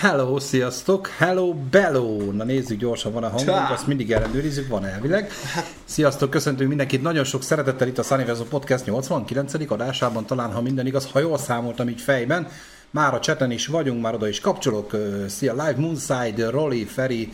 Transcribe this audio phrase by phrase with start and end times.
[0.00, 2.32] hello, sziasztok, hello, bello.
[2.32, 5.30] Na nézzük gyorsan, van a hangunk, azt mindig ellenőrizzük, van elvileg.
[5.84, 9.70] Sziasztok, köszöntünk mindenkit nagyon sok szeretettel itt a Sunnyverso Podcast 89.
[9.70, 12.48] adásában, talán ha minden igaz, ha jól számoltam így fejben.
[12.90, 14.96] Már a cseten is vagyunk, már oda is kapcsolok.
[15.28, 17.32] Szia, Live Moonside, Rolly, Feri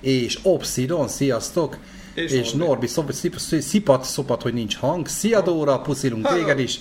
[0.00, 1.76] és Obsidon, sziasztok.
[2.14, 2.86] És És, Norbi.
[2.86, 5.08] Szop, szip, szipat, szopat, hogy nincs hang.
[5.08, 6.80] Szia Dóra, puszilunk téged is.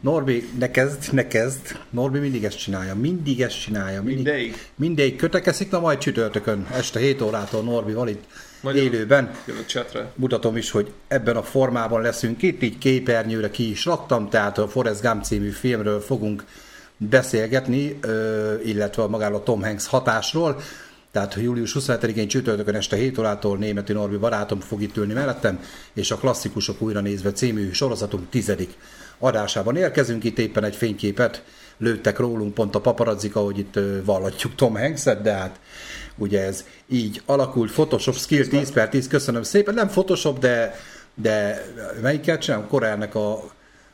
[0.00, 1.78] Norbi, ne kezd, ne kezd.
[1.90, 4.02] Norbi mindig ezt csinálja, mindig ezt csinálja.
[4.02, 4.54] Mindig, Mindegy.
[4.74, 8.24] mindegy kötekezik, na majd csütörtökön, este 7 órától Norbival itt
[8.60, 9.30] Magyar- élőben.
[9.46, 9.64] Jövök.
[10.14, 14.68] Mutatom is, hogy ebben a formában leszünk itt, így képernyőre ki is raktam, tehát a
[14.68, 16.44] Forrest Gump című filmről fogunk
[16.96, 17.98] beszélgetni,
[18.64, 20.60] illetve magáról a Tom Hanks hatásról.
[21.10, 25.60] Tehát július 27-én csütörtökön este 7 órától németi Norbi barátom fog itt ülni mellettem,
[25.92, 28.74] és a klasszikusok újra nézve című sorozatunk tizedik
[29.18, 30.24] adásában érkezünk.
[30.24, 31.42] Itt éppen egy fényképet
[31.78, 35.60] lőttek rólunk, pont a paparazzik, ahogy itt vallatjuk Tom Hanks-et, de hát
[36.16, 37.72] ugye ez így alakult.
[37.72, 39.74] Photoshop Skill 10 per 10, köszönöm szépen.
[39.74, 40.80] Nem Photoshop, de,
[41.14, 41.64] de
[42.02, 42.66] melyiket csinálom?
[42.68, 43.50] Korelnek a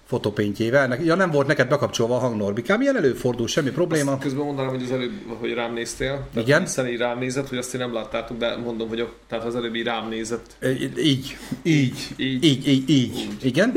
[0.06, 0.98] fotopéntjével.
[1.04, 4.18] Ja, nem volt neked bekapcsolva a hang Norbikám, ilyen előfordul, semmi probléma.
[4.18, 6.26] Közben mondanám, hogy az előbb, hogy rám néztél.
[6.32, 6.66] Tehát Igen.
[6.66, 9.82] Szeni rám nézett, hogy azt én nem láttátok, de mondom, hogy a, tehát az előbbi
[9.82, 10.56] rám nézett.
[10.58, 12.14] Ö, Így, így, Így.
[12.16, 13.28] így, így, így.
[13.42, 13.72] Igen?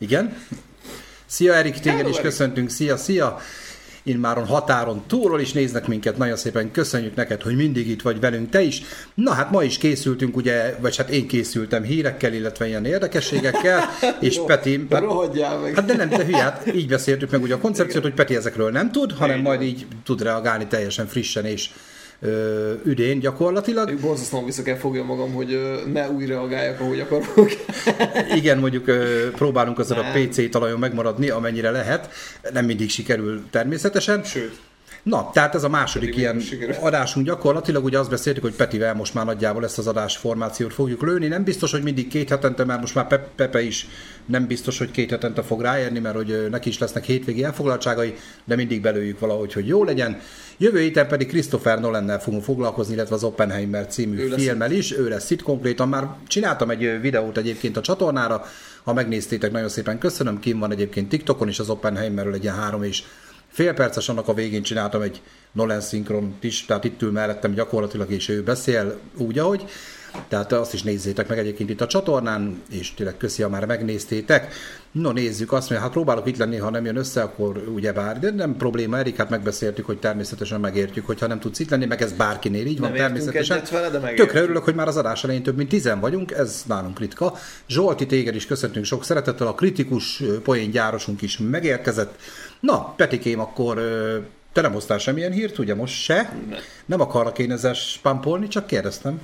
[0.00, 0.36] Igen?
[1.26, 3.40] Szia Erik, téged Hello, is köszöntünk, szia, szia!
[4.02, 8.50] Immáron határon túlról is néznek minket, nagyon szépen köszönjük neked, hogy mindig itt vagy velünk
[8.50, 8.82] te is.
[9.14, 13.84] Na hát ma is készültünk, ugye, vagy hát én készültem hírekkel, illetve ilyen érdekességekkel,
[14.20, 14.86] és Peti...
[14.90, 15.74] Rohadjál meg.
[15.74, 18.70] Hát de nem, te hülye, hát így beszéltük meg ugye a koncepciót, hogy Peti ezekről
[18.70, 19.42] nem tud, hanem Igen.
[19.42, 21.70] majd így tud reagálni teljesen frissen és
[22.20, 23.90] ö, üdén gyakorlatilag.
[23.90, 27.50] Én borzasztóan vissza kell fogja magam, hogy ö, ne úgy reagáljak, ahogy akarok.
[28.40, 30.04] Igen, mondjuk ö, próbálunk azért a.
[30.12, 32.10] PC talajon megmaradni, amennyire lehet.
[32.52, 34.22] Nem mindig sikerül természetesen.
[34.24, 34.58] Sőt,
[35.02, 36.74] Na, tehát ez a második Pedig ilyen sikerül.
[36.80, 41.26] adásunk gyakorlatilag, ugye azt beszéltük, hogy Petivel most már nagyjából ezt az adásformációt fogjuk lőni.
[41.26, 43.86] Nem biztos, hogy mindig két hetente, mert most már Pe- Pepe is
[44.26, 48.56] nem biztos, hogy két hetente fog ráérni, mert hogy neki is lesznek hétvégi elfoglaltságai, de
[48.56, 50.20] mindig belőjük valahogy, hogy jó legyen.
[50.58, 54.92] Jövő héten pedig Christopher Nolannel fogunk foglalkozni, illetve az Oppenheimer című Ő filmmel is.
[54.92, 55.88] Ő lesz itt konkrétan.
[55.88, 58.44] Már csináltam egy videót egyébként a csatornára,
[58.84, 60.38] ha megnéztétek, nagyon szépen köszönöm.
[60.40, 63.02] Kim van egyébként TikTokon is az Oppenheimerről egy ilyen három és
[63.50, 65.20] fél perces, annak a végén csináltam egy
[65.52, 69.64] Nolan szinkront is, tehát itt ül mellettem gyakorlatilag, és ő beszél úgy, ahogy.
[70.28, 74.52] Tehát azt is nézzétek meg egyébként itt a csatornán, és tényleg köszi, ha már megnéztétek.
[74.92, 78.18] No, nézzük azt, mert hát próbálok itt lenni, ha nem jön össze, akkor ugye bár,
[78.18, 82.02] de nem probléma, Erik, hát megbeszéltük, hogy természetesen megértjük, hogyha nem tudsz itt lenni, meg
[82.02, 83.80] ez bárkinél így van Nem értünk természetesen.
[83.80, 84.26] vele, de megértjük.
[84.26, 87.34] Tökre örülök, hogy már az adás elején több mint tizen vagyunk, ez nálunk ritka.
[87.68, 92.14] Zsolti, téged is köszöntünk sok szeretettel, a kritikus ö, poén gyárosunk is megérkezett.
[92.60, 93.78] Na, Petikém, akkor
[94.52, 96.32] te nem hoztál semmilyen hírt, ugye most se?
[96.48, 96.56] Ne.
[96.86, 99.20] Nem akarlak én ezzel spampolni, csak kérdeztem.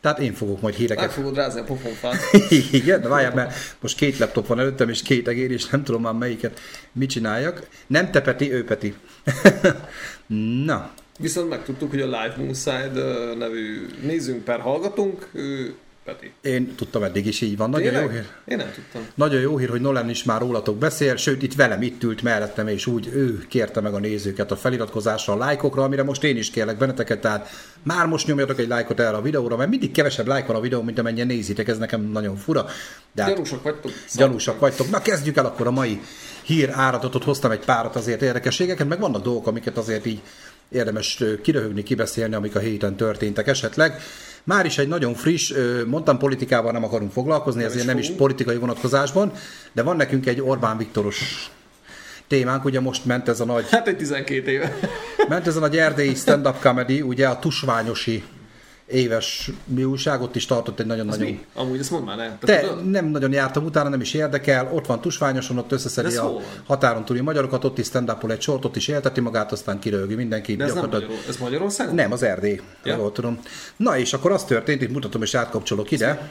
[0.00, 1.12] Tehát én fogok majd meg híreket.
[1.12, 2.16] fogod rázni a pofonfát.
[2.72, 6.02] Igen, de várjál, mert most két laptop van előttem, és két egér, és nem tudom
[6.02, 6.60] már melyiket
[6.92, 7.68] mit csináljak.
[7.86, 8.94] Nem te Peti, ő Peti.
[10.64, 15.74] Na, Viszont megtudtuk, hogy a Live Moonside nevű nézzünk per hallgatunk, ő
[16.04, 16.32] Peti.
[16.40, 17.70] én tudtam eddig is így van.
[17.70, 18.14] Nagyon jó Tényleg?
[18.14, 18.26] hír.
[18.44, 19.06] Én nem tudtam.
[19.14, 22.68] Nagyon jó hír, hogy Nolan is már rólatok beszél, sőt itt velem itt ült mellettem,
[22.68, 26.50] és úgy ő kérte meg a nézőket a feliratkozásra, a lájkokra, amire most én is
[26.50, 27.48] kérlek benneteket, tehát
[27.82, 30.82] már most nyomjatok egy lájkot erre a videóra, mert mindig kevesebb lájk van a videó,
[30.82, 32.66] mint amennyien nézitek, ez nekem nagyon fura.
[33.12, 33.92] De hát Gyanúsak vagytok?
[34.14, 34.90] gyanúsak vagytok.
[34.90, 36.00] Na kezdjük el akkor a mai
[36.42, 40.20] hír áradatot, hoztam egy párat azért érdekességeket, meg vannak dolgok, amiket azért így
[40.68, 44.00] érdemes kiröhögni, kibeszélni, amik a héten történtek esetleg.
[44.44, 45.52] Már is egy nagyon friss,
[45.86, 49.32] mondtam politikával nem akarunk foglalkozni, ezért nem is politikai vonatkozásban,
[49.72, 51.50] de van nekünk egy Orbán Viktoros
[52.28, 54.78] témánk, ugye most ment ez a nagy, Hát egy 12 éve.
[55.28, 58.24] ment ez a nagy erdélyi stand-up comedy, ugye a Tusványosi
[58.90, 61.44] éves mi újság, ott is tartott egy nagyon-nagyon Mi?
[61.54, 62.38] Amúgy ezt mondd már, ne.
[62.38, 62.90] te tudod?
[62.90, 64.70] nem nagyon jártam utána, nem is érdekel.
[64.72, 68.64] Ott van Tusványoson, ott összeszedi a hol határon túli magyarokat, ott is stand egy sort,
[68.64, 70.56] ott is élteti magát, aztán kiröhögi mindenki.
[70.56, 71.94] De ez nem gyakorlatilag- Magyarul, ez Magyarország?
[71.94, 72.96] nem, az Erdély, Ja.
[72.96, 73.38] jól tudom.
[73.76, 76.30] Na és akkor az történt, itt mutatom és átkapcsolok ide.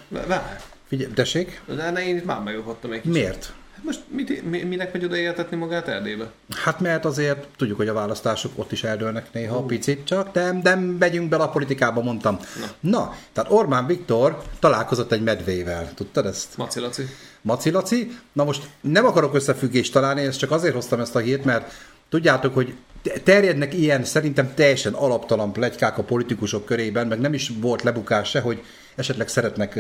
[0.88, 3.14] Figyelj, tessék, De ne, én itt már megakadtam egy kicsit.
[3.14, 3.54] miért?
[3.80, 6.32] Hát Most mit, mi, minek megy oda éltetni magát Erdélybe?
[6.64, 9.66] Hát mert azért tudjuk, hogy a választások ott is eldőlnek néha uh.
[9.66, 12.40] picit, csak nem, nem megyünk bele a politikába, mondtam.
[12.60, 12.90] Na.
[12.90, 16.58] Na, tehát Orbán Viktor találkozott egy medvével, tudtad ezt?
[16.58, 17.04] Maci Laci.
[17.42, 18.18] Maci Laci.
[18.34, 21.72] Na most nem akarok összefüggést találni, ezt csak azért hoztam ezt a hírt, mert
[22.10, 22.76] tudjátok, hogy
[23.24, 28.40] terjednek ilyen szerintem teljesen alaptalan plegykák a politikusok körében, meg nem is volt lebukás se,
[28.40, 28.64] hogy
[28.96, 29.80] esetleg szeretnek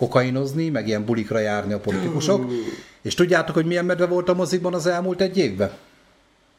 [0.00, 2.50] kokainozni, meg ilyen bulikra járni a politikusok.
[3.02, 5.70] És tudjátok, hogy milyen medve volt a mozikban az elmúlt egy évben?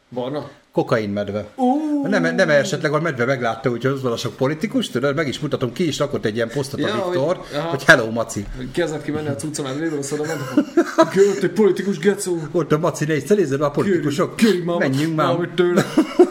[0.10, 0.50] Barna?
[0.72, 1.46] Kokainmedve.
[1.56, 5.28] Ú, Nem, nem esetleg a medve meglátta, hogy az van a sok politikus, tudod, meg
[5.28, 7.70] is mutatom, ki is rakott egy ilyen posztot Ja, a Viktor, hogy- aha.
[7.70, 8.46] hogy hello Maci.
[8.74, 10.72] Kezdett ki menni a hát lévő szóval mondom,
[11.14, 12.38] jött egy politikus gecó.
[12.52, 15.86] Ott a Maci néz, nézd a politikusok, Kéri már menjünk már, valamit tőle.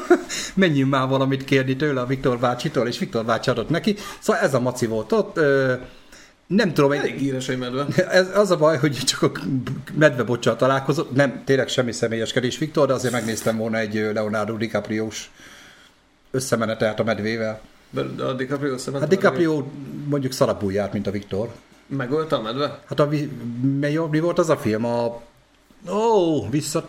[0.55, 3.97] menjünk már valamit kérni tőle a Viktor bácsitól, és Viktor bácsi adott neki.
[4.19, 5.37] Szóval ez a Maci volt ott.
[5.37, 5.73] Ö,
[6.57, 7.87] Nem tudom, egy, híres egy medve.
[8.11, 9.31] ez, az a baj, hogy csak a
[9.95, 11.15] medvebocsal találkozott.
[11.15, 15.31] Nem, tényleg semmi személyeskedés, Viktor, de azért megnéztem volna egy Leonardo DiCaprio-s
[16.31, 17.61] összemenetelt a medvével.
[17.91, 19.01] De a DiCaprio szemet.
[19.01, 19.67] Hát DiCaprio
[20.09, 21.53] mondjuk szarabul járt, mint a Viktor.
[21.87, 22.81] Megölte a medve?
[22.89, 23.31] Hát a, mi,
[24.11, 24.85] mi volt az a film?
[24.85, 25.21] A...
[25.91, 26.89] Ó, vissza...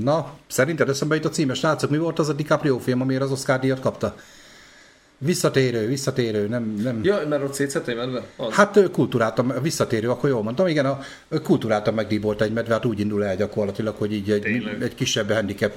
[0.00, 3.30] Na, szerinted eszembe jut a címe, srácok, mi volt az a DiCaprio film, amire az
[3.30, 4.14] Oscar díjat kapta?
[5.22, 7.00] Visszatérő, visszatérő, nem, nem.
[7.02, 8.22] Ja, mert ott szétszett egy medve?
[8.36, 8.52] Az.
[8.52, 11.00] Hát kultúráltam, visszatérő, akkor jól mondtam, igen, a
[11.42, 14.82] kultúráltam megdíbolt egy medve, hát úgy indul el gyakorlatilag, hogy így egy, Tényleg?
[14.82, 15.72] egy kisebb handicap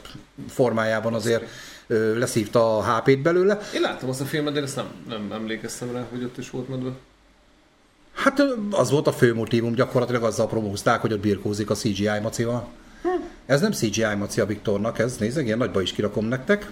[0.49, 1.43] formájában azért
[1.87, 3.59] ö, leszívta a HP-t belőle.
[3.75, 6.49] Én láttam azt a filmet, de én ezt nem, nem emlékeztem rá, hogy ott is
[6.49, 6.91] volt medve.
[8.13, 12.67] Hát az volt a fő motívum, gyakorlatilag azzal promózták, hogy ott birkózik a CGI macival.
[13.45, 16.71] Ez nem CGI maci a Viktornak, ez nézzek, ilyen nagyba is kirakom nektek.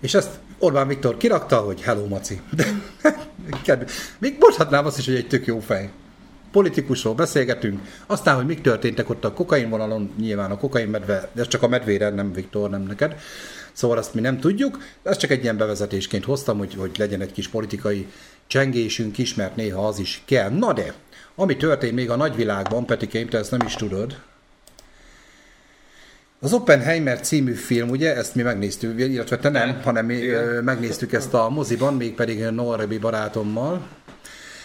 [0.00, 2.40] És ezt Orbán Viktor kirakta, hogy hello maci.
[4.18, 5.90] Még mondhatnám azt is, hogy egy tök jó fej.
[6.52, 11.40] Politikusról beszélgetünk, aztán, hogy mik történtek ott a kokain vonalon, nyilván a kokain medve, de
[11.40, 13.16] ez csak a medvére, nem Viktor, nem neked.
[13.72, 17.32] Szóval azt mi nem tudjuk, ezt csak egy ilyen bevezetésként hoztam, hogy, hogy legyen egy
[17.32, 18.06] kis politikai
[18.46, 20.50] csengésünk is, mert néha az is kell.
[20.50, 20.94] Na de,
[21.34, 24.16] ami történt még a nagyvilágban, Petikém, te ezt nem is tudod,
[26.40, 29.82] az Oppenheimer című film, ugye, ezt mi megnéztük, illetve te nem, Nem.
[29.82, 30.64] hanem mi Igen.
[30.64, 33.86] megnéztük ezt a moziban, mégpedig Norbi barátommal,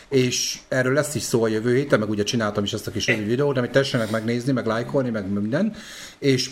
[0.09, 3.07] és erről lesz is szó a jövő héten, meg ugye csináltam is ezt a kis
[3.07, 5.75] rövid videót, amit tessenek megnézni, meg lájkolni, meg minden,
[6.19, 6.49] és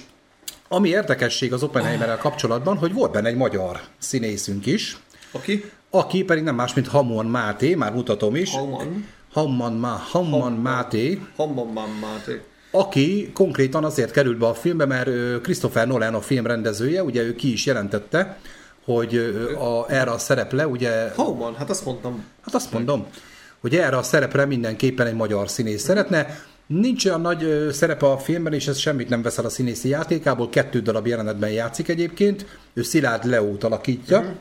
[0.68, 4.98] ami érdekesség az Oppenheimerrel kapcsolatban, hogy volt benne egy magyar színészünk is,
[5.32, 5.72] Aki?
[5.90, 8.52] aki pedig nem más, mint Hamon Máté, már mutatom is.
[8.52, 9.08] Halman.
[9.34, 12.42] Hamman, Má, Hamman Máté, Hamban Máté.
[12.72, 15.10] Aki konkrétan azért került be a filmbe, mert
[15.42, 18.38] Christopher Nolan a film rendezője, ugye ő ki is jelentette,
[18.86, 19.16] hogy
[19.60, 22.24] a, erre a szereple, ugye, Halman, hát azt mondtam.
[22.46, 23.08] hát azt mondom,
[23.62, 26.40] hogy erre a szerepre mindenképpen egy magyar színész szeretne.
[26.68, 30.80] Nincs olyan nagy szerepe a filmben, és ez semmit nem veszel a színészi játékából, kettő
[30.80, 34.36] darab jelenetben játszik egyébként, ő Szilárd Leót alakítja,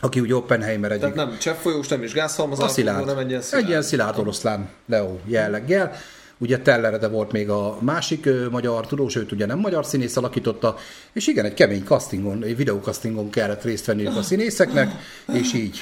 [0.00, 2.98] aki ugye Oppenheimer egyik Tehát nem cseppfolyós, nem is a szilárd.
[2.98, 3.68] hanem egy ilyen Egy szilárd.
[3.68, 5.92] ilyen szilárd oroszlán Leo jelleggel.
[6.38, 10.76] Ugye Tellerede volt még a másik ö, magyar tudós, őt ugye nem magyar színész alakította,
[11.12, 14.90] és igen, egy kemény castingon, egy videókastingon kellett részt venniük a színészeknek,
[15.32, 15.78] és így.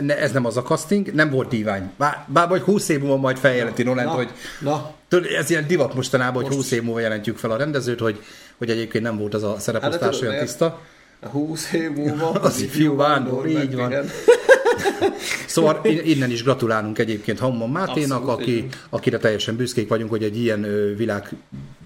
[0.00, 1.90] Ne, ez nem az a casting, nem volt divány.
[1.96, 4.28] Bár, bár vagy 20 év múlva majd feljelenti Nolan, Na, hogy
[4.60, 4.92] na,
[5.38, 8.22] ez ilyen divat mostanában, hogy Most- 20 év múlva jelentjük fel a rendezőt, hogy,
[8.58, 10.80] hogy egyébként nem volt az a Hát szereposztás tudod, olyan tiszta.
[11.30, 13.90] 20 év múlva Az ifjú vándor, így van.
[13.90, 14.10] igen.
[15.46, 20.22] Szóval in- innen is gratulálunk egyébként Hammon Máténak, Abszolút, aki, akire teljesen büszkék vagyunk, hogy
[20.22, 21.28] egy ilyen világ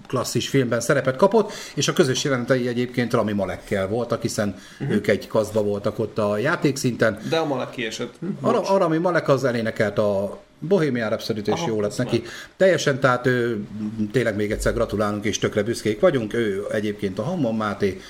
[0.07, 4.95] klasszis filmben szerepet kapott, és a közös jelenetei egyébként Rami Malekkel voltak, hiszen uh-huh.
[4.95, 7.19] ők egy kaszba voltak ott a játékszinten.
[7.29, 8.13] De a malek kiesett.
[8.19, 8.45] Hm?
[8.45, 12.23] A, a Rami Malek az elénekelt a Bohemian Rhapsody-t, és jó lett neki.
[12.57, 13.65] Teljesen, tehát ő,
[14.11, 16.33] tényleg még egyszer gratulálunk, és tökre büszkék vagyunk.
[16.33, 18.01] Ő egyébként a Hammon Máté,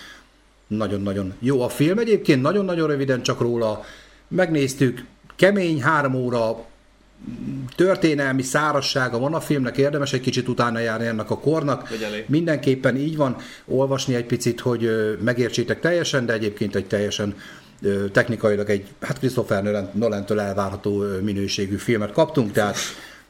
[0.67, 1.97] nagyon-nagyon jó a film.
[1.97, 3.85] Egyébként nagyon-nagyon röviden csak róla
[4.31, 5.05] megnéztük.
[5.35, 6.65] Kemény, három óra
[7.75, 11.89] történelmi szárassága van a filmnek, érdemes egy kicsit utána járni ennek a kornak.
[12.27, 13.35] Mindenképpen így van,
[13.65, 14.89] olvasni egy picit, hogy
[15.23, 17.35] megértsétek teljesen, de egyébként egy teljesen
[18.11, 22.77] technikailag egy, hát Christopher Nolan- Nolan-től elvárható minőségű filmet kaptunk, tehát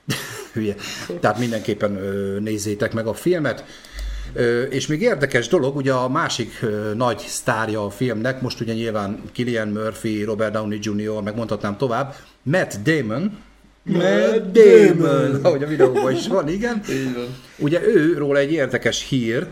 [0.54, 0.76] hülye.
[1.20, 1.92] Tehát mindenképpen
[2.40, 3.64] nézzétek meg a filmet.
[4.70, 9.68] És még érdekes dolog, ugye a másik nagy sztárja a filmnek, most ugye nyilván Killian
[9.68, 13.38] Murphy, Robert Downey Jr., meg mondhatnám tovább, Matt Damon,
[13.84, 16.82] Matt Damon, ahogy a videóban is van, igen.
[17.16, 17.28] Van.
[17.58, 19.48] Ugye ő róla egy érdekes hír,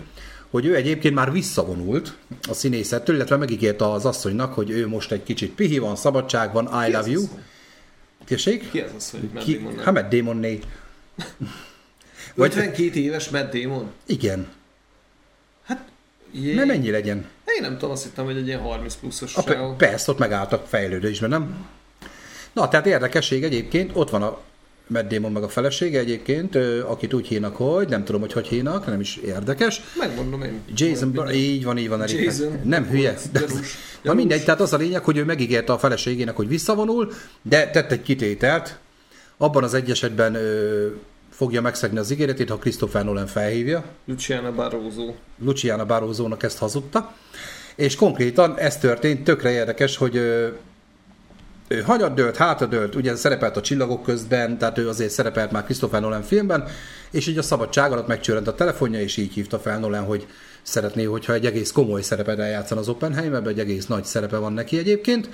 [0.49, 2.15] hogy ő egyébként már visszavonult
[2.49, 6.65] a színészettől, illetve megígérte az asszonynak, hogy ő most egy kicsit pihi van, szabadság van,
[6.65, 7.21] I Ki love you.
[7.23, 7.39] asszony?
[8.25, 8.71] Tessék?
[8.71, 9.55] Ki az, Matt Ki?
[9.57, 9.77] Damon?
[9.77, 10.59] Hát Matt Damonné.
[12.35, 13.89] Vagy- 52 éves Matt Damon?
[14.05, 14.47] Igen.
[16.31, 16.53] Jé.
[16.53, 17.17] Nem ennyi legyen.
[17.45, 20.65] Én nem tudom, azt hittem, hogy egy ilyen 30 pluszos A, pe- persze, ott megálltak
[20.67, 21.67] fejlődésben, nem?
[22.53, 24.39] Na, tehát érdekesség egyébként, ott van a
[24.87, 26.55] Matt Damon meg a felesége egyébként,
[26.87, 29.81] akit úgy hívnak, hogy nem tudom, hogy hogy hívnak, nem is érdekes.
[29.97, 30.59] Megmondom én.
[30.75, 31.11] Jason.
[31.11, 32.21] Br- így van, így van, Erika.
[32.21, 32.59] Jason.
[32.63, 33.15] Nem hülye.
[33.31, 33.53] De, Gyanús.
[33.53, 33.61] na
[34.03, 34.19] Gyanús.
[34.19, 38.01] mindegy, tehát az a lényeg, hogy ő megígérte a feleségének, hogy visszavonul, de tett egy
[38.01, 38.77] kitételt.
[39.37, 40.87] Abban az egy esetben ö,
[41.39, 43.83] fogja megszegni az ígéretét, ha Christopher Nolan felhívja.
[44.05, 45.13] Luciana Barroso.
[45.43, 47.13] Luciana Barroso-nak ezt hazudta.
[47.75, 50.57] És konkrétan ez történt, tökre érdekes, hogy ő,
[51.67, 56.23] ő hanyat hátadőlt, ugye szerepelt a csillagok közben, tehát ő azért szerepelt már Christopher Nolan
[56.23, 56.67] filmben,
[57.11, 60.27] és így a szabadság alatt megcsörent a telefonja, és így hívta fel Nolan, hogy
[60.61, 64.77] szeretné, hogyha egy egész komoly szerepet eljátszan az Oppenheimerben, egy egész nagy szerepe van neki
[64.77, 65.29] egyébként,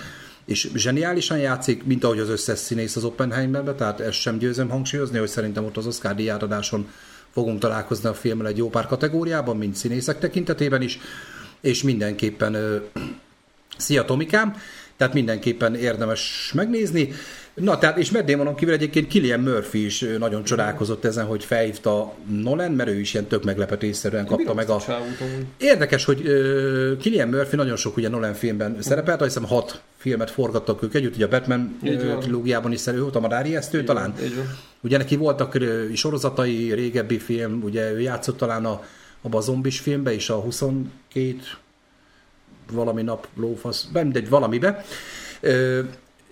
[0.46, 5.18] és zseniálisan játszik, mint ahogy az összes színész az Oppenheimerben, tehát ezt sem győzöm hangsúlyozni,
[5.18, 6.88] hogy szerintem ott az Oscar díjátadáson
[7.34, 11.00] fogunk találkozni a filmmel egy jó pár kategóriában, mint színészek tekintetében is,
[11.62, 12.78] és mindenképpen ö,
[13.78, 14.56] szia Tomikám,
[14.98, 17.14] tehát mindenképpen érdemes megnézni.
[17.54, 22.14] Na, tehát, és Matt Damonon kívül egyébként Killian Murphy is nagyon csodálkozott ezen, hogy felhívta
[22.42, 24.80] Nolan, mert ő is ilyen tök meglepetésszerűen kapta meg a...
[25.58, 30.32] Érdekes, hogy uh, Killian Murphy nagyon sok ugye Nolan filmben szerepelt, azt hiszem hat filmet
[30.32, 31.78] forgattak ők együtt, ugye a Batman
[32.20, 34.14] trilógiában is szerű volt, a Madári Esztő talán.
[34.82, 35.58] Ugye neki voltak
[35.94, 38.84] sorozatai, régebbi film, ugye ő játszott talán a,
[39.22, 40.90] abban a zombis filmbe is a 22
[42.72, 44.86] valami nap lófasz, mindegy, valamibe.
[45.42, 45.80] Ö,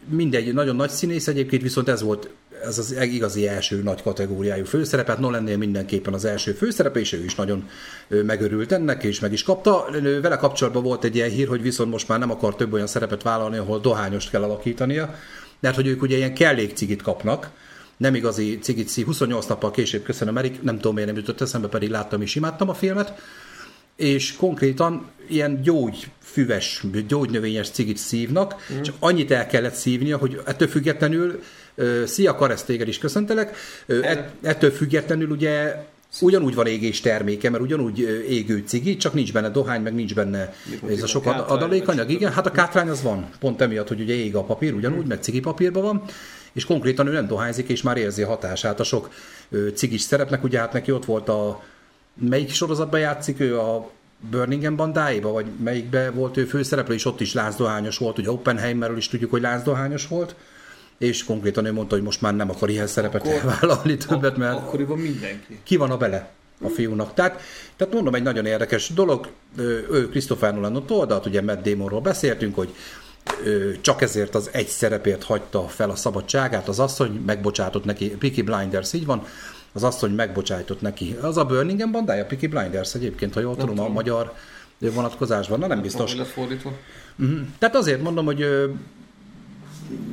[0.09, 2.29] mindegy, nagyon nagy színész egyébként, viszont ez volt
[2.65, 7.35] ez az igazi első nagy kategóriájú főszerepet, Nolannél mindenképpen az első főszerepe, és ő is
[7.35, 7.69] nagyon
[8.07, 9.85] megörült ennek, és meg is kapta.
[10.21, 13.23] Vele kapcsolatban volt egy ilyen hír, hogy viszont most már nem akar több olyan szerepet
[13.23, 15.15] vállalni, ahol dohányost kell alakítania,
[15.59, 17.49] mert hogy ők ugye ilyen kellékcigit kapnak,
[17.97, 19.05] nem igazi cigit szív.
[19.05, 22.69] 28 nappal később köszönöm, Erik, nem tudom miért nem jutott eszembe, pedig láttam és imádtam
[22.69, 23.13] a filmet,
[23.95, 28.81] és konkrétan ilyen gyógyfüves, gyógynövényes cigit szívnak, mm.
[28.81, 31.43] csak annyit el kellett szívnia, hogy ettől függetlenül,
[32.05, 33.55] szia Karesz, téged is köszöntelek,
[34.41, 35.75] ettől függetlenül ugye
[36.21, 37.99] ugyanúgy van égés terméke, mert ugyanúgy
[38.29, 40.53] égő cigi, csak nincs benne dohány, meg nincs benne
[40.89, 42.09] ez a sok adalékanyag.
[42.09, 45.07] Igen, hát a kátrány az van, pont emiatt, hogy ugye ég a papír, ugyanúgy, hmm.
[45.07, 46.03] meg cigi papírban van,
[46.53, 49.09] és konkrétan ő nem dohányzik, és már érzi a hatását a sok
[49.73, 51.63] cigis szerepnek, ugye hát neki ott volt a
[52.13, 53.59] melyik sorozatban játszik ő?
[53.59, 53.89] A
[54.31, 59.07] Birmingham bandáiba, vagy melyikbe volt ő főszereplő, és ott is lázdohányos volt, ugye Oppenheimerről is
[59.07, 60.35] tudjuk, hogy lázdohányos volt,
[61.03, 64.57] és konkrétan ő mondta, hogy most már nem akar ilyen szerepet akkor, elvállalni többet, mert
[64.57, 65.59] akkoriban mindenki.
[65.63, 66.29] Ki van a bele
[66.61, 67.13] a fiúnak.
[67.13, 67.41] Tehát,
[67.75, 72.73] tehát mondom, egy nagyon érdekes dolog, ő Christopher Nolan oldalt, ugye Matt Damonról beszéltünk, hogy
[73.81, 78.93] csak ezért az egy szerepért hagyta fel a szabadságát, az asszony megbocsátott neki, Peaky Blinders,
[78.93, 79.25] így van,
[79.73, 81.17] az asszony megbocsájtott neki.
[81.21, 84.33] Az a Birmingham bandája, Peaky Blinders egyébként, ha jól tudom, tudom, a magyar
[84.77, 86.13] vonatkozásban, na nem, nem biztos.
[86.13, 87.39] Uh-huh.
[87.59, 88.45] Tehát azért mondom, hogy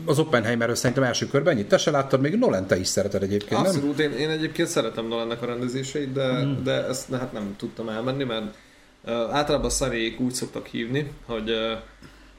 [0.04, 1.68] az Oppenheimerről szerintem első körben ennyit.
[1.68, 4.10] Te se láttad, még Nolan te is szereted egyébként, Abszolút, nem?
[4.10, 6.62] Én, én egyébként szeretem Nolannek a rendezéseit, de, uh-huh.
[6.62, 8.54] de ezt hát nem tudtam elmenni, mert
[9.04, 11.78] uh, általában a szarék úgy szoktak hívni, hogy uh,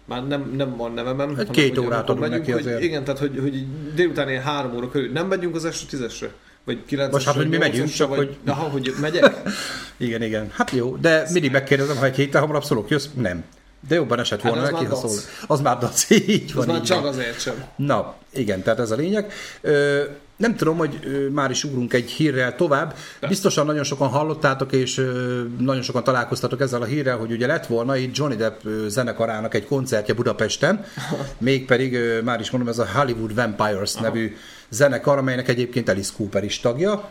[0.05, 1.35] már nem, nem van nevemem.
[1.39, 2.81] Egy két órát adunk neki hogy, azért.
[2.81, 6.31] Igen, tehát hogy, hogy délután ilyen három óra körül nem megyünk az este tízesre.
[6.65, 8.37] Vagy 9 Most hát, hogy mi megyünk, csak vagy, hogy...
[8.45, 9.41] Aha, hogy megyek?
[9.97, 10.49] igen, igen.
[10.51, 13.07] Hát jó, de mindig megkérdezem, ha egy héttel hamarabb szólok, jössz?
[13.15, 13.43] Nem.
[13.87, 15.17] De jobban esett volna hát neki, ha szól.
[15.47, 16.69] Az már dac, így van.
[16.69, 17.07] Az már csak van.
[17.07, 17.65] azért sem.
[17.75, 19.31] Na, igen, tehát ez a lényeg.
[19.61, 20.03] Ö,
[20.35, 22.95] nem tudom, hogy ö, már is ugrunk egy hírrel tovább.
[23.19, 23.27] De.
[23.27, 27.65] Biztosan nagyon sokan hallottátok, és ö, nagyon sokan találkoztatok ezzel a hírrel, hogy ugye lett
[27.65, 30.85] volna itt Johnny Depp zenekarának egy koncertje Budapesten,
[31.37, 34.03] mégpedig ö, már is mondom, ez a Hollywood Vampires Aha.
[34.03, 34.35] nevű
[34.69, 37.09] zenekar, amelynek egyébként Alice Cooper is tagja,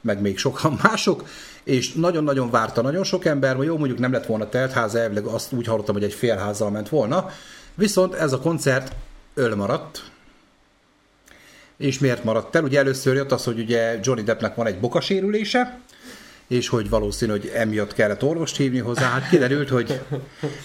[0.00, 1.24] meg még sokan mások,
[1.64, 5.52] és nagyon-nagyon várta nagyon sok ember, vagy jó, mondjuk nem lett volna teltház, elvileg azt
[5.52, 7.30] úgy hallottam, hogy egy félházzal ment volna,
[7.74, 8.92] viszont ez a koncert
[9.34, 10.02] öl maradt,
[11.76, 12.64] és miért maradt el?
[12.64, 15.80] Ugye először jött az, hogy ugye Johnny Deppnek van egy bokasérülése,
[16.46, 19.10] és hogy valószínű, hogy emiatt kellett orvost hívni hozzá.
[19.10, 20.00] Hát kiderült, hogy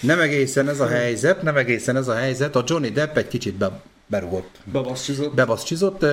[0.02, 2.56] nem egészen ez a helyzet, nem egészen ez a helyzet.
[2.56, 4.56] A Johnny Depp egy kicsit be, berugott.
[4.64, 5.34] Bebaszcsizott.
[5.34, 6.06] Bebaszcsizott,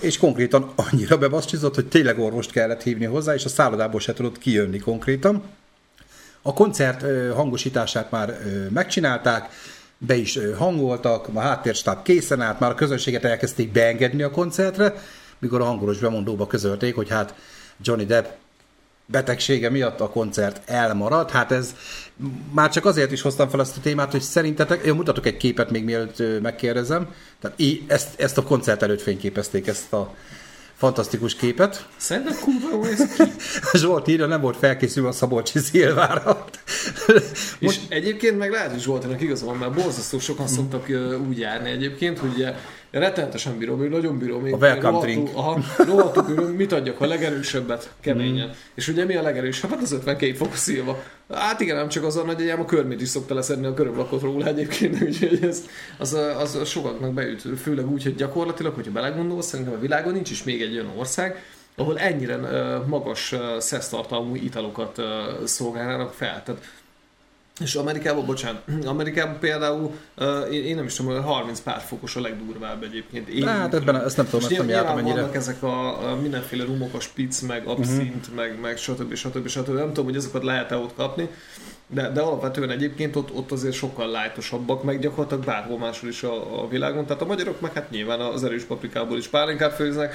[0.00, 4.38] és konkrétan annyira bebaszcsizott, hogy tényleg orvost kellett hívni hozzá, és a szállodából se tudott
[4.38, 5.42] kijönni konkrétan.
[6.42, 7.04] A koncert
[7.34, 8.38] hangosítását már
[8.70, 9.48] megcsinálták,
[9.98, 14.94] be is hangoltak, a háttérstáb készen állt, már a közönséget elkezdték beengedni a koncertre,
[15.38, 17.34] mikor a hangolos bemondóba közölték, hogy hát
[17.82, 18.26] Johnny Depp
[19.10, 21.30] betegsége miatt a koncert elmarad.
[21.30, 21.74] Hát ez
[22.52, 25.70] már csak azért is hoztam fel ezt a témát, hogy szerintetek, én mutatok egy képet
[25.70, 27.08] még mielőtt megkérdezem,
[27.40, 30.14] tehát ezt, ezt a koncert előtt fényképezték, ezt a
[30.80, 31.86] fantasztikus képet.
[31.96, 33.22] Szerintem kurva ez ki.
[33.78, 36.44] Zsolt írja, nem volt felkészülve a Szabolcsi Szilvára.
[37.60, 37.80] Most...
[37.88, 40.86] És egyébként meg lehet, hogy Zsoltának igaza van, mert borzasztó sokan szoktak
[41.28, 42.46] úgy járni egyébként, hogy
[42.90, 44.42] rettenetesen bírom, még nagyon bírom.
[44.42, 45.30] Még a welcome drink.
[45.34, 48.46] Aha, rohadtul mit adjak, a legerősebbet, keményen.
[48.46, 48.50] Mm.
[48.74, 49.70] És ugye mi a legerősebb?
[49.70, 51.02] Hát az 52 fokos szilva.
[51.32, 54.46] Hát igen, nem csak azon, hogy egyáltalán a körmét is szokta leszedni a köröblakot róla
[54.46, 55.62] egyébként, úgyhogy ez,
[55.98, 60.44] az, az sokaknak beüt, főleg úgy, hogy gyakorlatilag, hogyha belegondolsz, szerintem a világon nincs is
[60.44, 61.42] még egy olyan ország,
[61.76, 65.04] ahol ennyire uh, magas uh, szesztartalmú italokat uh,
[65.44, 66.42] szolgálnának fel.
[66.44, 66.60] Tehát
[67.60, 72.16] És Amerikában, bocsánat, Amerikában például uh, én, én nem is tudom, hogy 30 pár fokos
[72.16, 73.28] a legdurvább egyébként.
[73.28, 75.30] Én hát ebben ezt nem tudom, ezt nem jártam ennyire.
[75.32, 78.34] ezek a, a mindenféle rumok, a spitz, meg abszint, uh-huh.
[78.34, 79.14] meg, meg stb.
[79.14, 79.48] stb.
[79.48, 79.68] stb.
[79.68, 81.28] Nem tudom, hogy ezeket lehet-e ott kapni.
[81.86, 86.62] De, de alapvetően egyébként ott, ott azért sokkal lájtosabbak, meg gyakorlatilag bárhol máshol is a,
[86.62, 87.06] a világon.
[87.06, 90.14] Tehát a magyarok meg hát nyilván az erős paprikából is pálinkát főznek.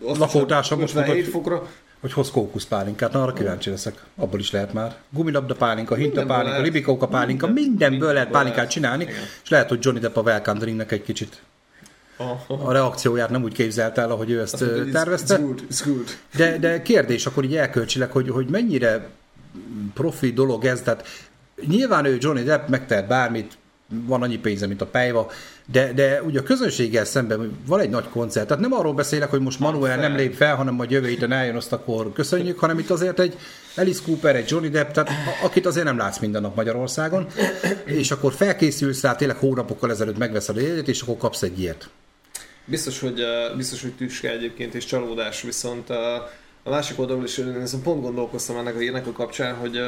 [0.00, 1.68] Lakótársam most mondta, fokra.
[2.00, 4.04] Hogy hoz kókuszpálinkát, na arra kíváncsi leszek.
[4.16, 4.96] Abból is lehet már.
[5.10, 9.14] Gumilabda pálinka, hinta pálinka, libikóka pálinka, minden, mindenből minden lehet pálinkát csinálni, igen.
[9.42, 11.42] és lehet, hogy Johnny Depp a Welcome egy kicsit
[12.46, 15.36] a reakcióját nem úgy képzelt el, ahogy ő ezt tervezte.
[15.36, 16.08] It's good, it's good.
[16.36, 19.08] De, de kérdés akkor így elkölcsileg, hogy, hogy mennyire
[19.94, 21.06] profi dolog ez, tehát
[21.66, 23.58] nyilván ő Johnny Depp megtehet bármit,
[23.90, 25.30] van annyi pénze, mint a pejva,
[25.72, 29.40] de, de ugye a közönséggel szemben van egy nagy koncert, tehát nem arról beszélek, hogy
[29.40, 32.90] most Manuel nem lép fel, hanem majd jövő héten eljön, azt akkor köszönjük, hanem itt
[32.90, 33.38] azért egy
[33.76, 35.10] Alice Cooper, egy Johnny Depp, tehát
[35.42, 37.26] akit azért nem látsz minden nap Magyarországon,
[37.84, 41.88] és akkor felkészülsz rá, tényleg hónapokkal ezelőtt megveszed a jegyet, és akkor kapsz egy ilyet.
[42.64, 43.22] Biztos, hogy,
[43.56, 45.90] biztos, hogy tüske egyébként, és csalódás, viszont
[46.62, 49.80] a másik oldalról is én pont gondolkoztam ennek a hírnek a kapcsán, hogy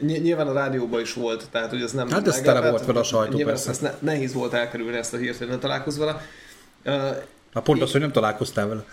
[0.00, 2.10] uh, nyilván a rádióban is volt, tehát hogy ez nem...
[2.10, 3.72] Hát ez tele volt vele a sajtó, persze.
[3.80, 6.26] ne, nehéz volt elkerülni ezt a hírt, hogy nem találkozz vele.
[6.84, 7.16] Uh,
[7.52, 8.84] Na pont az, hogy nem találkoztál vele.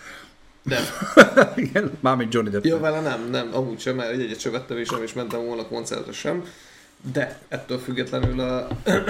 [0.62, 0.78] De.
[1.64, 2.64] Igen, mármint Johnny Depp.
[2.64, 5.66] Jó, vele nem, nem, amúgy sem, mert egy-egyet sem vettem, és nem is mentem volna
[5.66, 6.44] koncertre sem.
[7.12, 8.68] De ettől függetlenül a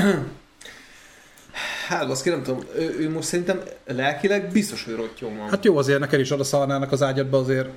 [1.89, 5.49] Hát, azt nem tudom, ő, ő, most szerintem lelkileg biztos, hogy rottyom van.
[5.49, 7.69] Hát jó, azért neked is oda szarnának az ágyadba, azért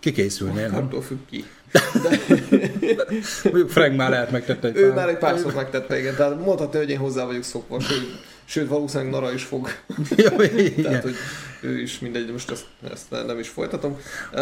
[0.00, 0.84] kikészülnél, nem?
[0.84, 1.44] Attól függ ki.
[1.72, 2.18] De...
[3.44, 4.94] Mondjuk Frank már lehet megtette egy Ő pár.
[4.94, 6.16] már egy párszor megtette, igen.
[6.16, 8.04] Tehát mondhatja, hogy én hozzá vagyok szokva, sőt,
[8.44, 9.68] sőt valószínűleg Nara is fog.
[10.56, 10.82] Igen.
[10.82, 11.14] Tehát, hogy
[11.60, 13.98] ő is mindegy, most ezt, ezt nem is folytatom.
[14.32, 14.40] Uh,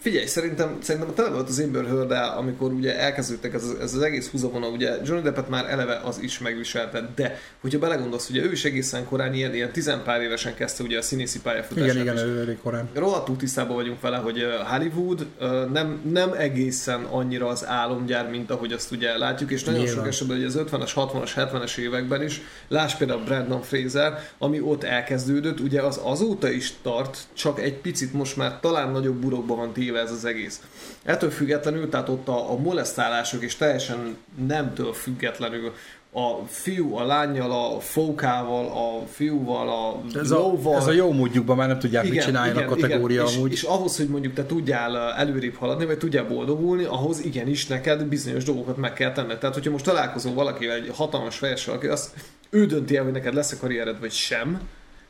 [0.00, 4.30] Figyelj, szerintem, szerintem tele volt az Amber heard amikor ugye elkezdődtek ez, ez az egész
[4.30, 8.64] húzavona, ugye Johnny Deppet már eleve az is megviselte, de hogyha belegondolsz, ugye ő is
[8.64, 11.94] egészen korán, ilyen, ilyen tizenpár évesen kezdte ugye a színészi pályafutását.
[11.94, 12.88] Igen, igen, ő elég korán.
[12.94, 15.26] Rohadtul tisztában vagyunk vele, hogy Hollywood
[15.72, 19.98] nem, nem egészen annyira az álomgyár, mint ahogy azt ugye látjuk, és nagyon Nyilván.
[19.98, 24.84] sok esetben ugye az 50-es, 60-as, 70-es években is, láss például Brandon Fraser, ami ott
[24.84, 29.72] elkezdődött, ugye az azóta is tart, csak egy picit most már talán nagyobb burokban van
[29.90, 30.60] téve ez az egész.
[31.02, 35.72] Ettől függetlenül, tehát ott a, a molesztálások és teljesen nemtől függetlenül
[36.12, 40.74] a fiú a lányjal, a fókával, a fiúval, a ez lóval.
[40.74, 43.34] A, ez a jó módjukban már nem tudják, igen, mit csinálni a kategória igen.
[43.34, 43.52] amúgy.
[43.52, 48.04] És, és ahhoz, hogy mondjuk te tudjál előrébb haladni, vagy tudjál boldogulni, ahhoz igenis neked
[48.04, 49.38] bizonyos dolgokat meg kell tenned.
[49.38, 52.10] Tehát, hogyha most találkozol valakivel, egy hatalmas fejessel, aki azt
[52.50, 54.60] ő dönti el, hogy neked lesz a karriered, vagy sem,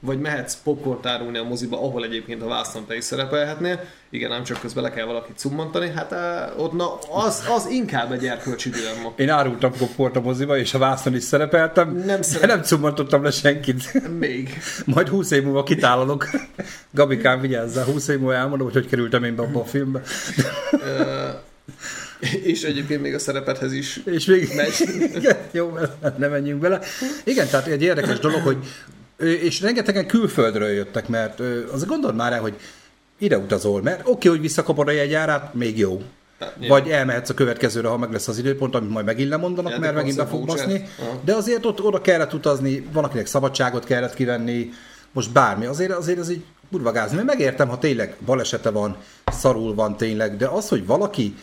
[0.00, 4.42] vagy mehetsz popcorn árulni a moziba, ahol egyébként a vásznon te is szerepelhetnél, igen, nem
[4.42, 8.70] csak közben le kell valakit cummantani, hát uh, ott na, az, az inkább egy erkölcsi
[8.70, 9.12] dilemma.
[9.16, 12.40] Én árultam popcorn a moziba, és a vásznon is szerepeltem, nem szerep...
[12.40, 14.08] de nem cummantottam le senkit.
[14.18, 14.58] Még.
[14.84, 16.30] Majd 20 év múlva kitálalok.
[16.90, 20.02] Gabikám, vigyázzál, 20 év múlva elmondom, hogy hogy kerültem én be abba a filmbe.
[22.42, 24.72] És egyébként még a szerepethez is és még, megy.
[25.50, 25.78] jó,
[26.16, 26.80] nem menjünk bele.
[27.24, 28.56] Igen, tehát egy érdekes dolog, hogy
[29.20, 31.40] és rengetegen külföldről jöttek, mert
[31.72, 32.54] az gondold már el, hogy
[33.18, 36.02] ide utazol, mert oké, okay, hogy visszakapod a jegyárát, még jó.
[36.38, 39.94] Tehát, Vagy elmehetsz a következőre, ha meg lesz az időpont, amit majd megint lemondanak, mert
[39.94, 40.88] megint be fog baszni.
[41.24, 44.70] De azért ott oda kellett utazni, valakinek szabadságot kellett kivenni,
[45.12, 45.66] most bármi.
[45.66, 47.16] Azért, azért az így burvagázni.
[47.16, 48.96] Mert megértem, ha tényleg balesete van,
[49.32, 51.34] szarul van tényleg, de az, hogy valaki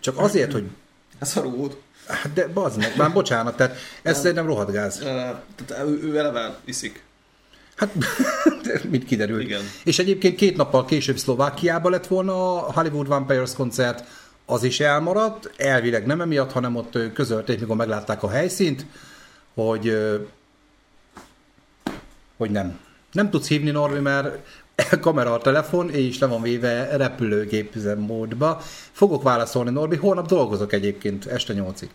[0.00, 0.64] csak azért, hogy...
[1.20, 1.70] Szarul
[2.06, 4.98] Hát de bazd meg, már bocsánat, tehát ez szerintem rohadt gáz.
[4.98, 7.02] Tehát ő, ő eleve iszik.
[7.82, 7.94] Hát,
[8.90, 9.42] mit kiderült.
[9.42, 9.60] Igen.
[9.84, 14.04] És egyébként két nappal később Szlovákiában lett volna a Hollywood Vampires koncert,
[14.46, 18.86] az is elmaradt, elvileg nem emiatt, hanem ott közölték, mikor meglátták a helyszínt,
[19.54, 19.96] hogy
[22.36, 22.78] hogy nem.
[23.12, 24.38] Nem tudsz hívni Norvi, mert
[25.00, 28.60] kamera a telefon, és le van véve repülőgép módba.
[28.92, 31.90] Fogok válaszolni, Norbi, holnap dolgozok egyébként, este nyolcig.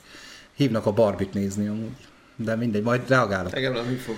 [0.56, 2.08] Hívnak a Barbit nézni amúgy.
[2.36, 3.56] De mindegy, majd reagálok.
[3.56, 4.16] Engem nem fog.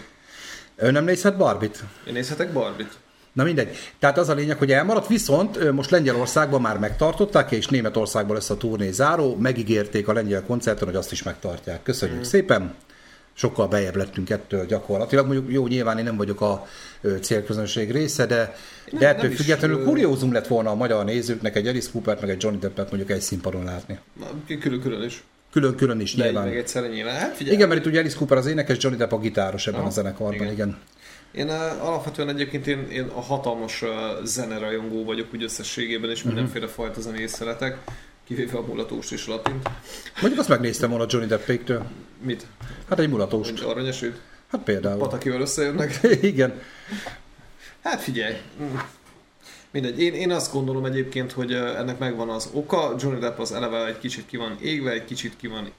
[0.79, 1.83] Ön nem nézhet Barbit?
[2.07, 2.97] Én nézhetek Barbit.
[3.33, 3.77] Na mindegy.
[3.99, 8.57] Tehát az a lényeg, hogy elmaradt, viszont most Lengyelországban már megtartották, és Németországban lesz a
[8.57, 11.83] turné záró, megígérték a lengyel koncerten, hogy azt is megtartják.
[11.83, 12.21] Köszönjük mm.
[12.21, 12.75] szépen!
[13.33, 15.25] Sokkal bejebb lettünk ettől gyakorlatilag.
[15.25, 16.67] Mondjuk jó, nyilván én nem vagyok a
[17.21, 18.55] célközönség része, de,
[18.91, 22.29] nem, de ettől függetlenül is, kuriózum lett volna a magyar nézőknek egy Alice Cooper meg
[22.29, 23.99] egy Johnny Deppet mondjuk egy színpadon látni.
[24.59, 25.23] Külön-külön is.
[25.51, 26.47] Külön-külön is, De nyilván.
[26.47, 27.15] meg egyszerre nyilván.
[27.15, 27.55] Hát figyelj.
[27.55, 29.91] Igen, mert itt ugye Alice Cooper az énekes, Johnny Depp a gitáros ebben Aha, a
[29.91, 30.51] zenekarban, igen.
[30.51, 30.77] igen.
[31.31, 33.89] Én uh, alapvetően egyébként én, én a hatalmas uh,
[34.23, 36.33] zenerajongó vagyok úgy összességében, és uh-huh.
[36.33, 37.77] mindenféle fajta zenét szeretek.
[38.27, 39.69] Kivéve a mulatóst és latint.
[40.21, 41.85] Mondjuk azt megnéztem volna Johnny Deppéktől.
[42.21, 42.45] Mit?
[42.89, 43.59] Hát egy mulatóst.
[43.59, 44.19] Hogy aranyesőt?
[44.51, 44.99] Hát például.
[44.99, 45.99] Patakival összejönnek?
[46.21, 46.61] Igen.
[47.83, 48.33] Hát figyelj.
[49.71, 52.95] Mindegy, én, én azt gondolom egyébként, hogy ennek megvan az oka.
[52.99, 55.71] Johnny Depp az eleve egy kicsit ki van égve, egy kicsit ki van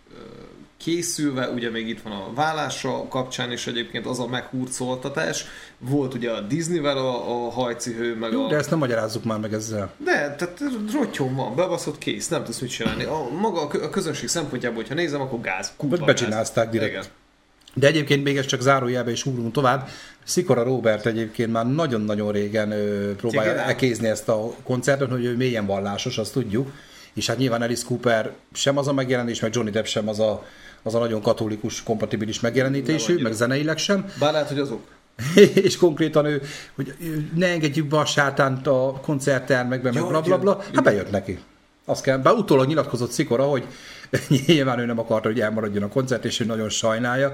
[0.85, 5.45] készülve, ugye még itt van a vállása kapcsán is egyébként az a meghurcoltatás.
[5.79, 8.49] Volt ugye a Disneyvel a, a hajcihő, meg Jó, a...
[8.49, 9.93] de ezt nem magyarázzuk már meg ezzel.
[10.05, 13.05] De, tehát rottyon van, bebaszott kész, nem tudsz mit csinálni.
[13.05, 16.21] A, maga a kö- a közönség szempontjából, hogyha nézem, akkor gáz, kurva Vagy gáz.
[16.21, 16.91] becsinázták direkt.
[16.91, 17.05] Igen.
[17.75, 19.89] De egyébként még ez csak zárójelbe is ugrunk tovább.
[20.25, 23.69] Szikora Robert egyébként már nagyon-nagyon régen ö, próbálja Igen, ám.
[23.69, 26.73] ekézni ezt a koncertet, hogy ő mélyen vallásos, azt tudjuk.
[27.15, 30.45] És hát nyilván Alice Cooper sem az a megjelenés, meg Johnny Depp sem az a,
[30.83, 34.13] az a nagyon katolikus, kompatibilis megjelenítésű, meg zeneileg sem.
[34.19, 34.81] Bár lehet, hogy azok.
[35.55, 36.43] és konkrétan ő,
[36.75, 36.95] hogy
[37.35, 41.39] ne engedjük be a sátánt a koncerttermekbe, meg Ja, bla bla hát bejött neki.
[41.85, 43.67] Azt kell, bár utólag nyilatkozott Szikora, hogy
[44.47, 47.33] nyilván ő nem akarta, hogy elmaradjon a koncert, és ő nagyon sajnálja.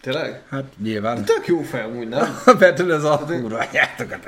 [0.00, 0.42] Tényleg?
[0.50, 1.24] Hát nyilván.
[1.24, 2.38] Tök jó fel, úgy nem?
[2.58, 4.24] Mert ez a kurva anyátokat.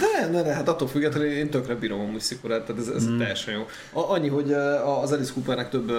[0.00, 3.18] De, ne, ne, hát attól függetlenül én tökre bírom amúgy szikorát, tehát ez, ez mm.
[3.18, 3.66] teljesen jó.
[3.92, 5.96] A, annyi, hogy eh, az Alice Coopernek több eh,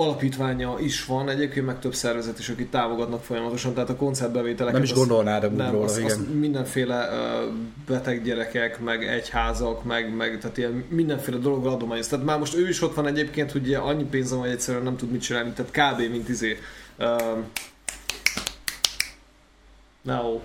[0.00, 4.72] alapítványa is van, egyébként meg több szervezet is, akik támogatnak folyamatosan, tehát a koncertbevételeket...
[4.72, 6.10] Nem is gondolnád amúgy nem, róla, az, igen.
[6.10, 7.52] az mindenféle uh,
[7.86, 12.06] beteg gyerekek, meg egyházak, meg, meg tehát ilyen mindenféle dologgal adományoz.
[12.06, 14.84] Tehát már most ő is ott van egyébként, hogy ugye annyi pénze van, hogy egyszerűen
[14.84, 16.10] nem tud mit csinálni, tehát kb.
[16.10, 16.58] mint izé.
[16.98, 17.38] Uh,
[20.02, 20.40] no.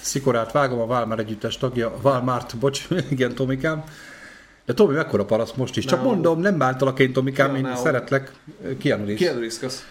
[0.00, 3.84] Szikorát vágom, a Válmár együttes tagja, Válmárt, bocs, igen, Tomikám.
[4.64, 5.84] De Tomi, mekkora parasz most is?
[5.84, 6.08] Csak No.
[6.08, 8.32] mondom, nem bántalak én, Tomikám, én szeretlek.
[8.78, 9.20] Keanu Reeves.
[9.20, 9.86] Keanu Reeves, kösz.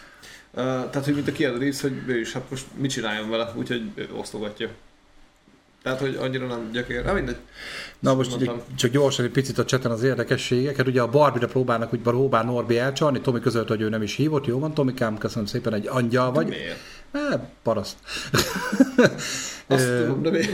[0.53, 3.53] Uh, tehát, hogy mint a Keanu Reeves, hogy ő is, hát most mit csináljon vele,
[3.55, 3.81] úgyhogy
[4.17, 4.69] osztogatja.
[5.83, 7.05] Tehát, hogy annyira nem gyakér.
[7.05, 7.35] Hát mindegy.
[7.99, 10.87] Na most ugye, csak gyorsan egy picit a cseten az érdekességeket.
[10.87, 14.45] Ugye a Barbie-re próbálnak úgy Róbán Norbi elcsalni, Tomi közölt, hogy ő nem is hívott.
[14.45, 16.47] Jó van, Tomikám, köszönöm szépen, egy angyal vagy.
[16.47, 16.79] Miért?
[17.11, 17.95] Eh, paraszt.
[19.67, 20.45] Azt tudom, de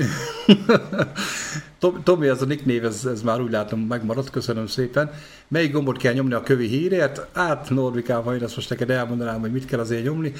[2.03, 5.11] Tomi, ez a nicknév, ez, ez már úgy látom megmaradt, köszönöm szépen.
[5.47, 7.27] Melyik gombot kell nyomni a kövi hírért?
[7.33, 10.33] Hát, Norvikám, ha én ezt most neked elmondanám, hogy mit kell azért nyomni.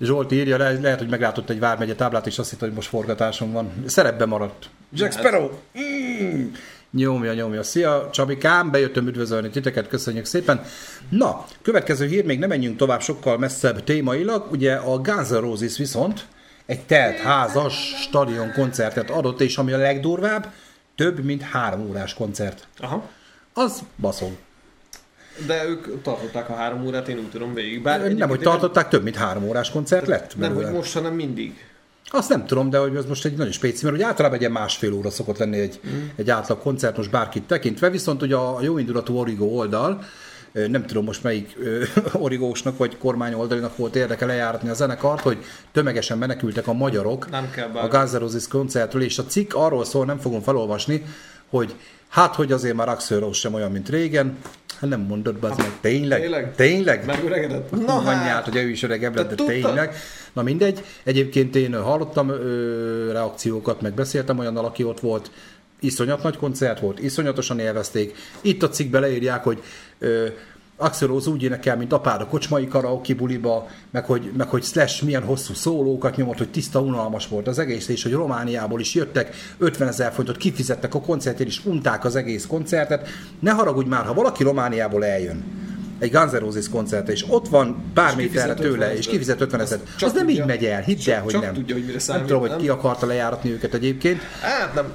[0.00, 3.52] Zsolt írja, le, lehet, hogy meglátott egy vármegye táblát, és azt hitt, hogy most forgatáson
[3.52, 3.72] van.
[3.86, 4.68] Szerepbe maradt.
[4.92, 5.28] Jack Lehet.
[5.28, 5.50] Sparrow!
[5.78, 6.52] Mm.
[6.94, 7.62] Nyomja, nyomja.
[7.62, 10.62] Szia, Csabikám, bejöttem üdvözölni titeket, köszönjük szépen.
[11.08, 14.46] Na, következő hír, még nem menjünk tovább sokkal messzebb témailag.
[14.50, 16.26] Ugye a Guns N' Roses viszont
[16.66, 20.52] egy telt házas stadion koncertet adott, és ami a legdurvább,
[20.94, 22.66] több mint három órás koncert.
[22.78, 23.08] Aha.
[23.52, 24.36] Az baszol.
[25.46, 27.82] De ők tartották a három órát, én úgy tudom végig.
[27.82, 30.66] Bár Nem, hogy tartották, több mint három órás koncert lett Nem, belőle.
[30.66, 31.73] hogy most, hanem mindig.
[32.14, 34.52] Azt nem tudom, de hogy ez most egy nagyon spéci, mert hogy általában egy ilyen
[34.52, 36.04] másfél óra szokott lenni egy, mm.
[36.16, 40.04] egy átlag koncert, most bárkit tekintve, viszont ugye a jóindulatú Origo oldal,
[40.52, 41.56] nem tudom most melyik
[42.12, 45.38] origósnak vagy kormány oldalinak volt érdeke lejáratni a zenekart, hogy
[45.72, 50.18] tömegesen menekültek a magyarok Nem kell a Roses koncertről, és a cikk arról szól, nem
[50.18, 51.04] fogom felolvasni,
[51.50, 51.74] hogy
[52.08, 54.38] hát, hogy azért már Rose sem olyan, mint régen,
[54.80, 56.20] hát nem mondod, bazd meg, tényleg?
[56.20, 56.54] Tényleg?
[56.54, 57.04] Tényleg?
[57.06, 57.86] Megöregedett?
[57.86, 58.44] Na anyját, hát.
[58.44, 59.54] hogy ő is öregebb lett, de tudtad?
[59.54, 59.94] tényleg.
[60.34, 60.84] Na mindegy.
[61.04, 65.30] Egyébként én hallottam ö, reakciókat, meg beszéltem olyannal, aki ott volt.
[65.80, 68.14] Iszonyat nagy koncert volt, iszonyatosan élvezték.
[68.40, 69.62] Itt a cikkbe leírják, hogy
[69.98, 70.26] ö,
[70.76, 75.04] Axl Rose úgy énekel, mint apád a kocsmai karaoke buliba, meg hogy, meg hogy Slash
[75.04, 79.34] milyen hosszú szólókat nyomott, hogy tiszta unalmas volt az egész, és hogy Romániából is jöttek,
[79.58, 83.08] 50 ezer fontot kifizettek a koncertért, és unták az egész koncertet.
[83.38, 85.44] Ne haragudj már, ha valaki Romániából eljön,
[86.04, 89.40] egy Guns N' Roses koncertre, és ott van pár méterre kifizet 50 tőle, és kifizet
[89.40, 89.88] 50 Azt ezeret.
[90.00, 91.54] Az nem így megy el, hidd el, hogy nem.
[91.54, 92.58] tudja, hogy mire nem számít, tudom, hogy nem?
[92.58, 94.20] ki akarta lejáratni őket egyébként.
[94.40, 94.92] Hát nem.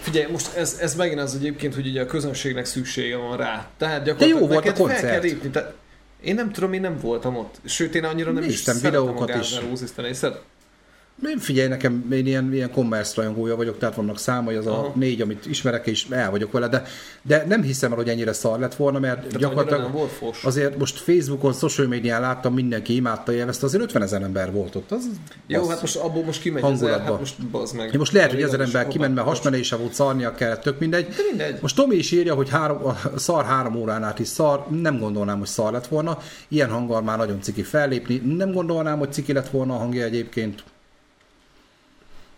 [0.00, 3.66] Figyelj, most ez, ez megint az egyébként, hogy ugye a közönségnek szüksége van rá.
[3.76, 5.12] Tehát gyakorlatilag jó volt a neked fel koncert.
[5.12, 5.50] kell lépni.
[5.50, 5.74] Te,
[6.22, 7.54] én nem tudom, én nem voltam ott.
[7.64, 9.60] Sőt, én annyira nem Néztem is videókat is.
[9.96, 10.40] Nézted?
[11.26, 14.92] Én figyelj, nekem én ilyen, ilyen commerce rajongója vagyok, tehát vannak számai, az a Aha.
[14.94, 16.82] négy, amit ismerek, és el vagyok vele, de,
[17.22, 20.98] de nem hiszem el, hogy ennyire szar lett volna, mert annyira gyakorlatilag nem azért most
[20.98, 24.90] Facebookon, social médián láttam, mindenki imádta, élvezte, azért 50 ezer ember volt ott.
[24.90, 25.08] Az,
[25.46, 27.10] Jó, az- hát most abból most kimegy ezer, hangulatba.
[27.10, 27.92] hát most bazd meg.
[27.92, 31.06] Ja, most lehet, hogy ezer ember kiment, mert hasmenése volt, szarnia kellett, tök mindegy.
[31.08, 31.58] De mindegy.
[31.60, 35.38] Most Tomi is írja, hogy három, a szar három órán át is szar, nem gondolnám,
[35.38, 36.18] hogy szar lett volna.
[36.48, 40.62] Ilyen hanggal már nagyon ciki fellépni, nem gondolnám, hogy ciki lett volna a hangja egyébként.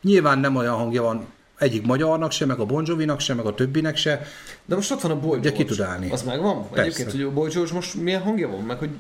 [0.05, 1.27] Nyilván nem olyan hangja van,
[1.59, 4.27] egyik magyarnak se, meg a Bon Jovi-nak se, meg a többinek se.
[4.65, 5.65] De most ott van a Boy De George.
[5.65, 6.11] ki tud állni.
[6.11, 6.69] Az megvan?
[6.69, 6.83] Persze.
[6.83, 8.91] Egyébként, hogy a Boy George most milyen hangja van, meg hogy,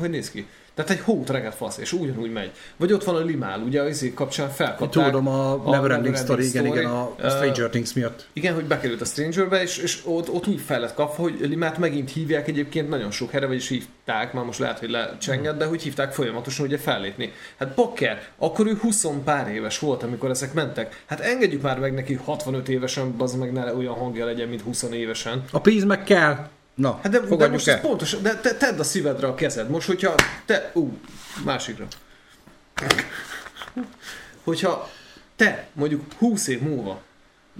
[0.00, 0.46] hogy néz ki?
[0.78, 2.50] Tehát egy hót reggel fasz, és ugyanúgy megy.
[2.76, 5.04] Vagy ott van a Limál, ugye az izé kapcsán felkapták.
[5.04, 8.26] Tudom, a, a Neverending Story, igen, igen, a Stranger Things miatt.
[8.32, 11.78] Igen, hogy bekerült a Strangerbe, és, és ott, ott úgy fel lett kapva, hogy Limát
[11.78, 15.82] megint hívják egyébként nagyon sok helyre, vagyis hívták, már most lehet, hogy lecsenged, de hogy
[15.82, 17.32] hívták folyamatosan ugye fellépni.
[17.58, 21.02] Hát Bakker, akkor ő 20 pár éves volt, amikor ezek mentek.
[21.06, 24.82] Hát engedjük már meg neki 65 évesen, az meg ne olyan hangja legyen, mint 20
[24.82, 25.44] évesen.
[25.50, 26.48] A pénz meg kell.
[26.78, 27.80] Na, Hát de, de most ez el.
[27.80, 29.70] pontos, de te, tedd a szívedre a kezed.
[29.70, 30.14] Most, hogyha
[30.44, 30.98] te, ú,
[31.44, 31.86] másikra.
[34.44, 34.90] Hogyha
[35.36, 37.02] te mondjuk 20 év múlva,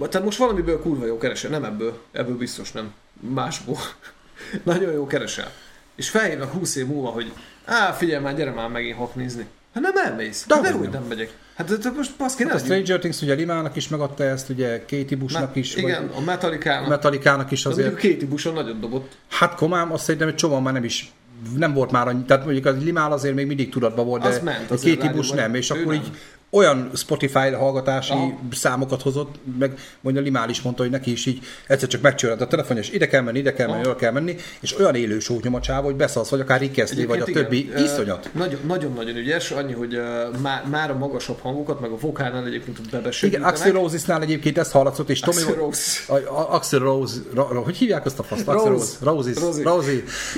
[0.08, 3.78] tehát most valamiből kurva jó keresel, nem ebből, ebből biztos nem, másból.
[4.64, 5.52] Nagyon jó keresel.
[5.94, 7.32] És felhívnak 20 év múlva, hogy
[7.64, 9.46] á, figyelj már, gyere már megint haknizni.
[9.74, 10.44] Hát nem elmész.
[10.46, 11.36] De hogy úgy nem megyek.
[11.58, 14.78] Hát de, de most baszki, Hát a Stranger Things ugye Limának is megadta ezt, ugye
[14.78, 16.88] Katie Bushnak is, Igen, vagy a Metallica-nak.
[16.88, 17.90] Metallica-nak is De azért.
[17.90, 19.16] mondjuk Katie Bushon nagyot dobott.
[19.28, 21.12] Hát komám, azt szerintem egy csomó már nem is
[21.56, 24.40] nem volt már annyi, tehát mondjuk a Limál azért még mindig tudatban volt, de Az
[24.42, 25.36] ment a Bush rádióban.
[25.36, 26.02] nem, és Ő akkor nem.
[26.02, 26.10] így
[26.50, 28.38] olyan Spotify hallgatási Aha.
[28.52, 32.46] számokat hozott, meg mondja Limál is mondta, hogy neki is így egyszer csak megcsörönt a
[32.46, 35.18] telefonja, és ide kell menni, ide kell menni, oda kell menni, és olyan élő
[35.60, 38.30] csáv, hogy beszalsz, vagy akár Rick Astley, vagy a Egyébként többi, igen, ö, iszonyat.
[38.34, 40.02] Nagyon- Nagyon-nagyon ügyes, annyi, hogy uh,
[40.40, 43.48] már, már a magasabb hangokat, meg a vokálnál egyébként Igen, bebesegítenek.
[43.48, 45.42] Axel Rose-nál egyébként ezt hallatszott, és Tommy...
[45.42, 46.14] Axl Rose.
[46.30, 48.48] Axel Rose, ra, ra, hogy hívják azt a faszt?
[48.48, 49.62] Axel Rose.
[49.62, 49.90] Rose.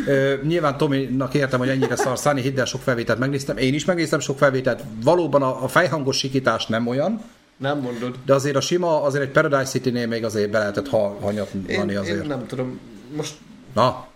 [0.06, 3.56] Ö, nyilván Tominak értem, hogy ennyire szar Sunny, hidd el, sok felvételt megnéztem.
[3.56, 4.82] Én is megnéztem sok felvételt.
[5.02, 7.22] Valóban a, a fejhangos sikítás nem olyan,
[7.56, 8.14] Nem mondod.
[8.26, 11.94] de azért a sima, azért egy Paradise City-nél még azért be lehetett ha, Én, hanyatlani
[11.94, 12.22] azért.
[12.22, 12.80] én nem tudom.
[13.16, 13.34] Most
[13.74, 14.08] Na,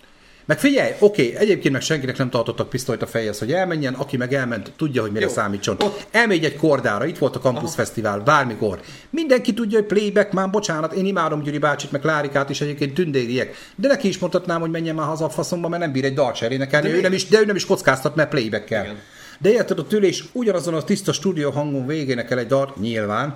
[0.46, 4.32] meg figyelj, oké, egyébként meg senkinek nem tartottak pisztolyt a fejhez, hogy elmenjen, aki meg
[4.34, 5.30] elment, tudja, hogy mire Jó.
[5.30, 5.76] számítson.
[5.80, 7.72] Ott- Elmegy egy kordára, itt volt a Campus Aha.
[7.72, 8.80] Fesztivál, bármikor.
[9.10, 13.54] Mindenki tudja, hogy playback, már bocsánat, én imádom Gyuri bácsit, meg Klárikát is egyébként tündériek.
[13.76, 16.38] De neki is mondhatnám, hogy menjen már haza a faszomba, mert nem bír egy dalt
[16.70, 18.84] De ő nem is, de ő nem is kockáztat, mert playback kell.
[18.84, 18.98] Igen.
[19.38, 23.34] De érted, ott ül és ugyanazon a tiszta stúdió hangon végének el egy dalt, nyilván.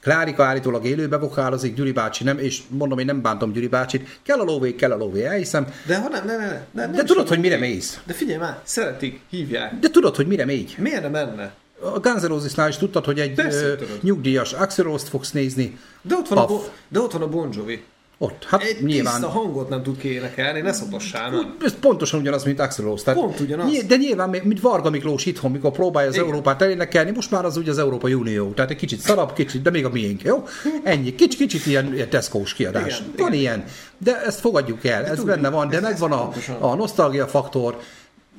[0.00, 4.18] Klárika állítólag élőbe vokálozik, Gyuri bácsi nem, és mondom, én nem bántom Gyuri bácsit.
[4.22, 5.66] Kell a lóvé, kell a lóvé, elhiszem.
[5.86, 8.00] De ha nem, ne, ne, ne, ne, De nem tudod, hogy mire mész?
[8.04, 9.78] De figyelj már, szeretik, hívják.
[9.78, 10.74] De tudod, hogy mire mégy?
[10.78, 11.54] Miért nem menne?
[11.80, 15.78] A Guns N' Roses-nál is tudtad, hogy egy Persze, ö, nyugdíjas Axl Rose-t fogsz nézni.
[16.02, 16.50] De ott van, a, Paf.
[16.50, 17.82] Bo- de ott van a Bon Jovi.
[18.18, 19.12] Ott, hát Egy nyilván.
[19.20, 21.54] tiszta hangot nem tud kiénekelni, ne szopassál.
[21.64, 23.04] Ez pontosan ugyanaz, mint Axl Rose.
[23.04, 23.70] Tehát Pont ugyanaz.
[23.70, 26.26] nyilv- De nyilván, mint Varga Miklós itthon, mikor próbálja az Igen.
[26.26, 28.50] Európát elénekelni, most már az ugye az Európai Unió.
[28.50, 30.46] Tehát egy kicsit szarabb, kicsit, de még a miénk, jó?
[30.82, 31.14] Ennyi.
[31.14, 32.98] Kicsit, kicsit ilyen, ilyen Tesco-s kiadás.
[32.98, 33.40] Igen, van igen.
[33.40, 33.64] ilyen.
[33.98, 37.78] De ezt fogadjuk el, ez tudjuk, benne van, de megvan a, a nosztalgia faktor.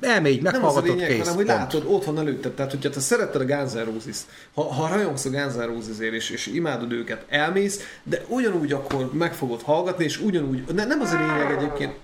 [0.00, 1.18] Elmégy, Nem az a meghallgatod, lényeg, kész.
[1.18, 1.58] hanem hogy pont.
[1.58, 2.52] látod, ott van előtted.
[2.52, 6.14] Tehát, hogyha te szeretted a Guns N' Roses-t, ha, ha rajongsz a Guns N' Roses-ért,
[6.14, 11.00] és, és imádod őket, elmész, de ugyanúgy akkor meg fogod hallgatni, és ugyanúgy, ne, nem
[11.00, 11.94] az a lényeg egyébként,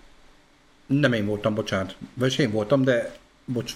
[0.87, 1.97] Nem én voltam, bocsánat.
[2.15, 3.73] Vagy én voltam, de bocs.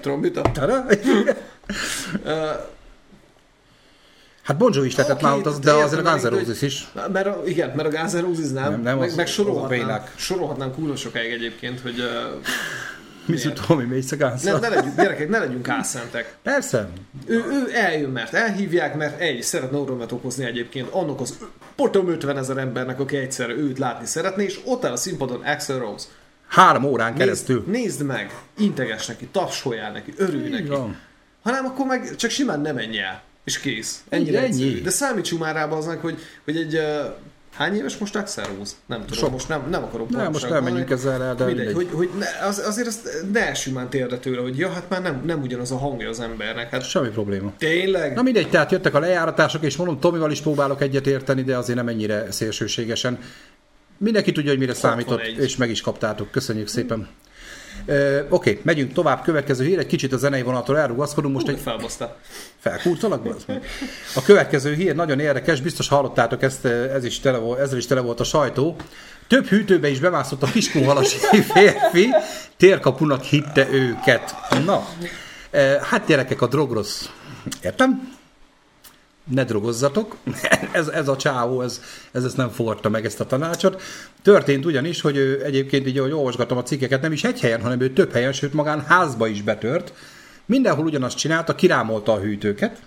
[0.00, 0.50] trombita.
[2.24, 2.50] Uh,
[4.48, 6.62] Hát Bon Jovi is lehetett Oké, már az- de értem, azért a Guns N' Roses
[6.62, 6.88] is.
[7.12, 9.68] Mert a, igen, mert a Guns N' Roses nem, Nem, nem, nem, meg, az- meg
[9.68, 10.12] Bélák.
[10.16, 12.06] sorolhatnánk kurva sokáig egyébként, hogy uh,
[13.26, 13.66] Mi miért?
[13.66, 16.36] Tomi mész a Guns ne, ne legyünk, gyerekek, ne legyünk álszentek.
[16.42, 16.88] Persze.
[17.26, 21.38] Ő, ő eljön, mert elhívják, mert egy, szeretne örömet okozni egyébként annak az
[21.76, 25.78] potom 50 ezer embernek, aki egyszer őt látni szeretné, és ott áll a színpadon Axel
[25.78, 26.06] Rose.
[26.48, 27.64] Három órán keresztül.
[27.66, 30.72] Nézd, nézd meg, integes neki, tapsoljál neki, örülj neki.
[31.42, 34.02] Hanem akkor meg csak simán ne menj el, és kész.
[34.08, 34.46] Ennyire Ennyi.
[34.46, 34.82] egyszerű.
[34.82, 36.82] De számítsunk már rá az meg, hogy, hogy egy uh,
[37.54, 38.72] hány éves most Axel Rose?
[38.86, 39.30] Nem tudom, Sok.
[39.30, 41.88] most nem, nem akarok Nem, most nem menjünk ezzel el, de Mindegy, mindegy.
[41.88, 45.02] hogy, hogy ne, az, azért azt ne essünk már térdre tőle, hogy ja, hát már
[45.02, 46.70] nem, nem ugyanaz a hangja az embernek.
[46.70, 47.52] Hát Semmi probléma.
[47.58, 48.14] tényleg?
[48.14, 51.78] Na mindegy, tehát jöttek a lejáratások, és mondom, Tomival is próbálok egyet érteni, de azért
[51.78, 53.18] nem ennyire szélsőségesen.
[53.98, 55.44] Mindenki tudja, hogy mire számított, 61.
[55.44, 56.30] és meg is kaptátok.
[56.30, 57.08] Köszönjük szépen.
[57.88, 59.22] Oké, okay, megyünk tovább.
[59.22, 61.34] Következő hír, egy kicsit a zenei vonaltól elrugaszkodunk.
[61.34, 62.16] Most Most egy felbasztál.
[62.58, 63.26] Felkúrtalak?
[64.14, 68.00] A következő hír nagyon érdekes, biztos hallottátok ezt, ez is tele volt, ezzel is tele
[68.00, 68.76] volt a sajtó.
[69.28, 71.18] Több hűtőbe is bemászott a kiskunhalasi
[71.52, 72.08] férfi,
[72.56, 74.34] térkapunak hitte őket.
[74.64, 74.86] Na,
[75.80, 77.06] hát gyerekek, a drog rossz.
[77.62, 78.17] Értem?
[79.30, 80.16] Ne drogozzatok.
[80.72, 81.80] Ez, ez a csávó, ez,
[82.12, 83.82] ez ezt nem fogadta meg ezt a tanácsot.
[84.22, 87.80] Történt ugyanis, hogy ő egyébként így, ahogy olvasgattam a cikkeket, nem is egy helyen, hanem
[87.80, 89.92] ő több helyen, sőt magán házba is betört.
[90.46, 92.82] Mindenhol ugyanazt csinálta, kirámolta a hűtőket,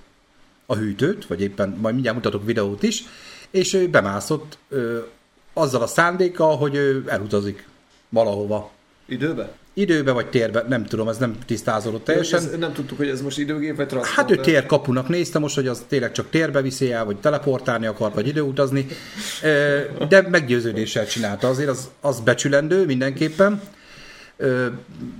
[0.65, 3.03] a hűtőt, vagy éppen majd mindjárt mutatok videót is,
[3.49, 4.99] és ő bemászott ö,
[5.53, 7.67] azzal a szándékkal, hogy ő elutazik
[8.09, 8.71] valahova.
[9.05, 9.51] Időbe?
[9.73, 12.39] Időbe vagy térbe, nem tudom, ez nem tisztázódott teljesen.
[12.39, 14.15] Ez, nem tudtuk, hogy ez most időgép vagy transzport.
[14.15, 18.13] Hát ő térkapunak nézte most, hogy az tényleg csak térbe viszi el, vagy teleportálni akar,
[18.13, 18.87] vagy időutazni,
[20.09, 21.47] de meggyőződéssel csinálta.
[21.47, 23.61] Azért az, az becsülendő mindenképpen.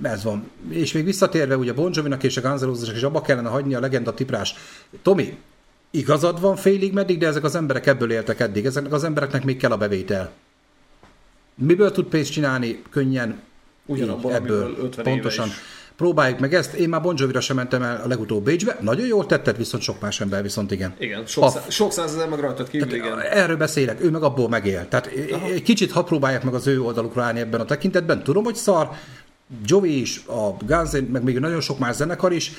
[0.02, 0.50] Ez van.
[0.70, 3.80] És még visszatérve ugye Bon Jovi-nak és a Guns N' is abba kellene hagyni a
[3.80, 4.54] legenda tiprás.
[5.02, 5.38] Tomi,
[5.90, 8.64] igazad van félig meddig, de ezek az emberek ebből éltek eddig.
[8.64, 10.30] Ezeknek az embereknek még kell a bevétel.
[11.54, 13.40] Miből tud pénzt csinálni könnyen?
[13.86, 15.46] Ugyanabból, Így, amiből 50 éve Pontosan.
[15.46, 15.52] is.
[15.96, 16.74] Próbáljuk meg ezt.
[16.74, 18.76] Én már Bon Jovi-ra sem mentem el a legutóbb Bécsbe.
[18.80, 20.94] Nagyon jól tetted, viszont sok más ember viszont igen.
[20.98, 21.54] Igen, sok, Paf.
[21.54, 23.20] szá- sok százezer meg rajtad kívül, igen.
[23.20, 24.88] Erről beszélek, ő meg abból megél.
[24.88, 25.06] Tehát
[25.52, 28.22] egy kicsit ha próbálják meg az ő oldalukra állni ebben a tekintetben.
[28.22, 28.90] Tudom, hogy szar,
[29.64, 32.52] Jovi is, a Guns, meg még nagyon sok más zenekar is,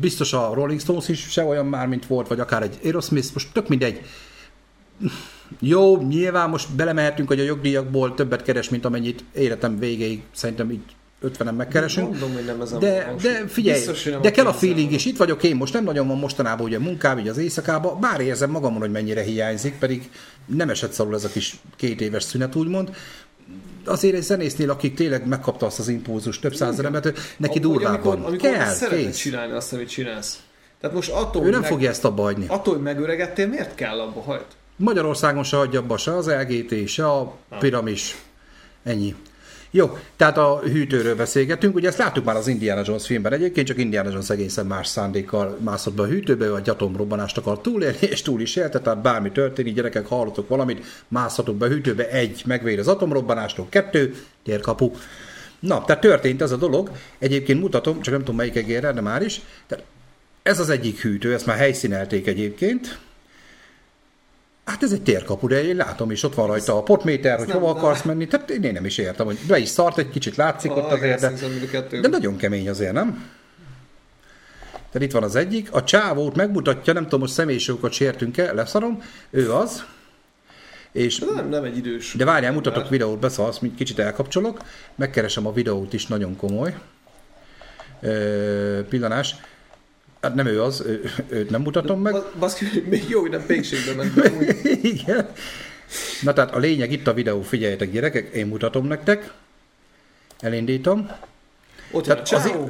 [0.00, 3.52] biztos a Rolling Stones is se olyan már, mint volt, vagy akár egy Aerosmith, most
[3.52, 4.00] tök mindegy.
[5.60, 10.82] Jó, nyilván most belemehetünk, hogy a jogdíjakból többet keres, mint amennyit életem végéig szerintem így
[11.22, 12.08] 50-en megkeresünk.
[12.08, 14.92] Mondom, hogy nem ez a De, most de figyelj, biztos, nem de kell a feeling
[14.92, 15.04] is.
[15.04, 18.50] Itt vagyok én, most nem nagyon van mostanában ugye munkám, így az éjszakában, bár érzem
[18.50, 20.10] magamon, hogy mennyire hiányzik, pedig
[20.46, 22.90] nem esett szarul ez a kis két éves szünet, úgymond.
[23.84, 28.24] Azért egy zenésznél, akik tényleg megkapta azt az impulzus több százezer embert, neki amikor, van.
[28.24, 30.40] amikor Kell, szereted csinálni azt, amit csinálsz.
[30.80, 32.44] Tehát most attól, Ő nem meg, fogja ezt abba hagyni.
[32.48, 34.46] attól, hogy megöregedtél, miért kell abba hagyd?
[34.76, 38.16] Magyarországon se hagyja abba se az LGT, se a piramis.
[38.84, 39.14] Ennyi.
[39.70, 43.78] Jó, tehát a hűtőről beszélgetünk, ugye ezt láttuk már az Indiana Jones filmben egyébként, csak
[43.78, 48.40] Indiana Jones egészen más szándékkal mászott be a hűtőbe, vagy atomrobbanást akar túlélni, és túl
[48.40, 52.88] is élte, tehát bármi történik, gyerekek, hallotok valamit, mászhatok be a hűtőbe, egy, megvéd az
[52.88, 54.90] atomrobbanástól, kettő, térkapu.
[55.60, 59.22] Na, tehát történt ez a dolog, egyébként mutatom, csak nem tudom melyik egérre, de már
[59.22, 59.40] is.
[59.66, 59.84] Tehát
[60.42, 62.98] ez az egyik hűtő, ezt már helyszínelték egyébként,
[64.66, 67.70] Hát ez egy térkapu, de én látom, és ott van rajta a potméter, hogy hova
[67.70, 68.26] akarsz menni.
[68.26, 71.32] Tehát én nem is értem, hogy be is szart, egy kicsit látszik ott azért, de,
[71.90, 72.00] de...
[72.00, 73.30] de nagyon kemény azért, nem?
[74.70, 75.72] Tehát itt van az egyik.
[75.72, 79.02] A csávót megmutatja, nem tudom, hogy személyiségokat sértünk-e, leszarom.
[79.30, 79.84] Ő az.
[80.92, 82.14] És nem, nem egy idős.
[82.14, 84.60] de várjál, mutatok videót, beszalsz, mint kicsit elkapcsolok.
[84.94, 86.74] Megkeresem a videót is, nagyon komoly.
[88.00, 89.34] Ö, pillanás.
[90.26, 92.12] Hát nem ő az, ő, őt nem mutatom meg.
[92.12, 94.30] Ba- Baszki, még jó, hogy nem pékségbe ment.
[94.92, 95.28] Igen.
[96.22, 99.32] Na tehát a lényeg itt a videó, figyeljetek gyerekek, én mutatom nektek.
[100.40, 101.10] Elindítom.
[101.90, 102.28] Ott Tehát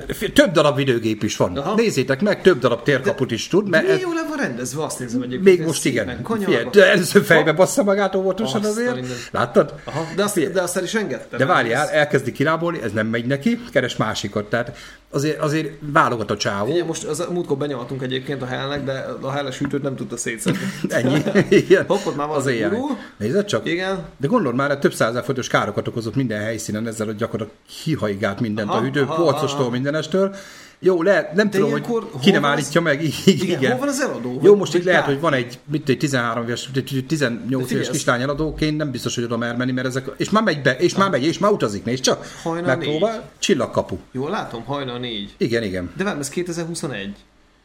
[0.08, 1.56] fi- több darab videógép is van.
[1.56, 1.74] Aha.
[1.74, 5.22] Nézzétek meg, több darab térkaput is tud, mert Milyen jól le van rendezve, azt nézem
[5.22, 5.58] egyébként.
[5.58, 6.20] még most igen.
[6.44, 8.94] Figyelj, de először fejbe bassza magát óvatosan azért.
[8.94, 9.16] minden.
[9.30, 9.74] Láttad?
[9.84, 11.38] Aha, de azt, de azt el is engedtem.
[11.38, 14.44] De várjál, ez- elkezdi kirábolni, ez nem megy neki, keres másikat.
[14.50, 14.76] Tehát
[15.10, 16.72] azért, azért válogat a csávó.
[16.72, 20.60] Ugye most az, múltkor benyaltunk egyébként a hellnek, de a helles hűtőt nem tudta szétszedni.
[20.88, 21.22] Ennyi.
[21.48, 21.84] Igen.
[21.88, 22.98] Hoppot már az éjjel.
[23.16, 23.66] Nézd csak.
[23.66, 24.04] Igen.
[24.16, 28.68] De gondold már, több százezer fontos károkat okozott minden helyszínen ezzel, hogy gyakorlatilag hihaigált mindent
[28.68, 30.34] Aha, a hűtő, polcostól, mindenestől.
[30.78, 31.84] Jó, lehet, nem tudom, hogy
[32.20, 33.02] ki nem van az- állítja meg.
[33.26, 34.40] Igen, hol van az eladó?
[34.42, 36.70] Jó, most itt lehet, hogy van egy, mit egy 13 éves,
[37.06, 40.42] 18 figyelj, éves kislány eladóként, nem biztos, hogy oda mer menni, mert ezek, és már
[40.42, 42.26] megy be, és már megy, és már utazik, nézd csak.
[42.42, 43.96] Hajnal Megpróbál, csillagkapu.
[44.12, 45.34] Jól látom, hajnal négy.
[45.36, 45.90] Igen, igen.
[45.96, 47.14] De várj, ez 2021.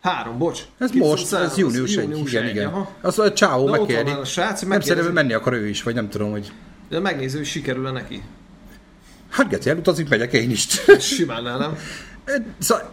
[0.01, 0.59] Három, bocs.
[0.77, 2.67] Ez 2023, most, ez az június 1, igen, igen.
[2.67, 2.91] Aha.
[3.01, 3.35] Az a
[4.25, 6.51] srác, hogy Nem szerintem menni akar ő is, vagy nem tudom, hogy...
[6.89, 8.23] De megnéző, hogy sikerül-e neki.
[9.29, 10.67] Hát Geci, elutazik, megyek én is.
[10.99, 11.77] Simán nem.
[12.59, 12.89] Szóval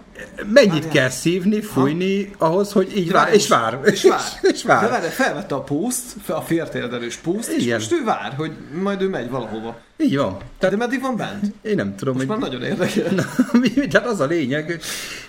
[0.53, 0.93] mennyit Várjál.
[0.93, 4.21] kell szívni, fújni ahhoz, hogy így vár, és vár, És vár.
[4.53, 4.91] és vár.
[5.01, 8.53] De felvette a puszt, a féltérdelős puszt, és most ő vár, hogy
[8.83, 9.81] majd ő megy valahova.
[9.97, 10.37] Így van.
[10.39, 11.45] De Tehát meddig van bent?
[11.63, 12.39] én nem tudom, Most hogy...
[12.39, 13.13] már nagyon érdekel.
[13.15, 13.25] Na,
[13.59, 14.81] mi- tehát az a lényeg.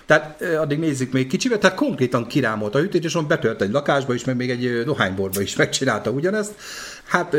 [0.06, 4.14] Tehát addig nézzük még kicsivel, tehát konkrétan kirámolt a hűtét, és on betölt egy lakásba
[4.14, 6.52] is, meg még egy ö, dohányboltba is megcsinálta ugyanezt.
[7.04, 7.36] Hát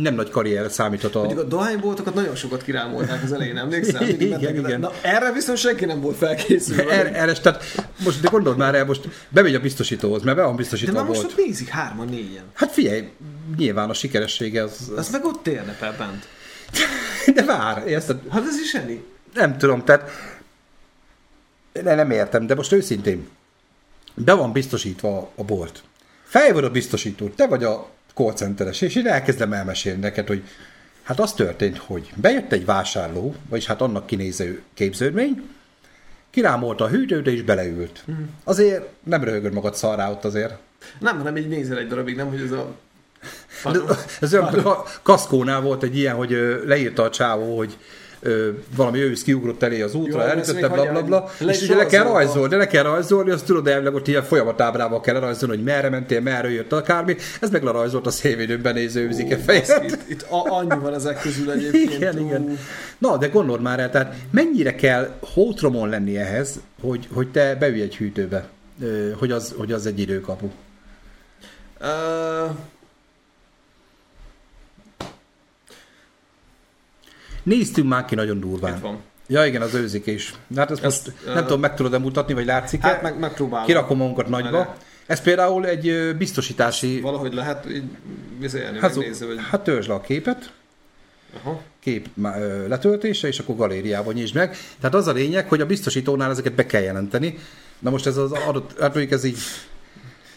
[0.00, 1.18] nem nagy karrier számíthat a...
[1.18, 4.04] Mondjuk a dohányboltokat nagyon sokat kirámolták az elején, emlékszel?
[4.06, 4.80] Mindig Igen, igen.
[4.80, 6.90] Na, erre viszont senki nem volt felkészülve.
[6.90, 7.64] Erre, erre, tehát
[8.04, 11.04] most, de gondold már el, most bemegy a biztosítóhoz, mert be van De biztosítva már
[11.04, 12.44] most ott nézik hárman, négyen.
[12.54, 13.08] Hát figyelj,
[13.56, 14.90] nyilván a sikeressége az...
[14.90, 16.28] Az az meg ott érne bent.
[17.34, 18.20] de vár, érted?
[18.30, 19.04] Hát ez is ennyi.
[19.34, 20.10] Nem tudom, tehát
[21.82, 23.28] ne, nem értem, de most őszintén,
[24.14, 25.82] be van biztosítva a bolt.
[26.24, 30.42] Fej vagy a biztosító, te vagy a call centeres, és én elkezdem elmesélni neked, hogy
[31.02, 35.48] hát az történt, hogy bejött egy vásárló, vagyis hát annak kinéző képződmény,
[36.30, 38.04] kirámolta a hűtőt és beleült.
[38.44, 40.54] Azért nem röhögöd magad szarrá ott azért.
[40.98, 42.74] Nem, hanem így nézel egy darabig, nem, hogy ez a...
[43.72, 43.78] De
[44.20, 47.76] Ez olyan ka- kaszkónál volt egy ilyen, hogy leírta a csávó, hogy
[48.22, 52.04] ö, valami ősz kiugrott elé az útra, elütötte, bla bla bla, és ugye le kell
[52.04, 55.88] rajzolni, de le kell rajzolni, azt tudod elvileg ott ilyen folyamatábrával kell rajzolni, hogy merre
[55.88, 59.84] mentél, merre jött akármi, ez meg lerajzolt a szélvédőn benéző őzike fejet.
[59.84, 61.92] Itt, itt a, annyi van ezek közül egyébként.
[62.02, 62.58] Igen, igen.
[62.98, 67.80] Na, de gondold már el, tehát mennyire kell hótromon lenni ehhez, hogy, hogy te beülj
[67.80, 68.48] egy hűtőbe,
[69.18, 70.46] hogy az, hogy az egy időkapu.
[71.80, 71.86] Ö,
[77.42, 78.76] Néztünk már ki nagyon durván.
[78.76, 78.98] Itt van.
[79.26, 80.34] Ja igen, az őzik is.
[80.56, 83.66] Hát ezt, Ezt, most ö, nem tudom, meg tudod-e mutatni, vagy látszik Hát meg, megpróbálom.
[83.66, 84.74] Kirakom magunkat nagyba.
[85.06, 87.00] Ez például egy biztosítási...
[87.00, 87.82] Valahogy lehet így
[88.38, 89.38] vizelni, Hát, megnézni, hogy...
[89.50, 90.52] hát törzsd le a képet,
[91.42, 91.60] Aha.
[91.80, 92.08] kép
[92.68, 94.56] letöltése, és akkor galériában nyisd meg.
[94.80, 97.38] Tehát az a lényeg, hogy a biztosítónál ezeket be kell jelenteni.
[97.78, 99.38] Na most ez az adott, hát mondjuk ez így...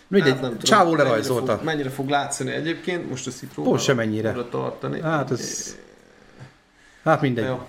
[0.07, 1.55] Mindegy, Hát nem csávó mennyire lerajzolta.
[1.55, 4.29] Fog, mennyire fog látszani egyébként, most ezt így próbálom Pont semennyire.
[4.29, 5.01] oda tartani.
[5.01, 5.77] Hát ez-
[7.05, 7.45] Hát mindegy.
[7.45, 7.67] Jó.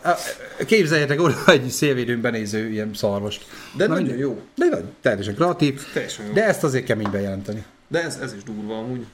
[0.67, 3.47] Képzeljetek oda egy szélvédőn benéző ilyen szarvast.
[3.77, 4.21] De Na nagyon mindegy.
[4.21, 4.41] jó.
[4.55, 5.83] De nagy, teljesen kreatív.
[5.93, 6.33] Teljesen jó.
[6.33, 7.65] De ezt azért kemény bejelenteni.
[7.89, 9.07] De ez, ez is durva amúgy.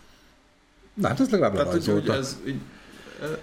[0.94, 2.14] Na, hát ez legalább Tehát, hogy, lerajzolta.
[2.14, 2.60] ez így,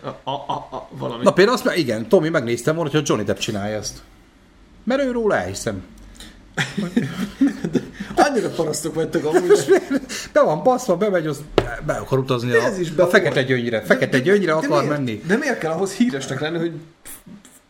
[0.03, 1.23] a, a, a, a, valami.
[1.23, 4.01] Na például azt igen, Tomi megnéztem volna, hogy Johnny Depp csinálja ezt.
[4.84, 5.84] Mert ő róla elhiszem.
[8.30, 9.47] Annyira parasztok vagytok amúgy.
[9.69, 9.82] de-
[10.34, 11.41] Be van baszva, bemegy, az
[11.86, 13.45] be akar utazni De a, ez is be a fekete volt.
[13.47, 13.82] gyöngyre.
[13.82, 15.21] Fekete gyöngyre akar miért, menni.
[15.27, 16.71] De miért kell ahhoz híresnek lenni, hogy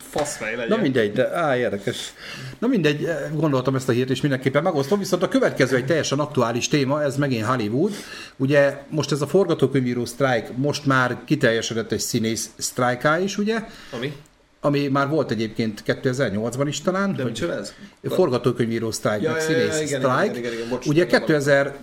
[0.10, 0.78] faszfej legyen?
[0.78, 2.14] Na mindegy, de á, érdekes.
[2.60, 6.20] Na mindegy, eh, gondoltam ezt a hírt, és mindenképpen megosztom, viszont a következő egy teljesen
[6.20, 7.92] aktuális téma, ez megint Hollywood.
[8.38, 13.64] Ugye most ez a forgatókönyvíró sztrájk, most már kiteljesedett egy színész sztrájká is, ugye?
[13.92, 14.14] Ami?
[14.62, 17.16] Ami már volt egyébként 2008-ban is talán.
[17.16, 17.74] De hogy- ez?
[18.04, 20.30] forgatókönyvíró sztrájk, Ja, meg ja, ja, színész igen, sztrájk.
[20.32, 21.76] igen, igen, igen, bocs, Ugye igen, 2000,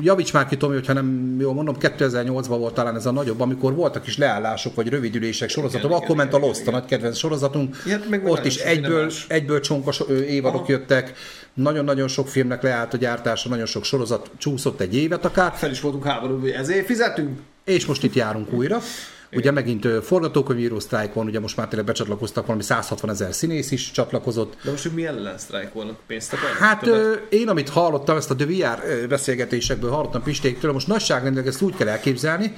[0.00, 3.74] javíts már ki Tomi, hogyha nem jól mondom, 2008-ban volt talán ez a nagyobb, amikor
[3.74, 7.76] voltak is leállások, vagy rövidülések sorozatok, akkor igen, ment a Lost, a nagy kedvenc sorozatunk.
[7.86, 10.72] Igen, meg Ott is egyből, egyből csonkos ö, évadok Aha.
[10.72, 11.12] jöttek,
[11.54, 15.80] nagyon-nagyon sok filmnek leállt a gyártása, nagyon sok sorozat csúszott egy évet akár, Fel is
[15.80, 17.38] voltunk háborúban, ezért fizetünk.
[17.64, 18.78] és most itt járunk újra.
[19.36, 23.90] Ugye megint forgatókönyvíró sztrájk van, ugye most már tényleg becsatlakoztak, valami 160 ezer színész is
[23.90, 24.56] csatlakozott.
[24.64, 25.96] De most ők mi ellen sztrájkolnak?
[26.06, 26.58] Pénzt akarnak?
[26.58, 27.32] Hát Többet?
[27.32, 31.76] én, amit hallottam, ezt a The VR ö, beszélgetésekből hallottam Pistéktől, most nagyságrendileg ezt úgy
[31.76, 32.52] kell elképzelni,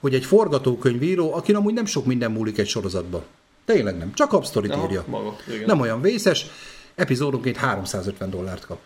[0.00, 3.24] hogy egy forgatókönyvíró, aki amúgy nem sok minden múlik egy sorozatba.
[3.64, 5.04] Tényleg nem, csak absztorit írja.
[5.06, 5.66] maga, igen.
[5.66, 6.46] Nem olyan vészes,
[6.94, 8.78] epizódonként 350 dollárt kap.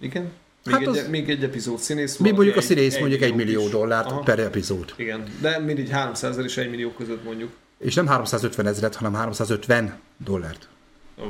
[0.00, 0.30] Igen?
[0.64, 3.64] Még, Hát egy, az- még egy epizód színész Mi mondjuk a színész mondjuk egy millió
[3.64, 3.70] is.
[3.70, 4.20] dollárt Aha.
[4.20, 4.92] per epizód.
[4.96, 7.50] Igen, de mindig 300 és 1 millió között mondjuk.
[7.78, 10.68] És nem 350 ezeret, hanem 350 dollárt.
[11.20, 11.24] Ó.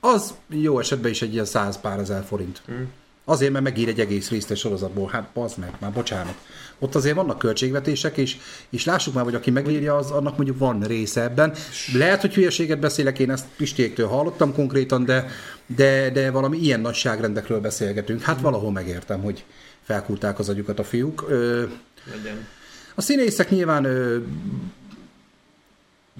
[0.00, 2.62] Az jó esetben is egy ilyen 100 pár ezer forint.
[2.72, 2.82] Mm.
[3.24, 5.08] Azért, mert megír egy egész részt egy sorozatból.
[5.08, 6.34] Hát, bazd meg, már bocsánat.
[6.78, 8.36] Ott azért vannak költségvetések, és,
[8.70, 11.54] és lássuk már, hogy aki megírja, az, annak mondjuk van része ebben.
[11.94, 15.26] Lehet, hogy hülyeséget beszélek, én ezt Pistéktől hallottam konkrétan, de,
[15.66, 18.20] de, de valami ilyen nagyságrendekről beszélgetünk.
[18.22, 19.44] Hát valahol megértem, hogy
[19.82, 21.24] felkulták az agyukat a fiúk.
[21.28, 21.64] Ö,
[22.10, 22.46] Legyen.
[22.94, 24.18] a színészek nyilván ö,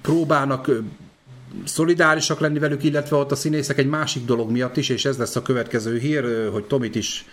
[0.01, 0.71] próbálnak
[1.63, 5.35] szolidárisak lenni velük, illetve ott a színészek egy másik dolog miatt is, és ez lesz
[5.35, 7.25] a következő hír, hogy Tomit is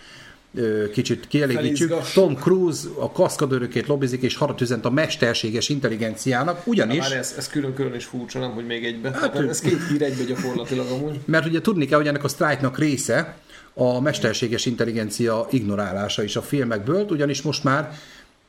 [0.91, 1.87] kicsit kielégítsük.
[1.89, 2.23] Felizgassuk.
[2.23, 6.97] Tom Cruise a kaszkadőrökét lobbizik, és harat üzent a mesterséges intelligenciának, ugyanis...
[6.97, 9.11] Már ez, ez külön-külön is furcsa, nem, hogy még egybe.
[9.11, 11.19] Hát, Hát, ez két hír egybe gyakorlatilag amúgy.
[11.25, 13.37] Mert ugye tudni kell, hogy ennek a sztrájknak része
[13.73, 17.91] a mesterséges intelligencia ignorálása is a filmekből, ugyanis most már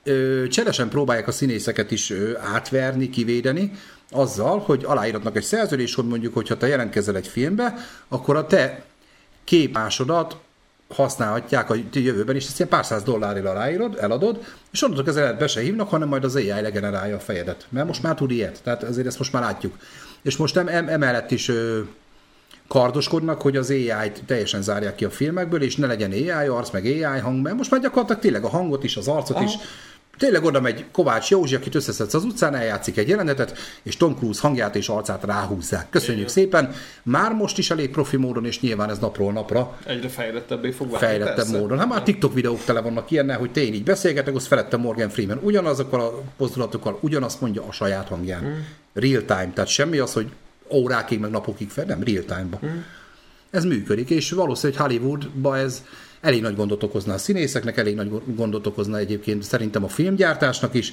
[0.05, 3.71] ö, cselesen próbálják a színészeket is ö, átverni, kivédeni,
[4.11, 7.75] azzal, hogy aláíratnak egy szerződést, hogy mondjuk, hogyha te jelentkezel egy filmbe,
[8.09, 8.85] akkor a te
[9.45, 10.37] képmásodat
[10.89, 15.47] használhatják a jövőben is, ezt ilyen pár száz dollárért aláírod, eladod, és onnantól kezdve be
[15.47, 17.67] se hívnak, hanem majd az AI legenerálja a fejedet.
[17.69, 19.79] Mert most már tud ilyet, tehát ezért ezt most már látjuk.
[20.23, 21.51] És most em, em, emellett is
[22.69, 26.85] kardoskodnak, hogy az AI-t teljesen zárják ki a filmekből, és ne legyen AI arc, meg
[26.85, 29.45] AI hang, mert most már gyakorlatilag tényleg a hangot is, az arcot Aha.
[29.45, 29.53] is,
[30.19, 34.41] tényleg oda megy Kovács Józsi, akit összeszedsz az utcán, eljátszik egy jelenetet, és Tom Cruise
[34.41, 35.87] hangját és arcát ráhúzzák.
[35.91, 36.33] Köszönjük Igen.
[36.33, 36.73] szépen.
[37.03, 41.07] Már most is elég profi módon, és nyilván ez napról napra Egyre fejlettebbé fog válni.
[41.07, 41.59] fejlettebb persze.
[41.59, 41.79] módon.
[41.79, 45.09] Hát már TikTok videók tele vannak ilyennel, hogy te én így beszélgetek, az felette Morgan
[45.09, 48.41] Freeman ugyanazokkal a pozdulatokkal, ugyanazt mondja a saját hangján.
[48.41, 48.49] Hm.
[48.93, 50.31] Real time, tehát semmi az, hogy
[50.73, 52.57] órákig, meg napokig fel, nem, real time-ba.
[52.57, 52.67] Hm.
[53.51, 55.83] Ez működik, és valószínűleg Hollywoodba ez
[56.25, 60.93] elég nagy gondot okozna a színészeknek, elég nagy gondot okozna egyébként szerintem a filmgyártásnak is,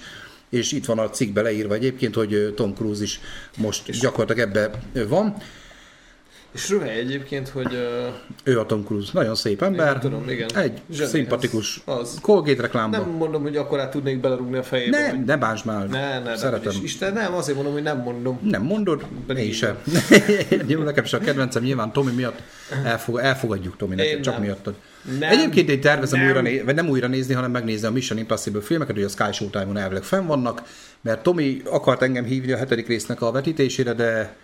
[0.50, 3.20] és itt van a cikkbe leírva egyébként, hogy Tom Cruise is
[3.58, 4.72] most és gyakorlatilag ebbe
[5.08, 5.36] van.
[6.54, 7.74] És Röhely egyébként, hogy...
[7.74, 9.10] Uh, Ő a Tom Cruise.
[9.14, 9.88] Nagyon szép ember.
[9.88, 10.56] Igen, tudom, igen.
[10.56, 12.18] Egy Zseni, szimpatikus az- az.
[12.22, 12.98] Colgate reklámba.
[12.98, 14.98] nem mondom, hogy akkor át tudnék belerúgni a fejébe.
[15.00, 15.24] Ne, hogy...
[15.24, 15.88] ne bánts már.
[15.88, 16.72] Ne, ne, Szeretem.
[16.74, 18.40] Nem, Isten, nem, azért mondom, hogy nem mondom.
[18.44, 19.78] Nem mondod, Pedig én sem.
[20.68, 22.42] Jó, nekem is a kedvencem nyilván Tomi miatt
[22.84, 24.44] elfog, elfogadjuk Tomi neked, Én csak nem.
[24.44, 24.74] miattad.
[25.20, 25.30] Nem.
[25.30, 26.28] Egyébként én tervezem Nem.
[26.28, 29.78] újra, vagy nem újra nézni, hanem megnézni a Mission Impossible filmeket, hogy a Sky Showtime-on
[29.78, 30.62] elvileg fenn vannak,
[31.02, 34.36] mert Tomi akart engem hívni a hetedik résznek a vetítésére, de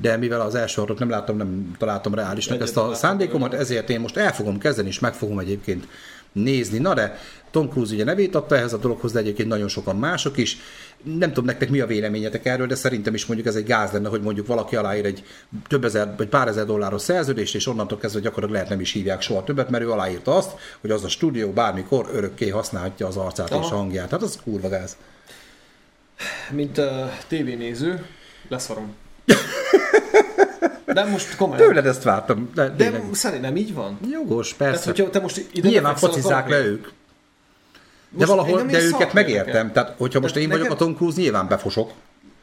[0.00, 3.90] de mivel az első sorot nem láttam, nem találtam reálisnak Egyet ezt a szándékomat, ezért
[3.90, 5.86] én most el fogom kezdeni, és meg fogom egyébként
[6.32, 6.78] nézni.
[6.78, 7.18] Na de
[7.50, 10.56] Tom Cruise ugye nevét adta ehhez a dologhoz, de egyébként nagyon sokan mások is.
[11.02, 14.08] Nem tudom nektek mi a véleményetek erről, de szerintem is mondjuk ez egy gáz lenne,
[14.08, 15.24] hogy mondjuk valaki aláír egy
[15.68, 19.22] több ezer vagy pár ezer dolláros szerződést, és onnantól kezdve gyakorlatilag lehet nem is hívják
[19.22, 23.48] soha többet, mert ő aláírta azt, hogy az a stúdió bármikor örökké használhatja az arcát
[23.48, 23.74] és Aha.
[23.74, 24.10] a hangját.
[24.10, 24.96] Hát az kurva gáz.
[26.50, 26.86] Mint uh,
[27.28, 28.06] tévénéző,
[28.48, 28.94] leszarom.
[30.86, 31.66] De most komolyan.
[31.66, 32.50] Tőled ezt vártam.
[32.54, 33.02] De, De tényleg.
[33.12, 33.98] szerintem így van.
[34.10, 34.90] Jogos, Tehát, persze.
[34.90, 36.82] hogyha te most ide Nyilván a focizzák le ők.
[36.84, 36.90] De
[38.18, 39.46] Most valahol, engem de őket megértem.
[39.46, 39.72] érdekel.
[39.72, 41.90] Tehát, hogyha most Tehát én vagyok a Tom Cruise, nyilván befosok.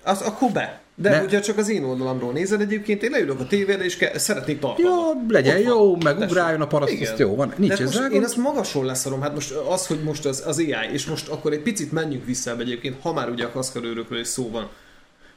[0.03, 0.79] Az akkor be.
[0.95, 1.19] De Ne.
[1.19, 5.15] hogyha csak az én oldalamról nézed egyébként, én leülök a tévére, és ke- szeretnék tartalmat.
[5.15, 6.29] Jó, legyen Ott jó, meg Tessék.
[6.29, 7.53] ugráljon a paraszt, jó van.
[7.57, 10.57] Nincs De ez most én azt magasról leszarom, hát most az, hogy most az, az
[10.57, 14.27] AI, és most akkor egy picit menjünk vissza egyébként, ha már ugye a kaszkadőrökről is
[14.27, 14.67] szó van,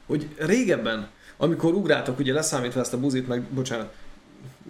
[0.05, 1.07] hogy régebben,
[1.43, 3.93] amikor ugráltak, ugye leszámítva ezt a buzit, meg, bocsánat,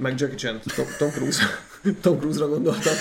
[0.02, 1.44] meg Jackie Chan, Tom, Tom Cruise,
[2.02, 2.94] Tom Cruise-ra gondoltam.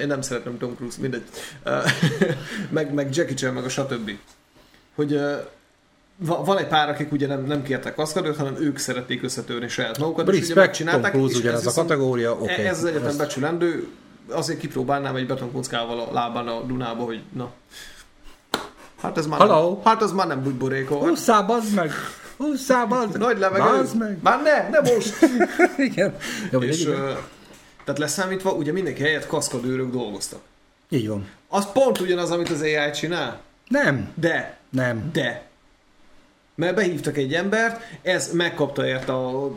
[0.00, 1.22] Én nem szeretem Tom Cruise, mindegy.
[2.70, 4.10] Meg, meg Jackie Chan, meg a stb.
[4.94, 5.20] Hogy
[6.16, 9.98] va- van egy pár, akik ugye nem, nem kértek kaszkadőrt, hanem ők szerették összetörni saját
[9.98, 11.02] magukat, és ugye Respect, Tom.
[11.02, 12.32] Cruise ugyanez ez a kategória.
[12.34, 12.64] Okay.
[12.64, 13.88] Ez az egyetem Ezt- becsülendő,
[14.30, 17.50] azért kipróbálnám egy betonkockával a lábán a Dunába, hogy na.
[19.02, 19.70] Hát ez már, Hello.
[19.72, 21.16] nem, hát ez már nem bugyborékol.
[21.46, 21.90] Bazd meg!
[22.38, 23.20] Hússzál, bazd meg!
[23.20, 23.88] Nagy levegő.
[23.98, 24.18] Meg!
[24.22, 25.14] Már ne, ne most!
[25.90, 26.16] Igen.
[26.50, 27.12] Jó, és, ö,
[27.84, 30.40] tehát leszámítva, ugye mindenki helyett kaszkadőrök dolgoztak.
[30.88, 31.28] így van.
[31.48, 33.40] Az pont ugyanaz, amit az AI csinál.
[33.68, 35.10] Nem, De, nem.
[35.12, 35.46] de.
[36.54, 39.50] Mert behívtak egy embert, ez megkapta érte a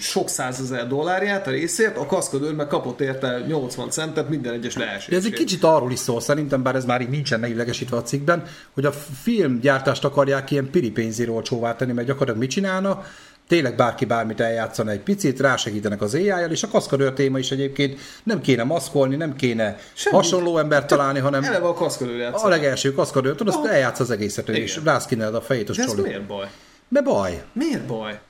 [0.00, 5.16] sok százezer dollárját a részért, a kaszkadőr meg kapott érte 80 centet minden egyes De
[5.16, 8.42] ez egy kicsit arról is szól szerintem, bár ez már így nincsen nehilegesítve a cikkben,
[8.74, 8.92] hogy a
[9.22, 13.04] filmgyártást akarják ilyen piri pénzért olcsóvá tenni, mert gyakorlatilag mit csinálna?
[13.48, 18.00] Tényleg bárki bármit eljátszana egy picit, rásegítenek az AI-jal, és a kaszkadőr téma is egyébként
[18.22, 20.16] nem kéne maszkolni, nem kéne Semmi.
[20.16, 22.46] hasonló embert találni, hanem Eleve a kaszkadőr játszik.
[22.46, 24.84] a legelső kaszkadőr, tudod, azt eljátsz az egészet, és Igen.
[24.84, 26.46] rászkíneled a fejét, az De ez miért baj?
[26.88, 27.42] De baj.
[27.52, 28.20] Miért baj?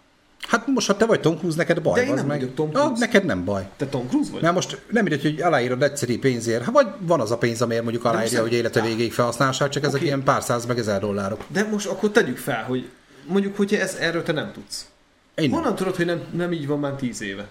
[0.48, 2.38] Hát most, ha te vagy Tom Cruise, neked baj, De én nem meg.
[2.38, 2.92] vagyok Tom Cruise.
[2.98, 3.68] neked nem baj.
[3.76, 4.42] Te Tom Cruise vagy?
[4.42, 7.82] Mert most nem mindegy, hogy aláírod egyszerű pénzért, hát vagy van az a pénz, amiért
[7.82, 10.04] mondjuk aláírja, hogy élete végéig felhasználását, csak ezek Oké.
[10.04, 11.44] ilyen pár száz meg ezer dollárok.
[11.48, 12.88] De most akkor tegyük fel, hogy
[13.26, 14.86] mondjuk, hogyha ez, erről te nem tudsz.
[15.34, 15.58] Én nem.
[15.58, 17.48] Honnan tudod, hogy nem, nem így van már tíz éve?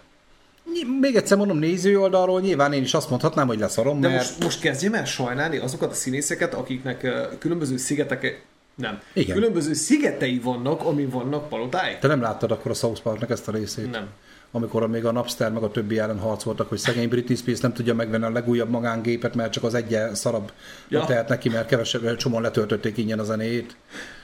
[1.00, 4.44] Még egyszer mondom, néző oldalról nyilván én is azt mondhatnám, hogy leszarom, De mert most,
[4.44, 7.08] most kezdjem el sajnálni azokat a színészeket, akiknek
[7.40, 8.42] különböző szigetek,
[8.80, 9.36] nem, Igen.
[9.36, 12.00] különböző szigetei vannak, amin vannak palotáik?
[12.00, 13.92] te nem láttad akkor a South Parknak ezt a részét?
[13.92, 14.08] Nem.
[14.52, 17.94] Amikor még a Napster meg a többi ellen harcoltak, hogy szegény Britney Spears nem tudja
[17.94, 20.52] megvenni a legújabb magángépet, mert csak az egye szarabb
[20.88, 21.06] Ja.
[21.06, 23.76] tehet neki, mert kevesebb, csomóan letöltötték ingyen a zenéjét.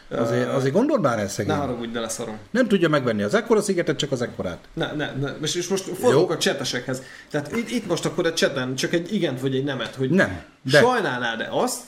[0.09, 1.53] Azért, azért gondol már ez szegény.
[1.53, 2.37] Ne haragudj, de leszarom.
[2.51, 4.57] Nem tudja megvenni az ekkora szigetet, csak az ekkorát.
[4.73, 5.31] Ne, ne, ne.
[5.41, 7.01] És, és most fordulok a csetesekhez.
[7.31, 10.41] Tehát itt, itt most akkor a cseten csak egy igent vagy egy nemet, hogy Nem,
[10.71, 11.81] de- sajnálnád-e azt,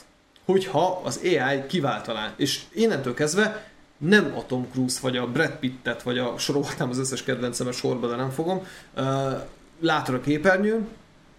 [0.52, 6.02] hogyha az AI kiváltaná, és innentől kezdve nem a Tom Cruise, vagy a Brad Pittet,
[6.02, 9.04] vagy a sorolhatnám az összes kedvencemet sorba, de nem fogom, uh,
[9.80, 10.88] látod a képernyőn,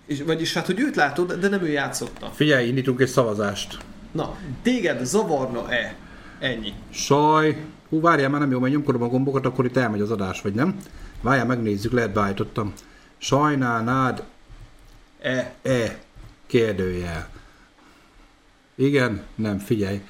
[0.06, 2.32] és, vagyis hát, hogy őt látod, de nem ő játszotta.
[2.34, 3.78] Figyelj, indítunk egy szavazást.
[4.12, 5.96] Na, téged zavarna-e
[6.40, 6.74] ennyi?
[6.90, 7.64] Saj.
[7.90, 10.54] Hú, várjál, már nem jó, mert nyomkodom a gombokat, akkor itt elmegy az adás, vagy
[10.54, 10.78] nem?
[11.22, 12.74] Várjál, megnézzük, lehet beállítottam.
[13.18, 14.24] Sajnálnád
[15.22, 15.54] E.
[15.62, 16.00] e
[16.48, 17.30] kérdőjel.
[18.80, 20.02] Igen, nem, figyelj.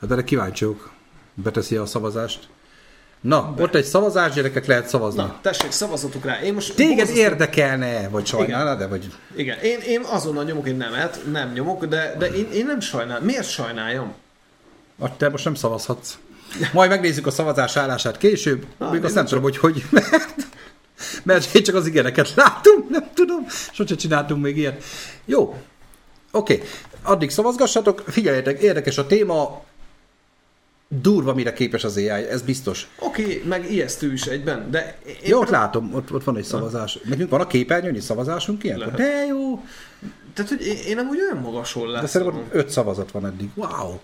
[0.00, 0.90] Hát erre kíváncsiok.
[1.34, 2.48] Beteszi a szavazást.
[3.20, 3.62] Na, Be.
[3.62, 5.20] ott egy szavazás, gyerekek, lehet szavazni.
[5.22, 6.42] Na, tessék, szavazatok rá.
[6.42, 9.12] Én most Téged borzasztó- érdekelne, vagy sajnálnád, de vagy...
[9.36, 13.24] Igen, én, én azonnal nyomok egy nemet, nem nyomok, de, de én, én nem sajnálom.
[13.24, 14.14] Miért sajnáljam?
[14.98, 16.18] Ah, Te most nem szavazhatsz.
[16.72, 18.66] Majd megnézzük a szavazás állását később.
[18.78, 20.34] Na, Még azt nem tudom, hogy hogy, mert,
[21.22, 24.82] mert én csak az igeneket látom, nem tudom, sose csináltunk még ilyet.
[25.24, 25.62] Jó,
[26.30, 26.66] oké, okay.
[27.02, 29.62] Addig szavazgassatok, figyeljetek, érdekes a téma,
[30.88, 32.88] durva mire képes az AI, ez biztos.
[32.98, 36.44] Oké, okay, meg ijesztő is egyben, de én, Jó, ott látom, ott, ott van egy
[36.44, 36.98] szavazás.
[37.04, 38.86] Nekünk van a képernyőn is szavazásunk ilyenkor?
[38.86, 38.98] Lehet.
[39.00, 39.62] De jó,
[40.34, 42.10] tehát hogy én, én nem úgy olyan magasról de lesz.
[42.10, 43.48] szerintem ott öt szavazat van eddig.
[43.54, 43.98] Wow.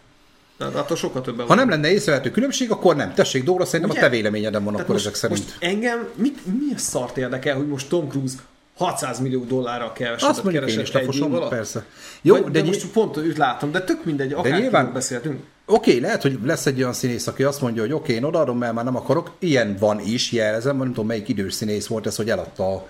[0.58, 1.56] Tehát attól sokkal többen Ha van.
[1.56, 3.14] nem lenne észrevehető különbség, akkor nem.
[3.14, 3.98] Tessék, Dóra, szerintem Ugye?
[4.00, 5.40] a te véleményeden van Tehát akkor ezek szerint.
[5.40, 8.36] Most engem mit, mi a szart érdekel, hogy most Tom Cruise
[8.76, 11.48] 600 millió dollárral kevesebbet Azt mondjuk én is keresett egy alatt?
[11.48, 11.84] persze.
[12.22, 14.92] Jó, Vagy, de, de, ny- most pont őt látom, de tök mindegy, akár nyilván- nyilván...
[14.92, 15.40] beszéltünk.
[15.66, 18.72] Oké, lehet, hogy lesz egy olyan színész, aki azt mondja, hogy oké, én odaadom, mert
[18.74, 19.30] már nem akarok.
[19.38, 22.88] Ilyen van is, jelzem, nem tudom melyik idős színész volt ez, hogy eladta a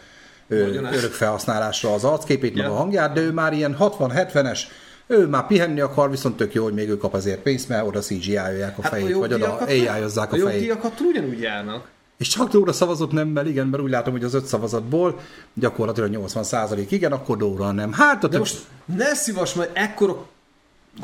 [0.49, 2.71] örök felhasználásra az arcképét, meg Ja.
[2.73, 4.61] a hangját, de ő már ilyen 60-70-es,
[5.07, 8.01] ő már pihenni akar, viszont tök jó, hogy még ő kap ezért pénzt, mert oda
[8.01, 10.53] CGI-olják a fejét, vagy oda AI-ozzák a, a fejét.
[10.53, 11.89] jogdíjakat ugyanúgy járnak.
[12.25, 15.21] És csak Dóra szavazott nemmel, igen, mert úgy látom, hogy az öt szavazatból
[15.55, 17.93] gyakorlatilag 80% igen, akkor Dóra nem.
[17.93, 20.27] Hát a De most ne szívas, mert ekkora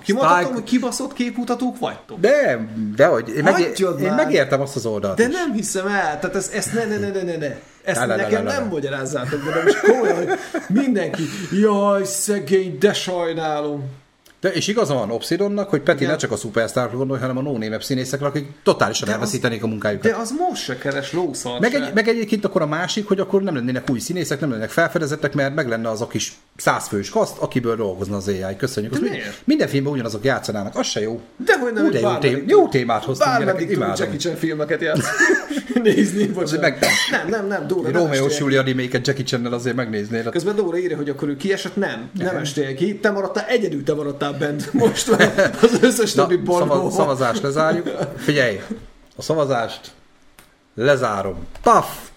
[0.02, 2.20] kimondhatom, hogy kibaszott képmutatók vagytok.
[2.20, 5.34] De, de hogy én, meg, én megértem azt az oldalt De is.
[5.34, 7.58] nem hiszem el, tehát ezt, ezt ne, ne, ne, ne, ne, ne.
[7.84, 10.28] Ezt le, nekem le, le, nem magyarázzátok, de most komolyan, hogy
[10.68, 13.82] mindenki, jaj, szegény, de sajnálom.
[14.40, 16.10] De és igaza van Obsidonnak, hogy Peti Igen.
[16.10, 19.66] ne csak a szupersztárokra gondolj, hanem a no színészekre, akik totálisan De az- elveszítenék a
[19.66, 20.10] munkájukat.
[20.10, 23.42] De az most se keres lószart Meg, egy, meg egyébként akkor a másik, hogy akkor
[23.42, 27.38] nem lennének új színészek, nem lennének felfedezettek, mert meg lenne az a kis százfős kaszt,
[27.38, 28.56] akiből dolgozna az AI.
[28.56, 28.92] Köszönjük.
[28.92, 29.26] De Azt miért?
[29.26, 31.20] mi- Minden filmben ugyanazok játszanának, az se jó.
[31.36, 33.98] Dehogy nem, Ú, de jó, tém, jó témát hoztunk, Bármeddig tudunk.
[33.98, 35.16] Jackie Chan filmeket játszani.
[35.82, 36.60] Nézni, bocsánat.
[36.60, 40.30] meg- Nem, nem, nem, Dóra nem Romeo estél Julia remake Jackie Chan-nel azért megnéznél.
[40.30, 43.94] Közben Dóra írja, hogy akkor ő kiesett, nem, nem estél ki, te maradtál, egyedül te
[43.94, 47.90] maradtál bent most, mert az összes Na, többi szava, bolygó szavazást lezárjuk.
[48.16, 48.60] Figyelj,
[49.16, 49.92] a szavazást
[50.74, 51.46] lezárom.
[51.62, 52.09] Paf!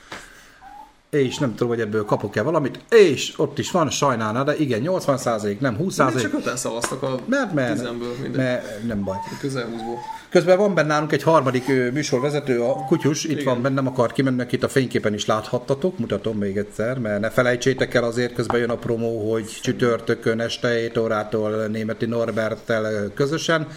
[1.13, 2.79] És nem tudom, hogy ebből kapok-e valamit.
[2.89, 7.19] És ott is van, sajnálna, de igen, 80% nem 20 Miért csak öten szavaztak a
[7.25, 8.41] Mert, mert, tizenből, mindegy.
[8.41, 9.17] mert nem baj.
[9.39, 9.97] Közel 20-ból.
[10.29, 13.43] Közben van benne nálunk egy harmadik ö, műsorvezető, a kutyus, itt Igen.
[13.43, 17.93] van bennem, akar kimennek, itt a fényképen is láthattatok, mutatom még egyszer, mert ne felejtsétek
[17.93, 23.67] el, azért közben jön a promó, hogy csütörtökön este 7 órától Németi Norberttel közösen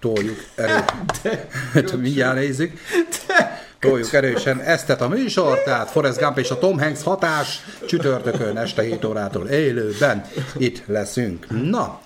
[0.00, 0.92] toljuk erőt.
[1.72, 2.72] Hát, Mindjárt nézzük.
[3.82, 8.82] Toljuk erősen ezt a műsor, tehát Forrest Gump és a Tom Hanks hatás csütörtökön este
[8.82, 10.24] 7 órától élőben
[10.56, 11.46] itt leszünk.
[11.70, 12.00] Na,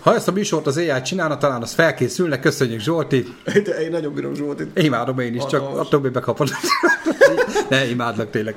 [0.00, 2.40] ha ezt a műsort az AI csinálna, talán az felkészülnek.
[2.40, 3.34] Köszönjük Zsolti.
[3.44, 4.78] De én nagyon bírom Zsoltit.
[4.78, 5.86] Imádom én is, csak Hatalmas.
[5.86, 6.48] attól még bekapod.
[7.68, 8.54] ne, imádlak tényleg.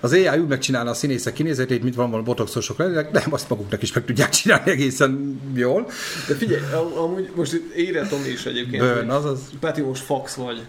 [0.00, 3.92] Az AI úgy megcsinálna a színészek kinézetét, mint valami botoxosok lennének, de azt maguknak is
[3.92, 5.86] meg tudják csinálni egészen jól.
[6.28, 7.60] De figyelj, am- amúgy most
[8.08, 9.38] Tomi is egyébként, hogy azaz.
[9.60, 10.62] Peti most Fox vagy.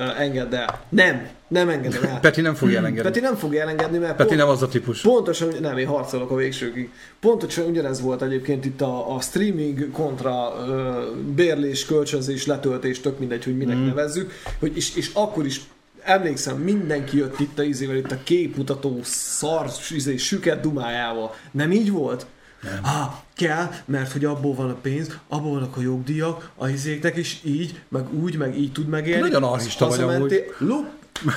[0.00, 0.80] Engedd el.
[0.88, 2.20] Nem, nem engedem el.
[2.20, 3.10] Peti nem fogja elengedni.
[3.10, 5.00] Peti nem fogja elengedni, mert Peti pont, nem az a típus.
[5.00, 6.90] pontosan, nem, én harcolok a végsőkig.
[7.20, 13.44] Pontosan ugyanez volt egyébként itt a, a streaming kontra uh, bérlés, kölcsönzés, letöltés, tök mindegy,
[13.44, 13.86] hogy minek mm.
[13.86, 15.60] nevezzük, hogy és, és akkor is
[16.02, 21.34] emlékszem, mindenki jött itt a izével, itt a képmutató szar, izé, süket dumájával.
[21.50, 22.26] Nem így volt?
[22.62, 22.78] Nem.
[22.82, 27.40] Ah, kell, mert hogy abból van a pénz, abból vannak a jogdíjak, a izéknek is
[27.44, 29.20] így, meg úgy, meg így tud megélni.
[29.20, 30.86] Nagyon archista vagy Hazamentél- Lu-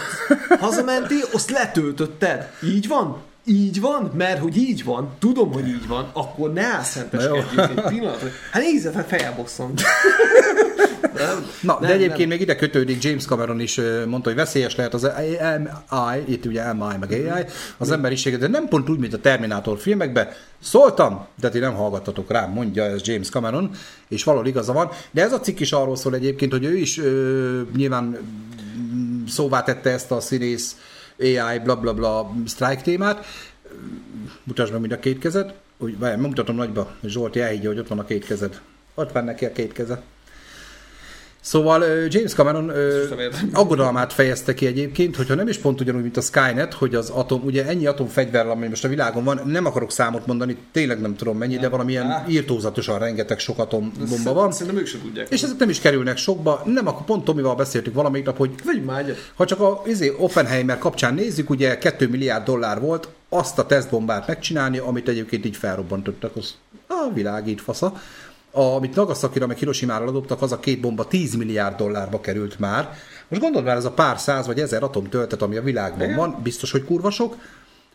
[0.59, 2.51] Hazamentél, azt letöltötted.
[2.63, 3.17] Így van?
[3.45, 4.11] Így van?
[4.15, 8.21] Mert hogy így van, tudom, hogy így van, akkor ne álszenteskedjünk egy pillanat.
[8.51, 9.73] Hát nézze fel, felbosszom.
[11.11, 12.27] Nem, Na, de nem, egyébként nem.
[12.27, 16.97] még ide kötődik, James Cameron is mondta, hogy veszélyes lehet az MI, itt ugye MI
[16.99, 17.45] meg AI,
[17.77, 20.27] az emberiséget, de nem pont úgy, mint a Terminátor filmekben.
[20.61, 23.69] Szóltam, de ti nem hallgattatok rám, mondja ez James Cameron,
[24.07, 24.89] és valahol igaza van.
[25.11, 29.63] De ez a cikk is arról szól egyébként, hogy ő is ö, nyilván mm, szóvá
[29.63, 30.77] tette ezt a színész
[31.19, 33.25] AI bla bla bla strike témát.
[34.43, 35.53] Mutasd meg mind a két kezed.
[35.77, 38.61] Úgy, várj, megmutatom nagyba, Zsolti elhiggye, hogy ott van a két kezed.
[38.95, 40.01] Ott van neki a két keze.
[41.43, 46.17] Szóval James Cameron ö, Sem aggodalmát fejezte ki egyébként, hogyha nem is pont ugyanúgy, mint
[46.17, 49.91] a Skynet, hogy az atom, ugye ennyi atomfegyver, ami most a világon van, nem akarok
[49.91, 54.51] számot mondani, tényleg nem tudom mennyi, de valamilyen írtózatosan rengeteg sok atombomba Szerintem- van.
[54.51, 55.29] Szerintem ők se tudják.
[55.29, 58.51] És ezek nem is kerülnek sokba, nem, akkor pont Tomival beszéltük valamelyik nap, hogy
[59.35, 64.27] ha csak a izé, Oppenheimer kapcsán nézzük, ugye 2 milliárd dollár volt azt a tesztbombát
[64.27, 66.53] megcsinálni, amit egyébként így felrobbantottak, az
[66.87, 67.93] a világ így fasza.
[68.55, 72.93] A, amit Nagasaki-ra meg Hiroshima-ra adottak, az a két bomba 10 milliárd dollárba került már.
[73.27, 76.15] Most gondold már, ez a pár száz vagy ezer atom töltet, ami a világban Igen.
[76.15, 77.35] van, biztos, hogy kurva sok.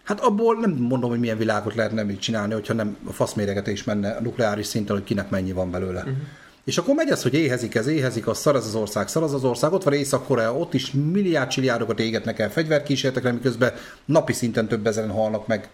[0.03, 4.11] Hát abból nem mondom, hogy milyen világot lehetne még csinálni, hogyha nem a faszméregetés menne
[4.11, 6.01] a nukleáris szinten, hogy kinek mennyi van belőle.
[6.01, 6.17] Uh-huh.
[6.65, 9.35] És akkor megy ez, hogy éhezik ez, éhezik, az szar ez az ország, szar az
[9.35, 13.73] az ország, ott van Észak-Korea, ott is milliárd csilliárdokat égetnek el fegyverkísérletekre, miközben
[14.05, 15.69] napi szinten több ezeren halnak meg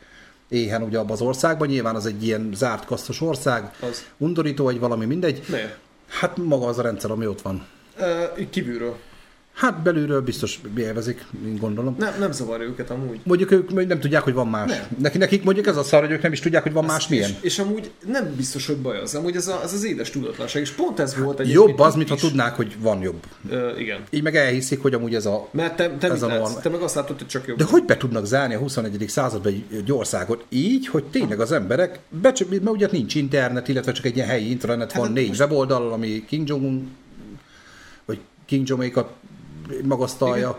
[0.48, 1.68] éhen ugye abban az országban.
[1.68, 4.04] Nyilván az egy ilyen zárt kasztos ország, Az.
[4.16, 5.42] undorító, egy valami mindegy.
[5.48, 5.78] Miért?
[6.08, 7.66] Hát maga az a rendszer, ami ott van.
[8.38, 8.96] Így kívülről.
[9.54, 11.24] Hát belülről biztos élvezik,
[11.58, 11.96] gondolom.
[11.98, 13.20] Nem, nem zavar őket amúgy.
[13.24, 14.70] Mondjuk ők nem tudják, hogy van más.
[14.70, 14.80] Nem.
[14.98, 17.30] Neki, nekik mondjuk ez a szar, hogy ők nem is tudják, hogy van más milyen.
[17.30, 19.14] És, és amúgy nem biztos, hogy baj az.
[19.14, 20.62] Amúgy ez, a, ez az édes tudatlanság.
[20.62, 23.24] És pont ez volt egyébként Jobb az, mintha tudnák, hogy van jobb.
[23.50, 24.00] Ö, igen.
[24.10, 25.48] Így meg elhiszik, hogy amúgy ez a...
[25.50, 26.60] Mert te, te, Ez a norma.
[26.60, 27.58] te meg azt látod, hogy csak jobb.
[27.58, 29.04] De hogy be tudnak zárni a 21.
[29.08, 33.92] században egy, egy országot így, hogy tényleg az emberek, becsö, mert ugye nincs internet, illetve
[33.92, 36.90] csak egy ilyen helyi internet van, Hát négy most- weboldal, ami King Jong-un,
[38.04, 39.12] vagy King Jong-ékat
[39.82, 40.58] magasztalja.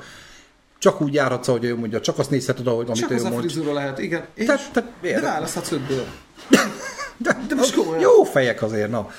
[0.78, 3.30] Csak úgy járhatsz, ahogy ő mondja, csak azt nézheted, ahogy, amit Csak ő az a
[3.30, 3.40] mond.
[3.42, 4.26] frizura lehet, igen.
[4.34, 6.04] És, Tehát- tehát de választhatsz ötből.
[7.18, 8.00] De, de most komolyan.
[8.02, 9.10] Jó fejek azért, na.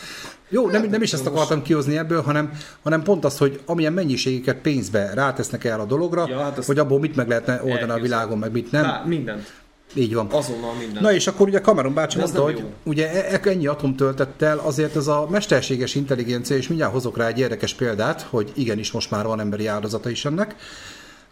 [0.49, 4.57] Jó, nem, nem is ezt akartam kihozni ebből, hanem, hanem pont az, hogy amilyen mennyiségeket
[4.57, 8.03] pénzbe rátesznek el a dologra, Ja, hát hogy abból mit meg lehetne oldani a Elképzelem.
[8.03, 8.82] világon, meg mit nem.
[8.82, 9.53] Bár, mindent.
[9.97, 10.26] Így van.
[10.30, 11.01] Azonnal mindent.
[11.01, 12.72] Na és akkor ugye Cameron bácsi mondta, hogy jó.
[12.84, 17.38] ugye e- e- ennyi atomtöltettel azért ez a mesterséges intelligencia, és mindjárt hozok rá egy
[17.38, 20.55] érdekes példát, hogy igenis most már van emberi áldozata is ennek.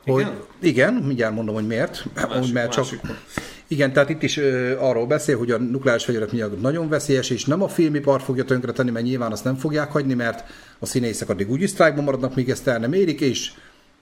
[0.07, 0.37] Hogy, Igen?
[0.61, 2.05] igen, mindjárt mondom, hogy miért.
[2.15, 3.01] Másik- mert csak, másik.
[3.69, 7.45] igen, tehát itt is ö, arról beszél, hogy a nukleáris fegyverek miatt nagyon veszélyes, és
[7.45, 10.45] nem a filmipar fogja tönkretenni, mert nyilván azt nem fogják hagyni, mert
[10.79, 13.51] a színészek addig úgyis sztrájkban maradnak, míg ezt el nem érik, és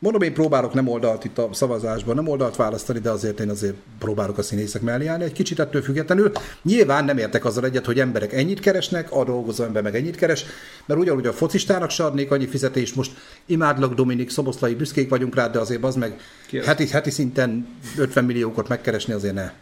[0.02, 3.74] mondom, én próbálok nem oldalt itt a szavazásban, nem oldalt választani, de azért én azért
[3.98, 6.32] próbálok a színészek mellé állni egy kicsit ettől függetlenül.
[6.62, 10.44] Nyilván nem értek azzal egyet, hogy emberek ennyit keresnek, a dolgozó ember meg ennyit keres,
[10.86, 13.12] mert ugyanúgy a focistának se adnék annyi fizetést, most
[13.46, 16.20] imádlak Dominik, Szoboszlai, büszkék vagyunk rá, de azért az meg
[16.64, 19.52] heti, heti szinten 50 milliókat megkeresni azért ne.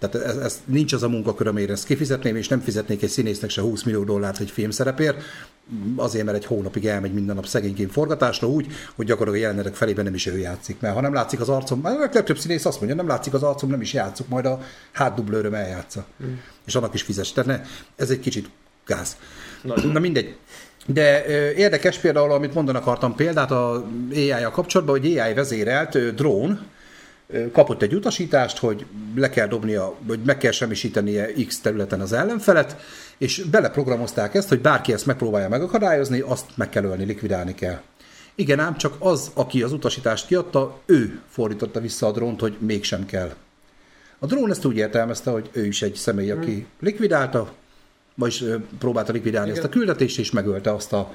[0.00, 3.50] Tehát ez, ez nincs az a munkakör, amire ezt kifizetném, és nem fizetnék egy színésznek
[3.50, 5.22] se 20 millió dollárt egy filmszerepért,
[5.96, 10.04] azért, mert egy hónapig elmegy minden nap szegényként forgatásra úgy, hogy gyakorlatilag a jelenetek felében
[10.04, 10.80] nem is ő játszik.
[10.80, 13.70] Mert ha nem látszik az arcom, a legtöbb színész azt mondja, nem látszik az arcom,
[13.70, 14.60] nem is játszok, majd a
[14.92, 16.06] hátdublőröm eljátsza.
[16.24, 16.34] Mm.
[16.66, 17.32] És annak is fizes.
[17.32, 18.50] Tehát ne, ez egy kicsit
[18.86, 19.16] gáz.
[19.62, 19.90] Nagyon.
[19.90, 20.36] Na mindegy.
[20.86, 26.10] De ö, érdekes például, amit mondani akartam példát a AI-ja kapcsolatban, hogy AI vezérelt ö,
[26.10, 26.60] drón
[27.52, 32.76] kapott egy utasítást, hogy le kell dobnia, vagy meg kell semmisítenie X területen az ellenfelet,
[33.18, 37.80] és beleprogramozták ezt, hogy bárki ezt megpróbálja megakadályozni, azt meg kell ölni, likvidálni kell.
[38.34, 43.06] Igen ám, csak az, aki az utasítást kiadta, ő fordította vissza a drónt, hogy mégsem
[43.06, 43.34] kell.
[44.18, 47.52] A drón ezt úgy értelmezte, hogy ő is egy személy, aki likvidálta,
[48.14, 48.44] vagyis
[48.78, 49.62] próbálta likvidálni Igen.
[49.62, 51.14] ezt a küldetést, és megölte azt a,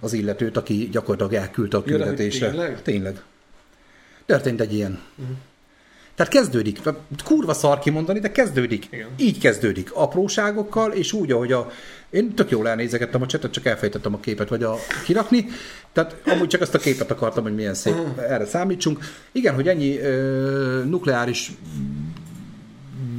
[0.00, 2.48] az illetőt, aki gyakorlatilag elküldte a Ja, küldetésre.
[2.48, 2.82] tényleg?
[2.82, 3.22] Tényleg.
[4.26, 5.00] Történt egy ilyen.
[6.16, 6.80] Tehát kezdődik,
[7.24, 8.86] kurva szar kimondani, de kezdődik.
[8.90, 9.08] Igen.
[9.16, 9.90] Így kezdődik.
[9.92, 11.70] Apróságokkal, és úgy, ahogy a...
[12.10, 15.46] Én tök jól elnézegettem a csetet, csak elfejtettem a képet, vagy a kirakni.
[15.92, 18.98] Tehát amúgy csak ezt a képet akartam, hogy milyen szép, erre számítsunk.
[19.32, 21.52] Igen, hogy ennyi ö, nukleáris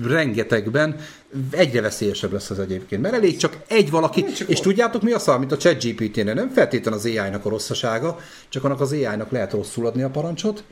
[0.04, 0.96] rengetegben
[1.52, 3.02] egyre veszélyesebb lesz az egyébként.
[3.02, 4.64] Mert elég csak egy valaki, Nem csak és ott.
[4.64, 8.20] tudjátok mi a szar, mint a ChatGPT-nél, nem feltétlen az AI-nak a rosszasága,
[8.50, 10.64] csak annak az AI-nak lehet rosszul adni a parancsot,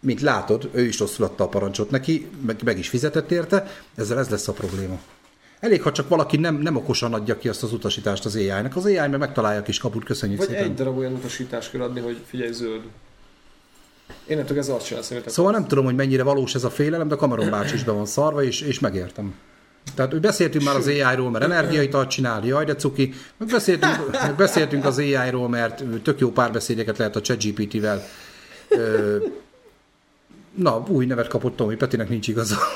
[0.00, 4.18] mint látod, ő is rosszul adta a parancsot neki, meg, meg is fizetett érte, ezzel
[4.18, 5.00] ez lesz a probléma.
[5.60, 8.84] Elég, ha csak valaki nem, nem okosan adja ki azt az utasítást az AI-nak, az
[8.84, 10.64] AI meg megtalálja a kis kaput, köszönjük Vagy szépen.
[10.64, 12.82] egy darab olyan utasítást kell adni, hogy figyelj zöld.
[14.26, 15.22] Én nem tudok ez azt csinálni.
[15.26, 18.06] Szóval nem tudom, hogy mennyire valós ez a félelem, de Cameron bácsi is be van
[18.06, 19.34] szarva, és, és megértem.
[19.94, 24.36] Tehát hogy beszéltünk már az AI-ról, mert energiaitalt csinál, jaj de cuki, meg beszéltünk, meg
[24.36, 28.02] beszéltünk az AI-ról, mert tök jó párbeszédeket lehet a ChatGPT-vel.
[30.54, 32.56] Na, új nevet kapott Tomi, Petinek nincs igaza.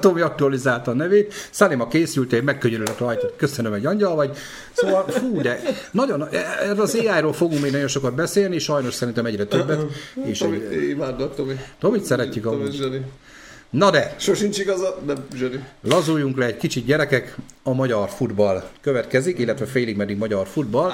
[0.00, 1.34] Tomi aktualizálta a nevét.
[1.50, 3.30] Szalima készültél, megkönyörülök rajta.
[3.36, 4.36] Köszönöm, egy angyal vagy.
[4.72, 5.60] Szóval, fú, de
[5.90, 6.28] nagyon,
[6.60, 9.80] erről az AI-ról fogunk még nagyon sokat beszélni, sajnos szerintem egyre többet.
[10.24, 11.54] És Tomi, egy, imádlak, Tomi.
[11.78, 12.72] Tomit szeretjük Tomi amúgy.
[12.74, 13.00] zseni.
[13.70, 15.64] Na de, Sosincs igaza, de zseni.
[15.82, 20.90] lazuljunk le egy kicsit gyerekek, a magyar futball következik, illetve félig meddig magyar futball.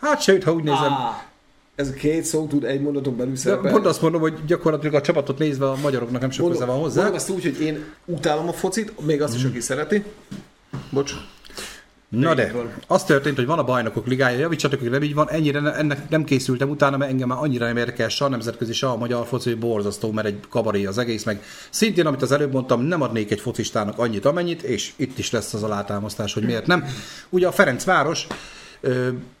[0.00, 0.92] Hát sőt, ha úgy nézem,
[1.76, 3.70] ez a két szó tud egy mondaton belül szerepelni.
[3.70, 7.00] pont azt mondom, hogy gyakorlatilag a csapatot nézve a magyaroknak nem sok köze van hozzá.
[7.00, 10.02] mondom ezt úgy, hogy én utálom a focit, még azt is, aki szereti.
[10.90, 11.12] Bocs.
[12.08, 12.52] Na de,
[12.86, 16.08] az történt, hogy van a bajnokok ligája, javítsatok, hogy nem így van, ennyire ne- ennek
[16.08, 19.26] nem készültem utána, mert engem már annyira nem érdekel se a nemzetközi, se a magyar
[19.26, 23.02] foci, hogy borzasztó, mert egy kabaré az egész, meg szintén, amit az előbb mondtam, nem
[23.02, 26.84] adnék egy focistának annyit, amennyit, és itt is lesz az alátámasztás, hogy miért nem.
[27.28, 28.26] Ugye a Ferencváros,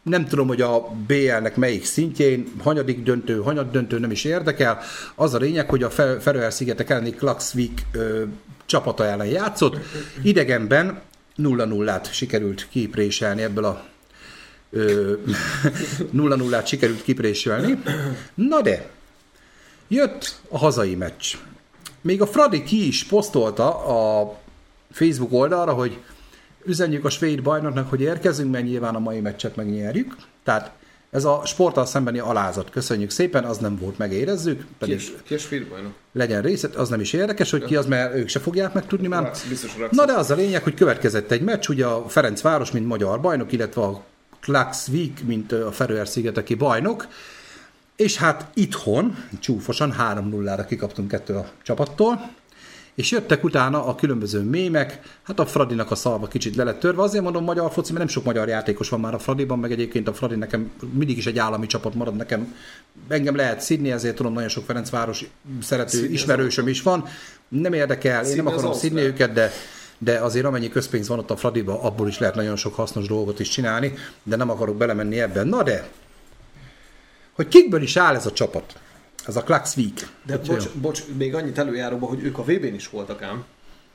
[0.02, 4.78] nem tudom, hogy a BL-nek melyik szintjén, hanyadik döntő, hanyad döntő nem is érdekel.
[5.14, 7.86] Az a lényeg, hogy a Fe- Feröer-szigetek elleni Klaxvik
[8.66, 9.76] csapata ellen játszott.
[10.22, 11.00] Idegenben
[11.38, 13.84] 0-0-át sikerült kipréselni ebből a
[14.70, 15.12] ö,
[16.16, 17.82] 0-0-át sikerült kipréselni.
[18.34, 18.90] Na de,
[19.88, 21.34] jött a hazai meccs.
[22.00, 24.34] Még a Fradi ki is posztolta a
[24.92, 25.98] Facebook oldalra, hogy
[26.66, 30.16] üzenjük a svéd bajnoknak, hogy érkezünk, mert nyilván a mai meccset megnyerjük.
[30.44, 30.72] Tehát
[31.10, 32.70] Ez a sporttal szembeni alázat.
[32.70, 34.66] Köszönjük szépen, az nem volt, megérezzük.
[34.78, 35.92] Pedig Kis, kis filmbajnok.
[36.12, 39.32] legyen részlet, az nem is érdekes, hogy ki az, mert ők se fogják megtudni már.
[39.90, 43.52] Na de az a lényeg, hogy következett egy meccs, ugye a Ferencváros, mint magyar bajnok,
[43.52, 44.04] illetve a
[44.40, 47.06] Klaxvik, mint a Feröer-szigeteki bajnok,
[47.96, 52.30] és hát itthon, csúfosan 3-0-ra kikaptunk ettől a csapattól,
[52.96, 57.02] és jöttek utána a különböző mémek, hát a Fradinak a szalva kicsit le lett törve,
[57.02, 60.08] azért mondom magyar foci, mert nem sok magyar játékos van már a Fradiban, meg egyébként
[60.08, 62.54] a Fradi nekem mindig is egy állami csapat marad, nekem
[63.08, 65.24] engem lehet szidni, ezért tudom, nagyon sok Ferencváros
[65.62, 67.04] szerető Szidni az ismerősöm is van,
[67.48, 69.50] nem érdekel, én Szidni nem akarom szidni őket, de
[69.98, 73.40] de azért amennyi közpénz van ott a Fradiba, abból is lehet nagyon sok hasznos dolgot
[73.40, 75.46] is csinálni, de nem akarok belemenni ebben.
[75.46, 75.88] Na de,
[77.32, 78.78] hogy kikből is áll ez a csapat?
[79.26, 80.08] Ez a Klaxvik.
[80.26, 83.44] De bocs, bocs, még annyit előjáróba, hogy ők a VB-n is voltak ám.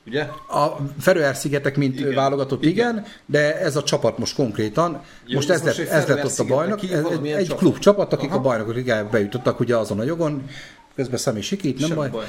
[0.07, 0.21] Ugye?
[0.49, 2.13] A Feröer-szigetek, mint Igen.
[2.13, 2.89] válogatott, igen.
[2.93, 6.39] igen, de ez a csapat most konkrétan, Jó, most ez most lett, ez lett ott
[6.49, 7.59] a Ki, ez egy, egy csapat?
[7.59, 8.37] klub csapat, akik Aha.
[8.37, 10.49] a bajnokok ligájába bejutottak ugye azon a jogon,
[10.95, 12.09] közben személy sikít, nem Semmi baj.
[12.09, 12.25] baj.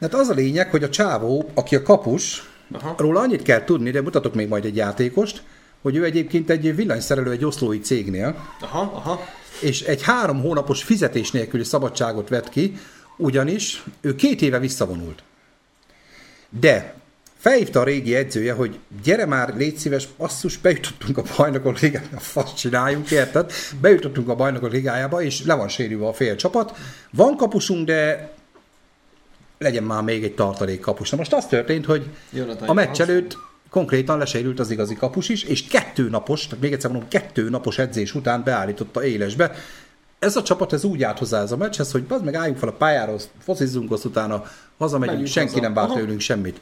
[0.00, 2.94] Hát az a lényeg, hogy a csávó, aki a kapus, Aha.
[2.98, 5.42] róla annyit kell tudni, de mutatok még majd egy játékost,
[5.82, 9.20] hogy ő egyébként egy villanyszerelő egy oszlói cégnél, Aha, aha.
[9.60, 12.76] És egy három hónapos fizetés nélküli szabadságot vett ki,
[13.16, 15.22] ugyanis ő két éve visszavonult.
[16.60, 16.94] De
[17.38, 22.20] felhívta a régi edzője, hogy gyere már, légy szíves, asszus, bejutottunk a bajnokok ligájába, a
[22.20, 23.52] fasz csináljunk, érted?
[23.80, 26.76] Bejutottunk a bajnokok ligájába, és le van sérülve a fél csapat.
[27.10, 28.30] Van kapusunk, de
[29.58, 31.10] legyen már még egy tartalék kapus.
[31.10, 33.36] Na most az történt, hogy Jonathan a meccs előtt
[33.70, 37.78] konkrétan lesérült az igazi kapus is, és kettő napos, tehát még egyszer mondom, kettő napos
[37.78, 39.52] edzés után beállította élesbe.
[40.18, 42.68] Ez a csapat ez úgy állt hozzá ez a meccshez, hogy az meg álljunk fel
[42.68, 44.44] a pályára, focizzunk, azt utána
[44.78, 45.62] hazamegyünk, Menjünk senki haza.
[45.62, 46.60] nem vár tőlünk semmit.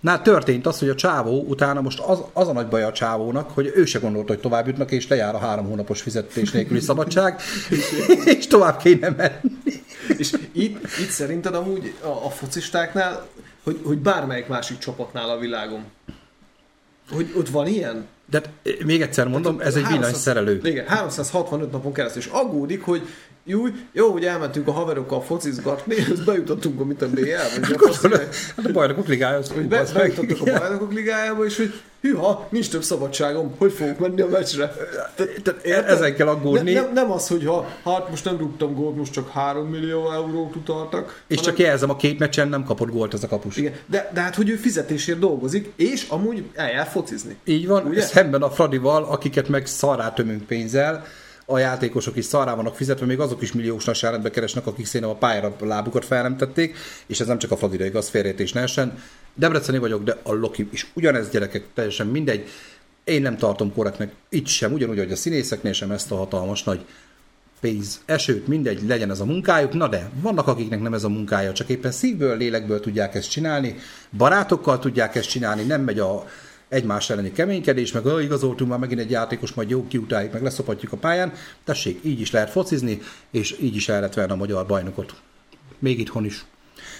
[0.00, 3.50] Na, történt az, hogy a csávó utána most az, az a nagy baj a csávónak,
[3.50, 7.40] hogy ő se gondolta, hogy tovább jutnak, és lejár a három hónapos fizetés nélküli szabadság,
[8.38, 9.82] és tovább kéne menni.
[10.16, 13.26] És itt, itt szerinted amúgy a, a focistáknál,
[13.62, 15.84] hogy, hogy bármelyik másik csapatnál a világon,
[17.10, 18.06] hogy ott van ilyen?
[18.30, 20.60] De hát, még egyszer mondom, ez egy 300 villanyszerelő.
[20.64, 23.02] Igen, 365 napon keresztül, és aggódik, hogy
[23.48, 27.08] jó, jó, hogy elmentünk a haverokkal focizgatni, és bejutottunk a mit a
[27.78, 28.02] fasz,
[28.56, 29.92] Hát a bajnokok ligája, az hogy be, meg.
[29.94, 34.72] bejutottuk a bajnokok ligájába, és hogy hűha, nincs több szabadságom, hogy fogok menni a meccsre.
[35.62, 36.72] Ezen kell aggódni.
[36.72, 40.12] Ne, nem, nem az, hogy ha hát most nem rúgtam gólt, most csak 3 millió
[40.12, 41.22] eurót utaltak.
[41.26, 43.56] És hanem- csak jelzem, a két meccsen nem kapott gólt ez a kapus.
[43.56, 47.36] Igen, de, de hát, hogy ő fizetésért dolgozik, és amúgy eljár focizni.
[47.44, 48.00] Így van, Ugye?
[48.02, 51.04] szemben a Fradival, akiket meg szarrá tömünk pénzzel,
[51.46, 55.14] a játékosok is szarrá vannak fizetve, még azok is milliós nagyságrendbe keresnek, akik szépen a
[55.14, 56.76] pályára lábukat fel nem tették,
[57.06, 58.98] és ez nem csak a Fradira igaz, félrejtés ne essen.
[59.34, 62.48] Debreceni vagyok, de a Loki is ugyanez gyerekek, teljesen mindegy.
[63.04, 66.84] Én nem tartom korrektnek itt sem, ugyanúgy, hogy a színészeknél sem ezt a hatalmas nagy
[67.60, 71.52] pénz, esőt, mindegy, legyen ez a munkájuk, na de vannak akiknek nem ez a munkája,
[71.52, 73.76] csak éppen szívből, lélekből tudják ezt csinálni,
[74.16, 76.26] barátokkal tudják ezt csinálni, nem megy a
[76.68, 80.92] egymás elleni keménykedés, meg "Ó, igazoltunk már megint egy játékos, majd jó kiutáljuk, meg leszopatjuk
[80.92, 81.32] a pályán.
[81.64, 83.00] Tessék, így is lehet focizni,
[83.30, 85.14] és így is el lehet venni a magyar bajnokot.
[85.78, 86.44] Még itthon is.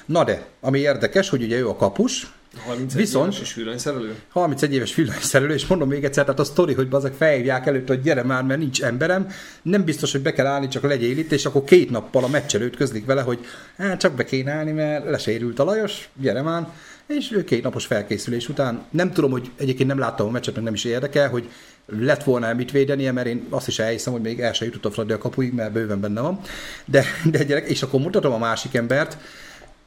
[0.07, 2.35] Na de, ami érdekes, hogy ugye ő a kapus,
[2.67, 4.14] 31 Viszont- éves és villanyszerelő.
[4.33, 8.01] 31 éves villanyszerelő, és mondom még egyszer, tehát a sztori, hogy azok felhívják előtt, hogy
[8.03, 9.29] gyere már, mert nincs emberem,
[9.62, 12.55] nem biztos, hogy be kell állni, csak legyél itt, és akkor két nappal a meccs
[12.55, 13.39] előtt közlik vele, hogy
[13.77, 16.69] hát csak be kéne állni, mert lesérült a Lajos, gyere már,
[17.07, 20.65] és ő két napos felkészülés után, nem tudom, hogy egyébként nem láttam a meccset, meg
[20.65, 21.49] nem is érdekel, hogy
[21.87, 24.91] lett volna mit védenie, mert én azt is elhiszem, hogy még el se jutott a
[24.91, 26.41] Fradi a kapuig, mert bőven benne van.
[26.85, 29.19] De, de gyerek, és akkor mutatom a másik embert,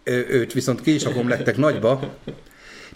[0.03, 2.15] Ö- őt viszont ki is rakom nektek nagyba,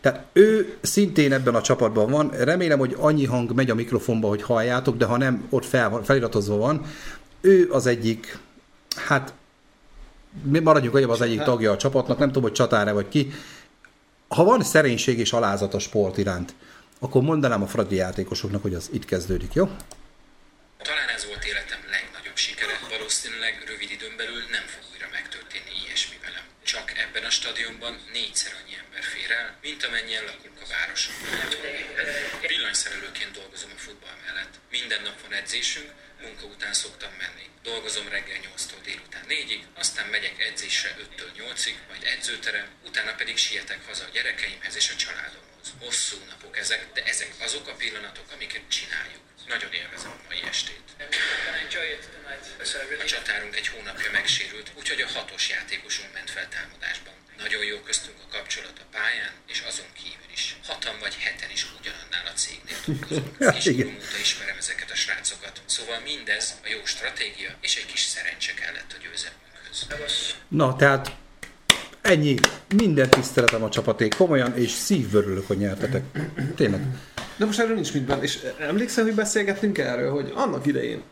[0.02, 2.30] tehát ő szintén ebben a csapatban van.
[2.30, 6.58] Remélem, hogy annyi hang megy a mikrofonba, hogy halljátok, de ha nem, ott fel feliratozva
[6.58, 6.86] van.
[7.42, 8.38] Ő az egyik,
[8.96, 9.34] hát
[10.44, 13.32] mi maradjunk hogy az egyik tagja a csapatnak, nem tudom, hogy csatára vagy ki.
[14.38, 16.50] Ha van szerénység és alázat a sport iránt,
[17.00, 19.66] akkor mondanám a fradi játékosoknak, hogy az itt kezdődik, jó?
[20.88, 26.18] Talán ez volt életem legnagyobb sikere, valószínűleg rövid időn belül nem fog újra megtörténni ilyesmi
[26.26, 26.46] velem.
[26.72, 31.16] Csak ebben a stadionban négyszer annyi ember fér el, mint amennyien lakunk a városon.
[32.54, 34.54] Villanyszerelőként dolgozom a futball mellett.
[34.78, 35.90] Minden nap van edzésünk,
[36.24, 37.46] munka után szoktam menni.
[37.64, 43.86] Dolgozom reggel 8-tól délután 4-ig, aztán megyek edzésre 5-től 8-ig, majd edzőterem, utána pedig sietek
[43.86, 45.68] haza a gyerekeimhez és a családomhoz.
[45.80, 49.22] Hosszú napok ezek, de ezek azok a pillanatok, amiket csináljuk.
[49.48, 50.82] Nagyon élvezem a mai estét.
[53.00, 57.14] A csatárunk egy hónapja megsérült, úgyhogy a hatos játékosunk ment fel támadásban.
[57.38, 58.78] Nagyon jó köztünk a kapcsolat.
[58.84, 60.44] a pályán, és azon kívül is.
[60.68, 63.38] Hatan vagy heten is ugyanannál a cégnél dolgozunk.
[63.56, 65.56] Kiskorom óta ismerem ezeket a srácokat.
[65.76, 70.36] Szóval mindez a jó stratégia és egy kis szerencse kellett a győzelmünkhöz.
[70.48, 71.06] Na, tehát
[72.02, 72.36] ennyi.
[72.76, 74.16] Minden tiszteletem a csapaték.
[74.16, 76.04] Komolyan, és szívből hogy nyertetek.
[76.56, 76.82] Tényleg.
[77.36, 78.22] De most erről nincs mit benne.
[78.22, 81.04] És emlékszel, hogy beszélgettünk erről, hogy annak idején,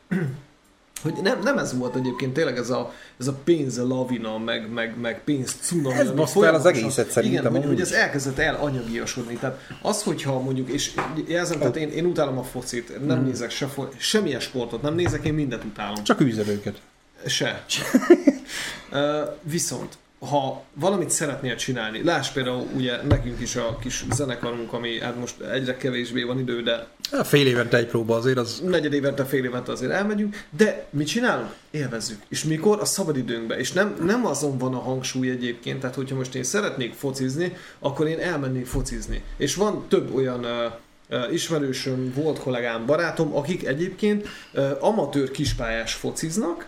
[1.02, 5.00] hogy nem, nem ez volt egyébként tényleg ez a, ez a pénz lavina, meg, meg,
[5.00, 5.96] meg pénz cunami.
[5.96, 9.34] Ez baszta el az egészet szerintem, Igen, hogy, hogy ez elkezdett el anyagiasodni.
[9.34, 10.94] Tehát az, hogyha mondjuk, és
[11.28, 15.34] jelzem, tehát én, én utálom a focit, nem nézek se, semmilyen sportot, nem nézek, én
[15.34, 16.04] mindent utálom.
[16.04, 16.82] Csak űzöd őket.
[17.26, 17.66] Se.
[18.92, 19.98] Ö, Viszont,
[20.30, 25.42] ha valamit szeretnél csinálni, láss például ugye nekünk is a kis zenekarunk, ami hát most
[25.42, 28.62] egyre kevésbé van idő, de Hát fél évente egy próba azért az...
[28.66, 31.54] negyed évente, fél évente azért elmegyünk, de mit csinálunk?
[31.72, 32.22] Élvezzük.
[32.30, 32.80] És mikor?
[32.80, 33.60] A szabadidőnkben.
[33.60, 38.08] És nem, nem azon van a hangsúly egyébként, tehát hogyha most én szeretnék focizni, akkor
[38.08, 39.24] én elmennék focizni.
[39.38, 40.46] És van több olyan
[41.32, 44.28] ismerősöm, volt kollégám, barátom, akik egyébként
[44.80, 46.68] amatőr kispályás fociznak,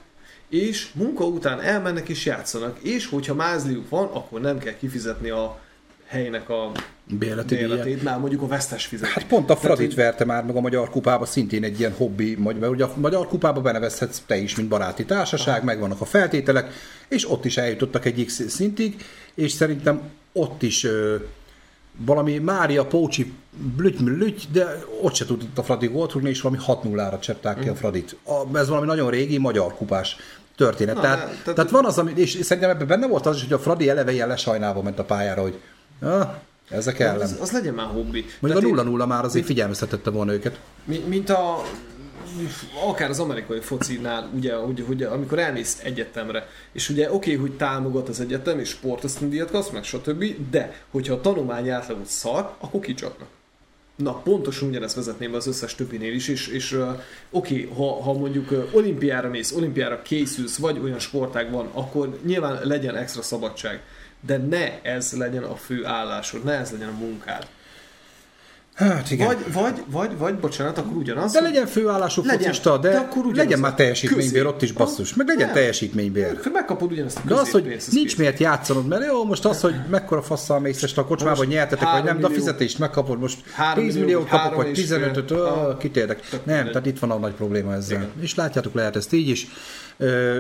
[0.54, 5.60] és munka után elmennek és játszanak, és hogyha mázliuk van, akkor nem kell kifizetni a
[6.06, 6.72] helynek a
[7.08, 9.14] Bérleti bérletét, már mondjuk a vesztes fizetik.
[9.14, 12.60] Hát pont a Fradit verte már meg a Magyar Kupába szintén egy ilyen hobbi, vagy-
[12.60, 16.72] mert ugye a Magyar Kupába benevezhetsz te is, mint baráti társaság, megvannak a feltételek,
[17.08, 18.96] és ott is eljutottak egy X szintig,
[19.34, 20.02] és szerintem
[20.34, 21.16] ott is ö,
[21.98, 23.34] valami Mária Pócsi
[23.76, 27.68] blüty blüty, de ott se tudott a Fradi gólt rúgni, és valami 6-0-ra csepták ki
[27.70, 28.16] a Fradit.
[28.26, 30.16] A, ez valami nagyon régi magyar kupás
[30.56, 30.96] történet.
[30.96, 33.44] Na, tehát, ne, tehát, tehát- van az, ami, és szerintem ebben benne volt az is,
[33.44, 35.60] hogy a Fradi eleve ilyen lesajnálva ment a pályára, hogy
[36.02, 36.30] ah,
[36.70, 37.22] ezek ellen.
[37.22, 38.26] az, az legyen már hobbi.
[38.40, 40.60] Mondjuk Tehát a 0-0 már azért figyelmeztetette volna őket.
[40.86, 41.62] Mi- mint a
[42.88, 48.10] akár az amerikai focinál, ugye, hogy, hogy amikor elmész egyetemre, és ugye oké, hogy támogat
[48.10, 53.28] az egyetem, és sportösztöndíjat kapsz, meg stb., de hogyha a tanulmány átlagot szar, akkor kicsapnak.
[53.96, 58.14] Na, pontosan ugyanezt vezetném be az összes többinél is, és, és uh, oké, ha, ha
[58.14, 63.82] mondjuk uh, olimpiára mész, olimpiára készülsz, vagy olyan sportág van, akkor nyilván legyen extra szabadság,
[64.26, 67.48] de ne ez legyen a fő állásod, ne ez legyen a munkád.
[68.76, 69.28] Hát igen.
[69.28, 71.32] Vagy, vagy, vagy, vagy, bocsánat, akkor ugyanaz.
[71.32, 75.14] de legyen főállású Legyen, focista, de, de akkor ugyanaz legyen már teljesítménybér ott is basszus.
[75.14, 75.56] Meg legyen Nem.
[75.56, 76.40] teljesítménybér.
[76.54, 80.22] Megkapod ugyanezt a De az, hogy nincs miért játszanod, mert jó, most az, hogy mekkora
[80.22, 83.38] fasszal mész a kocsmába, hogy nyertetek, vagy nem, három de a millió- fizetést megkapod most
[83.52, 85.12] Három 10 millió, milliót kapok, vagy és fél.
[85.12, 86.20] 15-öt, Ah, kitértek.
[86.30, 88.10] tök Nem, tehát itt van a nagy probléma ezzel.
[88.22, 89.48] És látjátok, lehet ezt így is.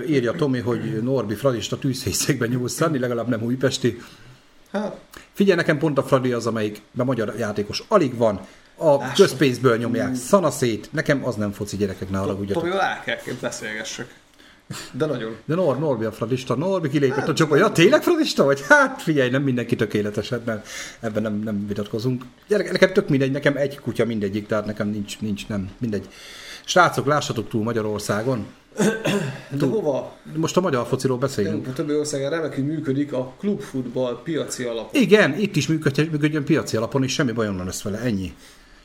[0.07, 3.97] Írja Tomi, hogy Norbi Fradista tűzfészekben nyúlsz legalább nem újpesti.
[4.73, 4.97] Hát,
[5.33, 8.39] Figyelj, nekem pont a Fradi az, amelyik a magyar játékos alig van,
[8.75, 9.15] a Lássuk.
[9.15, 12.63] közpénzből nyomják szanaszét, nekem az nem foci gyerekek, ne haragudjatok.
[12.63, 14.21] Tomival el kell beszélgessek.
[14.91, 15.35] De nagyon.
[15.45, 17.59] De Nor, Norbi a fradista, Norbi kilépett a csoport.
[17.59, 18.61] Ja, tényleg fradista vagy?
[18.69, 20.61] Hát figyelj, nem mindenki tökéletes, ebben,
[20.99, 22.23] ebben nem, nem vitatkozunk.
[22.47, 26.07] Gyerek, nekem tök mindegy, nekem egy kutya mindegyik, tehát nekem nincs, nincs, nem, mindegy.
[26.65, 28.45] Srácok, lássatok túl Magyarországon.
[29.49, 30.15] De hova?
[30.35, 31.67] Most a magyar fociról beszélünk.
[31.67, 35.01] A többi országán remekül működik a klubfutball piaci alapon.
[35.01, 38.33] Igen, itt is működjön, működjön piaci alapon, és semmi bajom nem lesz vele, ennyi.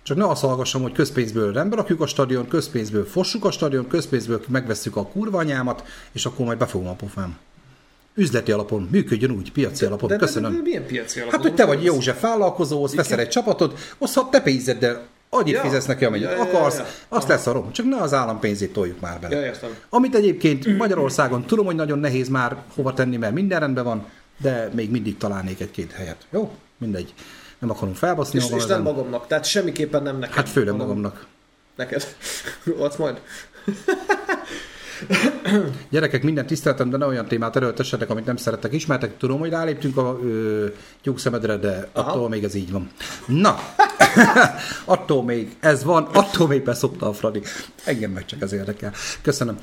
[0.02, 4.40] Csak ne azt hallgassam, hogy közpénzből rendbe rakjuk a stadion, közpénzből fossuk a stadion, közpénzből
[4.48, 7.38] megvesszük a kurva anyámat, és akkor majd befogom a pofám.
[8.14, 10.08] Üzleti alapon, működjön úgy, piaci alapon.
[10.08, 10.50] de, de, Köszönöm.
[10.50, 11.38] De, de, milyen piaci alapon?
[11.38, 15.60] Hát, hogy te vagy József vállalkozó, veszel egy csapatot, oszhat te pénzeddel, annyit Ja.
[15.60, 16.84] fizetsz neki, amennyit Ja, ja, ja, akarsz, ja.
[17.08, 17.72] azt lesz a rom.
[17.72, 19.36] Csak ne az állam pénzét toljuk már bele.
[19.36, 19.70] Ja, értem.
[19.88, 24.06] Amit egyébként Magyarországon tudom, hogy nagyon nehéz már hova tenni, mert minden rendben van,
[24.36, 26.26] de még mindig találnék egy-két helyet.
[26.30, 26.50] Jó?
[26.78, 27.14] Mindegy.
[27.58, 30.36] Nem akarom felbaszni És, és nem magamnak, tehát semmiképpen nem nekem.
[30.36, 31.26] Hát főleg magamnak.
[31.76, 32.06] Neked.
[32.78, 33.20] Ott majd.
[35.90, 39.16] Gyerekek, minden tiszteletem, de ne olyan témát erőltessetek, amit nem szerettek ismertek.
[39.16, 40.66] Tudom, hogy ráléptünk a ö,
[41.02, 42.10] tyúkszemedre, de Aha.
[42.10, 42.90] attól még ez így van.
[43.26, 43.58] Na,
[44.84, 47.42] attól még ez van, attól még beszopta a Fradi.
[47.84, 48.92] Engem meg csak ez érdekel.
[49.22, 49.58] Köszönöm.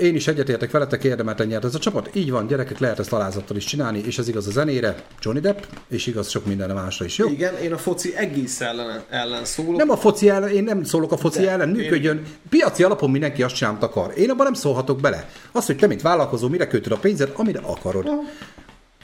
[0.00, 2.10] Én is egyetértek veletek, érdemelten nyert ez a csapat.
[2.12, 5.62] Így van, gyerekek, lehet ezt alázattal is csinálni, és ez igaz a zenére, Johnny Depp,
[5.88, 7.18] és igaz sok mindenre másra is.
[7.18, 7.28] Jó?
[7.28, 9.76] Igen, én a foci egész ellen, ellen szólok.
[9.76, 12.22] Nem a foci ellen, én nem szólok a foci De, ellen, működjön.
[12.48, 14.12] Piaci alapon mindenki azt csinálni akar.
[14.16, 15.28] Én abban nem szólhatok bele.
[15.52, 18.08] Az, hogy te, mint vállalkozó, mire költöd a pénzed, amire akarod.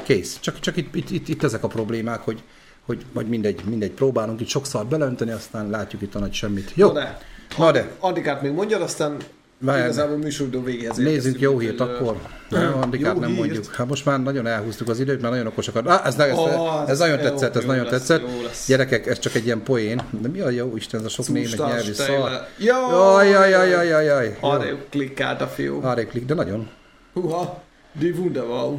[0.05, 0.39] Kész.
[0.41, 2.43] Csak, csak itt, itt, itt, itt, ezek a problémák, hogy,
[2.87, 6.73] hogy majd mindegy, mindegy, próbálunk itt sokszor belönteni, aztán látjuk itt a nagy semmit.
[6.75, 6.87] Jó?
[6.87, 7.19] Na de.
[7.59, 7.91] Na de.
[7.99, 9.17] Addikát még mondjad, aztán
[9.59, 9.87] Várjál.
[9.87, 12.17] igazából műsoridő végéhez Nézzünk érkeztünk, jó hírt ö, akkor.
[12.49, 13.39] Nem, Andikát nem hírt.
[13.39, 13.75] mondjuk.
[13.75, 15.87] Hát most már nagyon elhúztuk az időt, mert nagyon okosakat.
[15.87, 16.47] Ah, ez, ez, Ó,
[16.87, 18.23] ez, nagyon tetszett, ez nagyon lesz, tetszett.
[18.43, 18.67] lesz.
[18.67, 20.03] Gyerekek, ez csak egy ilyen poén.
[20.11, 22.31] De mi a jó Isten, ez a sok német nyelvű szar.
[22.59, 23.29] Jaj!
[23.29, 24.37] Jaj, jaj, jaj, jaj, jaj.
[24.41, 25.81] Arra klikkált a fiú.
[25.83, 26.71] Arrébb klik, de nagyon.
[27.13, 27.63] Húha,
[27.93, 28.75] die wunderbar.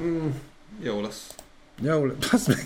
[0.00, 0.28] Mm,
[0.82, 1.26] jó lesz.
[1.82, 2.64] Jó, az meg.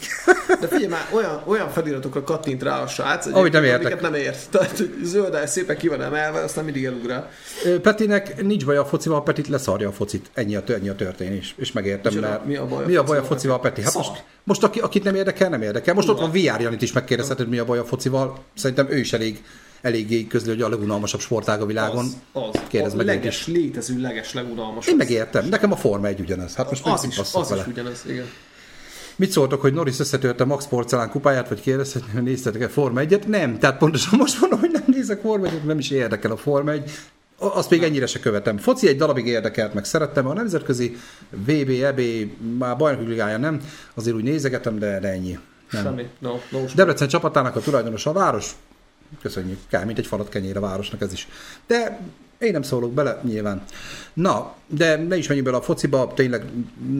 [0.61, 4.01] De figyelj már, olyan, olyan feliratokra kattint rá a srác, Ahogy nem értek.
[4.01, 4.51] nem ért.
[4.51, 7.31] Tehát zöld szépen ki van emelve, aztán mindig elugrál.
[7.83, 10.31] Petinek nincs baj a focival, Petit leszarja a focit.
[10.35, 11.55] Ennyi a, ennyi a történés.
[11.59, 12.29] És megértem, Micsoda?
[12.29, 13.83] mert Mi a baj a mi a, baj a focival, Peti?
[13.83, 14.03] Hát Szar.
[14.03, 15.95] most, most aki, akit nem érdekel, nem érdekel.
[15.95, 18.39] Most ott van VR Janit is megkérdezheted, mi a baj a focival.
[18.55, 19.43] Szerintem ő is elég,
[19.81, 22.05] eléggé közli, hogy a legunalmasabb sportág a világon.
[22.33, 22.61] Az, az.
[22.69, 24.91] Kérdezd a meg leges, létező, leges, legunalmasabb.
[24.91, 26.55] Én megértem, nekem a Forma egy ugyanez.
[26.55, 28.27] Hát most Az is, az is ugyanez, igen.
[29.19, 33.27] Mit szóltok, hogy Norris összetörte Max Porcelán kupáját, vagy kérdezhetni, hogy néztetek-e Forma 1-et?
[33.27, 36.71] Nem, tehát pontosan most mondom, hogy nem nézek Forma 1 nem is érdekel a Forma
[36.71, 36.91] 1.
[37.39, 38.59] Azt még ennyire se követem.
[38.59, 40.97] Foci egy darabig érdekelt, meg szerettem, a nemzetközi
[41.31, 42.01] VB, EB,
[42.59, 43.61] már bajnoki ligája nem,
[43.95, 45.39] azért úgy nézegetem, de, de ennyi.
[45.71, 45.83] Nem.
[45.83, 46.07] Semmi.
[46.19, 48.51] No, no, Debrecen csapatának a tulajdonos a város.
[49.23, 51.29] Köszönjük, kell, mint egy falat kenyér a városnak ez is.
[51.67, 52.01] De
[52.39, 53.63] én nem szólok bele, nyilván.
[54.13, 56.45] Na, de ne is menjünk bele a fociba, tényleg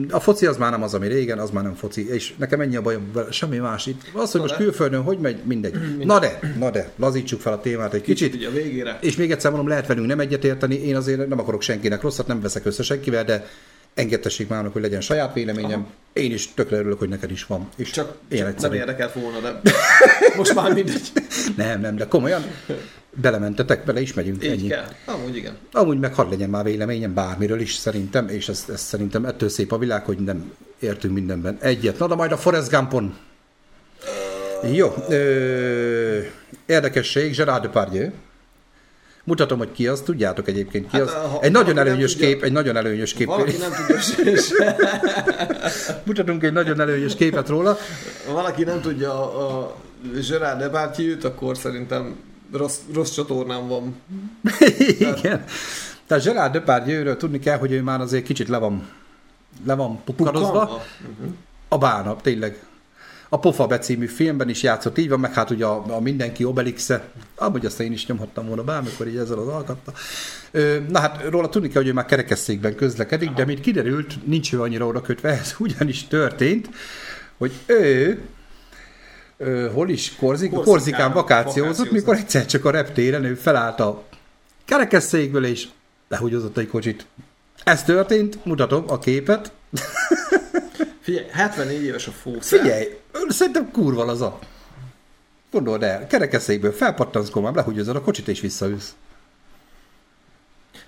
[0.09, 2.75] a foci az már nem az, ami régen, az már nem foci, és nekem ennyi
[2.75, 4.01] a bajom vele, semmi más itt.
[4.13, 4.63] Az, hogy Na most de.
[4.63, 5.73] külföldön hogy megy, mindegy.
[6.05, 8.47] Na de, na de, lazítsuk fel a témát egy Kicsit kicsit.
[8.47, 8.97] a végére.
[9.01, 12.41] És még egyszer mondom, lehet velünk nem egyetérteni, én azért nem akarok senkinek rosszat, nem
[12.41, 13.47] veszek össze senkivel, de
[13.99, 15.79] engedtessék már, annak, hogy legyen saját véleményem.
[15.79, 15.89] Aha.
[16.13, 17.69] Én is tökre örülök, hogy neked is van.
[17.75, 19.61] És Csak, ilyen csak nem érdekelt volna, de
[20.37, 21.11] most már mindegy.
[21.55, 22.41] Nem, nem, de komolyan
[23.21, 24.43] belementetek, bele is megyünk.
[24.43, 24.67] Így ennyi.
[24.67, 24.85] kell.
[25.05, 25.57] Amúgy igen.
[25.71, 29.71] Amúgy meg hadd legyen már véleményem bármiről is szerintem, és ez, ez szerintem ettől szép
[29.71, 31.99] a világ, hogy nem értünk mindenben egyet.
[31.99, 33.17] Na, de majd a Forrest Gumpon.
[34.71, 34.93] Jó.
[35.09, 36.19] Ö,
[36.65, 38.09] érdekesség, Gerard Depardieu.
[39.29, 41.13] Mutatom, hogy ki az, tudjátok egyébként ki Hát, az.
[41.13, 43.27] ha- Egy nagyon előnyös tudja- kép, egy nagyon előnyös kép.
[43.27, 44.41] Valaki nem tudja,
[46.05, 47.77] Mutatunk egy nagyon előnyös képet róla.
[48.31, 49.75] valaki nem tudja a, a
[50.29, 52.15] Gerard Depardieu-t, akkor szerintem
[52.53, 53.95] rossz, rossz csatornán van.
[54.99, 55.43] Igen.
[56.07, 58.87] Tehát Gerard Depardieu-ről tudni kell, hogy ő már azért kicsit le van,
[59.65, 60.49] le van pukkanozva.
[60.49, 60.83] Pukkanva.
[61.67, 62.63] A bána, tényleg.
[63.31, 67.03] A Pofa becímű filmben is játszott, így van, meg hát ugye a, a mindenki Obelixe,
[67.35, 69.93] amúgy azt én is nyomhattam volna bármikor így ezzel az alkattal.
[70.51, 74.53] Ö, Na hát róla tudni kell, hogy ő már kerekesszékben közlekedik, de mint kiderült, nincs
[74.53, 76.69] ő annyira oda kötve, ez ugyanis történt,
[77.37, 78.19] hogy ő
[79.37, 81.91] ö, hol is, Korzik, Korzikán Korzikán vakációzott.
[81.91, 84.03] mikor egyszer csak a reptéren ő felállt a
[84.65, 85.67] kerekesszékből, és
[86.07, 87.05] lehúgyozott egy kocsit.
[87.63, 89.51] Ez történt, mutatom a képet,
[91.09, 92.59] Figyelj, 74 éves a fószer.
[92.59, 92.97] Figyelj,
[93.27, 94.39] szerintem kurva az a.
[95.51, 98.95] Gondold el, kerekesszékből felpattansz komám, lehúgyozod a kocsit és visszaülsz.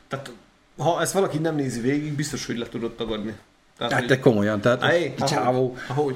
[0.08, 0.32] Tehát,
[0.78, 3.36] ha ezt valaki nem nézi végig, biztos, hogy le tudod tagadni.
[3.78, 5.78] Tehát, Hát hogy- te komolyan, tehát Ej, csávó.
[5.88, 6.16] Ahogy?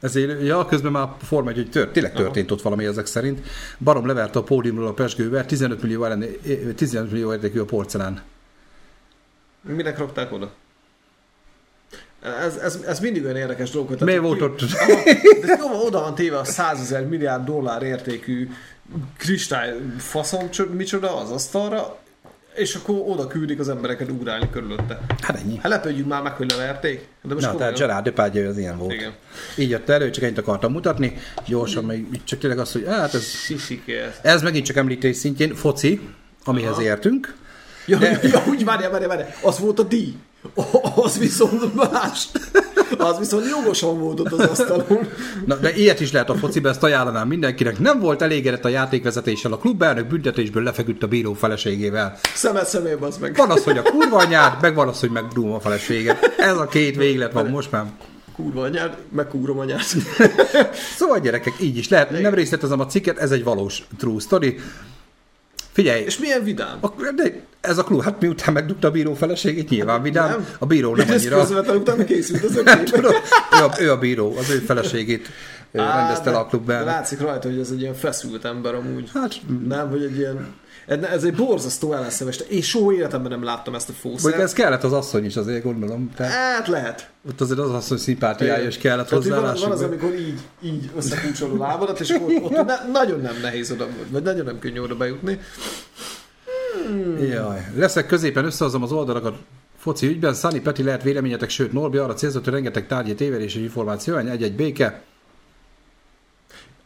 [0.00, 3.46] Ezért, ja, közben már Forma 1, hogy tört, tényleg történt ott valami ezek szerint.
[3.78, 6.24] Barom leverte a pódiumról a pesgővel, 15 millió, ellen,
[6.76, 8.22] 15 millió értékű a porcelán.
[9.60, 10.52] Minek rakták oda?
[12.46, 13.96] Ez, ez, ez mindig olyan érdekes dolog.
[13.96, 14.60] tehát, volt ott?
[15.46, 18.48] De oda van téve a 100 ezer milliárd dollár értékű
[19.18, 21.98] kristály faszom, csod- micsoda az asztalra,
[22.54, 25.00] és akkor oda küldik az embereket ugrálni körülötte.
[25.22, 25.56] Hát ennyi.
[25.56, 27.06] Hát lepődjünk már meg, hogy leverték.
[27.22, 27.56] De most Na, komolyan.
[27.58, 28.92] tehát Gerard Depardieu az ilyen volt.
[28.92, 29.12] Igen.
[29.56, 31.16] Így jött elő, csak ennyit akartam mutatni.
[31.46, 34.12] Gyorsan még így csak tényleg az, hogy hát ez, Sisikér.
[34.22, 36.00] ez megint csak említés szintjén, foci,
[36.44, 36.82] amihez Aha.
[36.82, 37.34] értünk.
[37.86, 39.34] Ja, De- ja, úgy várjál, várjál, várjál.
[39.42, 40.14] Az volt a díj.
[40.94, 42.28] Az viszont más.
[42.98, 45.08] Az viszont jogosan volt ott az asztalon.
[45.46, 47.78] Na, de ilyet is lehet a fociba, ezt ajánlanám mindenkinek.
[47.78, 52.18] Nem volt elégedett a játékvezetéssel, a klubelnök büntetésből lefeküdt a bíró feleségével.
[52.34, 53.36] Szemet szemébe az meg.
[53.36, 56.34] Van az, hogy a kurva anyád, meg van az, hogy megdúm a feleséget.
[56.38, 57.84] Ez a két véglet van most már.
[58.34, 59.80] Kurva anyád, megkúrom anyád.
[60.96, 62.10] Szóval gyerekek, így is lehet.
[62.20, 64.58] Nem részletezem a cikket, ez egy valós true story.
[65.76, 66.78] Figyelj, És milyen vidám?
[66.80, 70.28] a, de ez a klub, hát miután megdugta a bíró feleségét, nyilván vidám.
[70.28, 70.46] nem.
[70.58, 71.38] A bíró nem Ez annyira.
[71.38, 72.82] közvetlen utána készült az ökép.
[72.82, 73.12] tudom,
[73.52, 75.28] ő a, ő a bíró, az ő feleségét
[75.76, 76.84] rendezte le a de klubben.
[76.84, 79.10] Látszik rajta, hogy ez egy ilyen feszült ember amúgy.
[79.14, 79.34] Hát,
[79.68, 80.54] Nem, hogy egy ilyen...
[80.86, 82.38] Ez egy borzasztó ellenszemes.
[82.50, 84.38] Én soha életemben nem láttam ezt a fószert.
[84.38, 86.10] ez kellett az asszony is, azért gondolom.
[86.16, 87.10] Tehát Hát lehet.
[87.28, 89.40] ott azért az asszony szimpátiája is kellett hozzá.
[89.40, 93.34] van, van az, amikor így, így összekúcsolod a lábadat, és ott, ott ne, nagyon nem
[93.42, 95.38] nehéz oda, vagy nagyon nem könnyű oda bejutni.
[97.20, 97.66] Jaj.
[97.76, 99.36] Leszek középen, összehozom az oldalakat
[99.78, 100.34] foci ügyben.
[100.34, 104.56] Szani Peti lehet véleményetek, sőt Norbi arra célzott, hogy rengeteg tárgyi tévedés és információ, egy-egy
[104.56, 105.02] béke.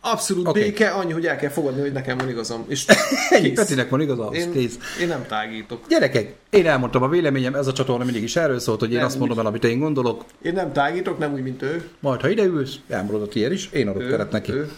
[0.03, 0.63] Abszolút okay.
[0.63, 2.65] béke, annyi, hogy el kell fogadni, hogy nekem van igazam.
[2.69, 2.85] És
[3.31, 3.51] Ennyi.
[3.51, 4.79] Petinek van igaza, az én, kész.
[5.01, 5.87] én nem tágítok.
[5.89, 9.07] Gyerekek, én elmondtam a véleményem, ez a csatorna mindig is erről szólt, hogy én Nem,
[9.07, 11.89] azt mondom el, amit én gondolok, Én nem tágítok, nem úgy, mint ő.
[12.01, 14.53] majd ha ideülsz, elmondod a tiéd is, én adok ő, teret neki.
[14.53, 14.71] ő.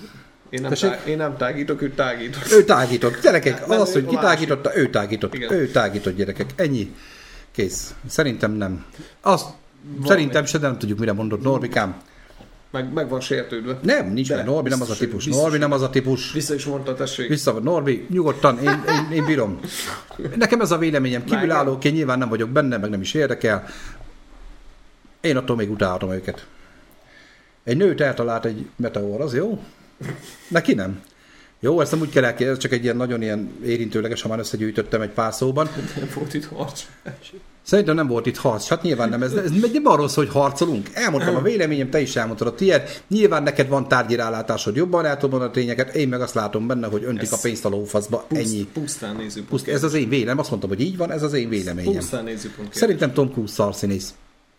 [0.50, 0.90] Én, nem Tessék?
[0.90, 2.50] tá- én nem tágítok, ő tágított.
[2.50, 3.20] Ő tágított.
[3.22, 5.34] Gyerekek, Nem, az, hogy a kitágította, ő tágított.
[5.34, 5.52] Igen.
[5.52, 6.50] Ő tágított, gyerekek.
[6.56, 6.94] Ennyi.
[7.52, 7.94] Kész.
[8.08, 8.84] Szerintem nem.
[9.20, 9.46] Azt
[10.04, 12.02] szerintem se, de nem tudjuk, mire mondott Norbikám.
[12.72, 13.78] Meg, meg van sértődve.
[13.82, 14.44] Nem, nincs De, meg.
[14.44, 15.24] Norbi nem az a típus.
[15.24, 15.42] biztos.
[15.42, 16.32] Norbi nem az a típus.
[16.32, 17.28] Vissza is mondta, tessék.
[17.28, 19.60] Vissza, Norbi, nyugodtan, én, én, én bírom.
[20.36, 23.66] Nekem ez a véleményem kívülállók, én nyilván nem vagyok benne, meg nem is érdekel.
[25.20, 26.46] Én attól még utálhatom őket.
[27.64, 29.62] Egy nőt eltalált egy meteor, az jó?
[30.48, 31.02] Neki nem.
[31.64, 34.38] Jó, ezt nem úgy kell elképzelni, ez csak egy ilyen nagyon ilyen érintőleges, ha már
[34.38, 35.68] összegyűjtöttem egy pár szóban.
[35.96, 36.82] Nem volt itt harc.
[37.62, 38.68] Szerintem nem volt itt harc.
[38.68, 39.22] Hát nyilván nem.
[39.22, 40.88] Ez, ez nem arról szól, hogy harcolunk.
[40.92, 42.82] Elmondtam a véleményem, te is elmondtad a tiéd.
[43.08, 45.94] Nyilván neked van tárgyi rálátásod, jobban el tudod a tényeket.
[45.94, 48.26] Én meg azt látom benne, hogy öntik Ez a pénzt a lófaszba.
[48.30, 48.68] Ennyi.
[48.72, 49.48] Pusztán nézőpont.
[49.48, 50.38] Puszt, ez az én véleményem.
[50.38, 51.94] Azt mondtam, hogy így van, ez az én véleményem.
[51.94, 52.74] Pusztán nézőpont.
[52.74, 54.14] Szerintem Tom Cruise szarszínész.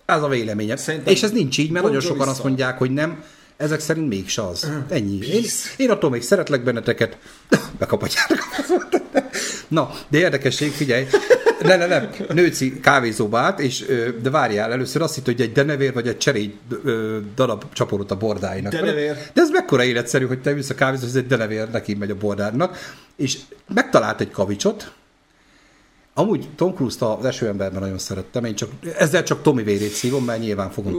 [0.06, 0.78] Ez a véleményem.
[0.78, 3.24] Szerintem És ez nincs így, mert nagyon sokan azt mondják, hogy nem.
[3.58, 4.72] Ezek szerint mégse az.
[4.90, 5.28] Ennyi.
[5.28, 5.44] Én,
[5.78, 7.18] én attól még szeretlek benneteket.
[7.80, 8.38] Bekapatjátok.
[9.68, 11.06] Na, de érdekesség, figyelj.
[11.62, 12.10] Ne, ne, nem.
[12.34, 13.86] Nőci kávézóba állt, és,
[14.22, 16.54] de várjál, először azt hitt, hogy egy denevér vagy egy cserély
[17.36, 18.72] darab csaporot a bordáinak.
[18.72, 19.18] Denevér.
[19.34, 22.16] De ez mekkora életszerű, hogy te ülsz a kávézó, ez egy denevér, neki megy a
[22.16, 22.78] bordárnak,
[23.16, 23.38] és
[23.74, 24.92] megtalált egy kavicsot,
[26.14, 30.40] Amúgy Tom Cruise-t az esőemberben nagyon szerettem, én csak, ezzel csak Tomi vérét szívom, mert
[30.40, 30.94] nyilván fogom.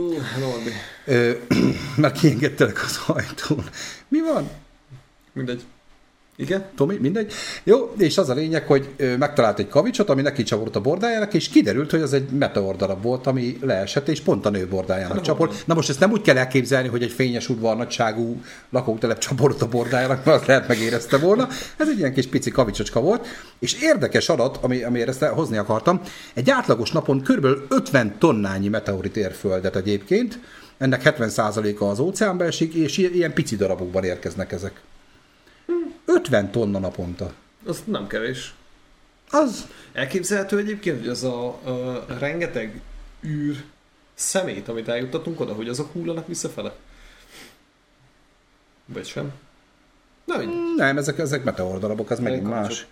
[1.07, 1.33] Ö,
[1.97, 3.65] mert kiengedtelek az ajtón.
[4.09, 4.51] Mi van?
[5.33, 5.63] Mindegy.
[6.37, 6.65] Igen?
[6.77, 7.33] Tomi, mindegy.
[7.65, 11.49] Jó, és az a lényeg, hogy megtalált egy kavicsot, ami neki csapott a bordájának, és
[11.49, 15.67] kiderült, hogy az egy meteor darab volt, ami leesett, és pont a nő bordájának csapott.
[15.67, 18.41] Na most ezt nem úgy kell elképzelni, hogy egy fényes udvar nagyságú
[18.71, 21.49] lakótelep csapott a bordájának, mert azt lehet megérezte volna.
[21.77, 23.27] Ez egy ilyen kis pici kavicsocska volt,
[23.59, 26.01] és érdekes adat, ami, amiért ezt hozni akartam,
[26.35, 27.47] egy átlagos napon kb.
[27.69, 30.39] 50 tonnányi meteorit ér földet egyébként,
[30.79, 34.81] ennek 70%-a az óceánba esik, és ilyen pici darabokban érkeznek ezek.
[36.05, 37.33] 50 tonna naponta.
[37.67, 38.55] Az nem kevés.
[39.31, 42.81] Az Elképzelhető egyébként, hogy az a, a rengeteg
[43.25, 43.65] űr
[44.15, 46.75] szemét, amit eljuttatunk oda, hogy azok hullanak visszafele?
[48.87, 49.33] Vagy sem?
[50.25, 50.57] Na mindegy.
[50.77, 52.87] nem, ezek, ezek meteor darabok, az megint más.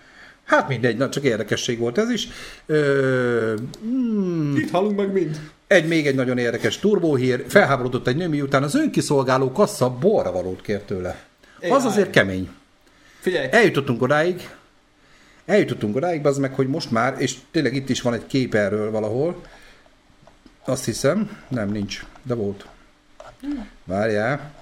[0.45, 2.29] Hát mindegy, na, csak érdekesség volt ez is.
[2.67, 5.51] Ö, mm, Itt hallunk meg mind.
[5.67, 7.45] egy még egy nagyon érdekes turbóhír.
[7.49, 11.25] Felháborodott egy nő, miután az önkiszolgáló kassa borra valót kért tőle.
[11.71, 12.51] Az azért kemény.
[13.23, 14.49] Figyelj, Eljutottunk odáig,
[15.45, 18.91] eljutottunk odáig, az meg, hogy most már, és tényleg itt is van egy kép erről
[18.91, 19.43] valahol,
[20.65, 22.67] azt hiszem, nem, nincs, de volt.
[23.85, 24.53] Várjál.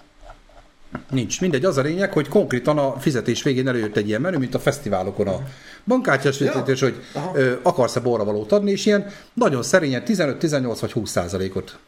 [1.11, 1.41] Nincs.
[1.41, 4.59] Mindegy, az a lényeg, hogy konkrétan a fizetés végén előjött egy ilyen menü, mint a
[4.59, 5.41] fesztiválokon a
[5.85, 7.32] bankkártyás fizetés, hogy Aha.
[7.35, 11.78] ö, akarsz-e borra valót adni, és ilyen nagyon szerényen 15, 18 vagy 20 százalékot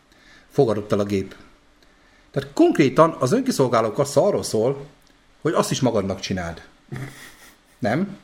[0.49, 1.35] fogadott el a gép.
[2.31, 4.87] Tehát konkrétan az önkiszolgáló kassa arról szól,
[5.43, 6.63] hogy azt is magadnak csináld.
[7.79, 8.17] Nem?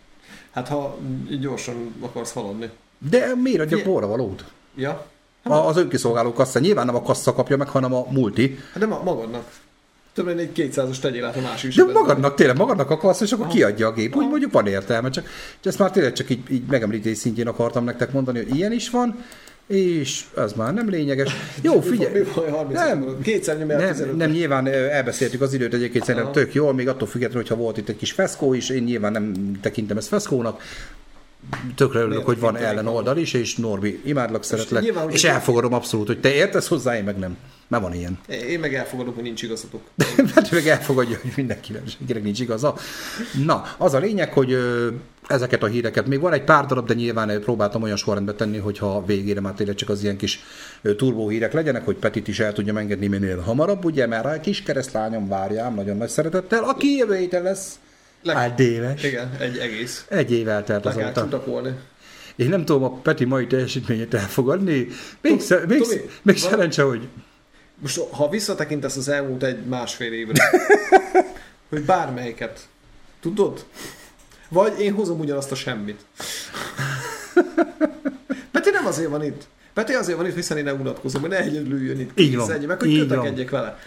[0.50, 0.98] hát ha
[1.40, 2.70] gyorsan akarsz haladni.
[3.10, 4.44] De miért adjak Fie- borra valót?
[4.74, 5.06] Ja?
[5.42, 8.58] A, az önkiszolgáló kassa nyilván nem a kassa kapja meg, hanem a multi.
[8.72, 9.50] Hát de ma- magadnak.
[10.12, 13.54] Többen egy 200-as tegyél át a másik De magadnak, tényleg magadnak akarsz, és akkor Aha.
[13.54, 14.14] kiadja a gép.
[14.16, 14.30] Úgy Aha.
[14.30, 15.24] mondjuk van értelme, csak
[15.60, 18.90] csak ezt már tényleg csak így, így megemlítés szintjén akartam nektek mondani, hogy ilyen is
[18.90, 19.24] van,
[19.68, 21.32] és ez már nem lényeges.
[21.62, 22.24] Jó, Mi figyelj.
[22.34, 23.18] baj, 30 Nem.
[23.22, 27.08] Kétszer nyomja Nem, 15 nem, nyilván elbeszéltük az időt egyébként szerintem tök jól, még attól
[27.08, 30.62] függetlenül, hogyha volt itt egy kis feszkó is, én nyilván nem tekintem ezt feszkónak,
[31.74, 35.24] tökre örülök, hogy van tekintenek ellen oldal is, és Norbi, imádlak, szeretlek, nyilván, hogy és
[35.24, 37.36] elfogadom abszolút, hogy te értesz hozzá, én meg nem.
[37.68, 38.18] Mert van ilyen.
[38.48, 39.80] Én meg elfogadom, hogy nincs igazatok.
[40.34, 42.74] Hát ő meg elfogadja, hogy mindenkinek, senkinek nincs igaza.
[43.44, 44.88] Na, az a lényeg, hogy ö,
[45.26, 49.04] ezeket a híreket, még van egy pár darab, de nyilván próbáltam olyan sorrendbe tenni, hogyha
[49.04, 50.40] végére már tényleg csak az ilyen kis
[50.96, 54.62] turbó hírek legyenek, hogy Petit is el tudja engedni minél hamarabb, ugye, mert a kis
[54.62, 57.78] keresztlányom várjám nagyon nagy szeretettel, aki jövő héten lesz
[58.22, 59.02] Leg- hát éves.
[59.04, 60.04] Igen, egy egész.
[60.08, 61.74] Egy év eltelt Le kell azóta.
[62.36, 64.88] Én nem tudom a Peti mai teljesítményét elfogadni.
[65.20, 67.08] Még, sze- még, Tomi, még szerencse, hogy
[67.78, 70.50] Most ha visszatekintesz az elmúlt egy másfél évre,
[71.68, 72.60] hogy bármelyiket,
[73.20, 73.64] tudod?
[74.48, 76.00] Vagy én hozom ugyanazt a semmit.
[78.52, 79.42] Peti nem azért van itt.
[79.74, 82.18] Peti azért van itt, hiszen én nem unatkozom, hogy ne egyedül üljön itt.
[82.18, 82.50] Így van.
[82.66, 83.78] Meg hogy kötekedjek vele.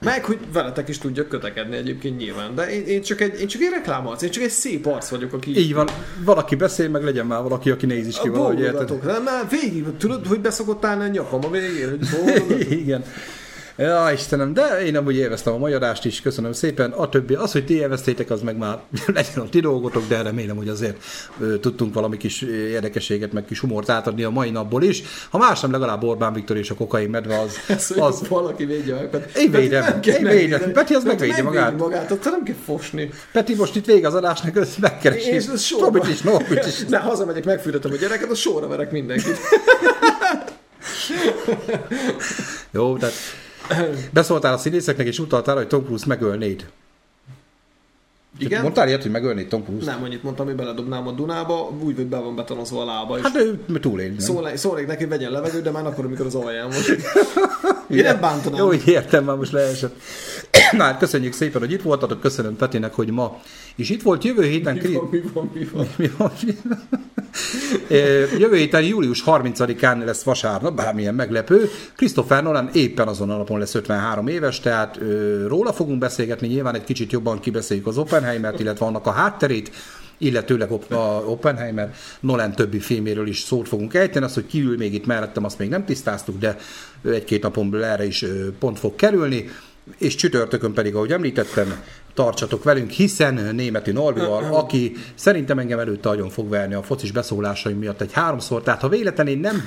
[0.00, 2.54] Meg, hogy veletek is tudjak kötekedni egyébként nyilván.
[2.54, 5.32] De én, én, csak egy, én csak egy reklámarc, én csak egy szép arc vagyok,
[5.32, 5.58] aki...
[5.58, 5.88] így van,
[6.24, 9.22] valaki beszél, meg legyen már valaki, aki néz is ki A valahogy, érted?
[9.24, 12.70] már végig, tudod, hogy beszokott állni a nyakam a végén, hogy.
[12.82, 13.04] Igen.
[13.76, 16.90] Ja, Istenem, de én amúgy élveztem a magyarást is, köszönöm szépen.
[16.90, 18.78] A többi, az, hogy ti élveztétek, az meg már
[19.14, 20.96] legyen a ti dolgotok, de remélem, hogy azért
[21.60, 25.02] tudtunk valami kis érdekességet, meg kis humort átadni a mai napból is.
[25.30, 27.56] Ha más nem, legalább Orbán Viktor és a kokain medve az...
[27.88, 28.96] Hogy az valaki védje.
[28.96, 30.72] Peti- Én védem, én védem.
[30.72, 31.78] Peti az megvédi magát.
[31.78, 33.10] magát, ott nem kell fosni.
[33.32, 35.30] Peti most itt vége az adásnak, ezt megkeresi.
[35.30, 35.84] És ez sorba.
[35.84, 36.84] Tobit is, Norbit is.
[36.88, 39.38] Ne, hazamegyek, megfürdetem a gyereket, a sorra verek mindenkit.
[42.70, 43.14] Jó, tehát
[44.12, 46.66] Beszóltál a színészeknek, és utaltál, hogy Tom Cruise megölnéd.
[48.38, 48.62] Igen?
[48.62, 49.90] Mondtál ilyet, hogy megölnéd Tom Cruise?
[49.90, 53.16] Nem, annyit mondtam, hogy beledobnám a Dunába, úgy, hogy be van betonozva a lába.
[53.16, 54.14] És Hát ő túlélni.
[54.16, 54.26] nem?
[54.26, 56.86] Szólnék, szólnék neki, vegyen levegőt, de már akkor, amikor az alján volt.
[57.88, 58.58] Én nem bántanám.
[58.58, 59.96] Jó, így értem, már most leesett.
[60.72, 63.40] Na hát köszönjük szépen, hogy itt voltatok, köszönöm Petinek, hogy ma
[63.76, 64.24] is itt volt.
[64.24, 64.74] Jövő héten...
[64.74, 66.32] mi Kri- van, mi van, mi van?
[66.42, 66.80] Mi van?
[67.88, 71.70] Ö, Jövő héten július 30-án lesz vasárnap, bármilyen meglepő.
[71.96, 76.74] Christopher Nolan éppen azon a napon lesz 53 éves, tehát ö, róla fogunk beszélgetni, nyilván
[76.74, 79.70] egy kicsit jobban kibeszéljük az Oppenheimert, illetve annak a hátterét,
[80.18, 80.70] illetőleg
[81.26, 84.24] Oppenheimer Nolan többi filméről is szót fogunk ejteni.
[84.24, 86.56] Az, hogy kiül még itt mellettem, azt még nem tisztáztuk, de
[87.04, 88.24] egy-két napon belül erre is
[88.58, 89.48] pont fog kerülni.
[89.98, 91.82] És csütörtökön pedig, ahogy említettem,
[92.14, 97.78] tartsatok velünk, hiszen németi Norbival, aki szerintem engem előtte nagyon fog verni a focis beszólásaim
[97.78, 99.64] miatt egy háromszor, tehát ha véletlenül én nem,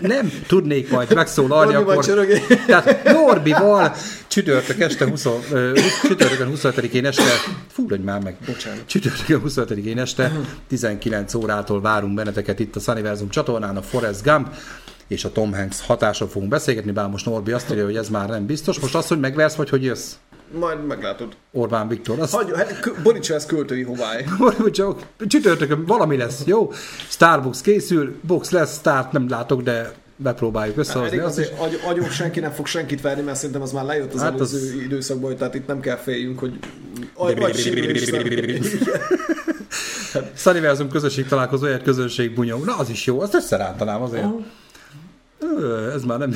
[0.00, 2.04] nem tudnék majd megszólalni, akkor...
[2.04, 2.42] csörögé.
[2.66, 3.94] Tehát Norbival
[4.26, 5.72] csütörtök este, 20, ö,
[6.02, 7.22] csütörtökön 25-én este,
[7.68, 8.36] fú, hogy már meg.
[8.46, 8.86] Bocsánat.
[8.86, 10.32] Csütörtökön 25-én este
[10.68, 14.48] 19 órától várunk benneteket itt a Sunniversum csatornán, a Forrest Gump
[15.08, 18.28] és a Tom Hanks hatásról fogunk beszélgetni, bár most Norbi azt írja, hogy ez már
[18.28, 18.78] nem biztos.
[18.80, 20.12] Most az, hogy megversz, vagy hogy jössz?
[20.58, 21.36] Majd meglátod.
[21.52, 22.18] Orbán Viktor.
[22.20, 24.24] Azt Hagyj, hát borítsa ezt költői hovály.
[24.72, 26.72] csak csütörtökön valami lesz, jó?
[27.08, 31.16] Starbucks készül, box lesz, start nem látok, de bepróbáljuk összehozni.
[31.16, 31.46] Elég Azt is.
[31.46, 34.30] azért agy, agyunk senki nem fog senkit verni, mert szerintem az már lejött az Hát
[34.30, 36.58] hát az- előző időszakban, tehát itt nem kell féljünk, hogy.
[40.34, 42.64] Sunniversum közösség találkozóját közönség bunyog.
[42.64, 44.24] Na, az is jó, azt összerántanám azért.
[44.24, 44.28] Ö,
[45.94, 46.34] Ez már nem...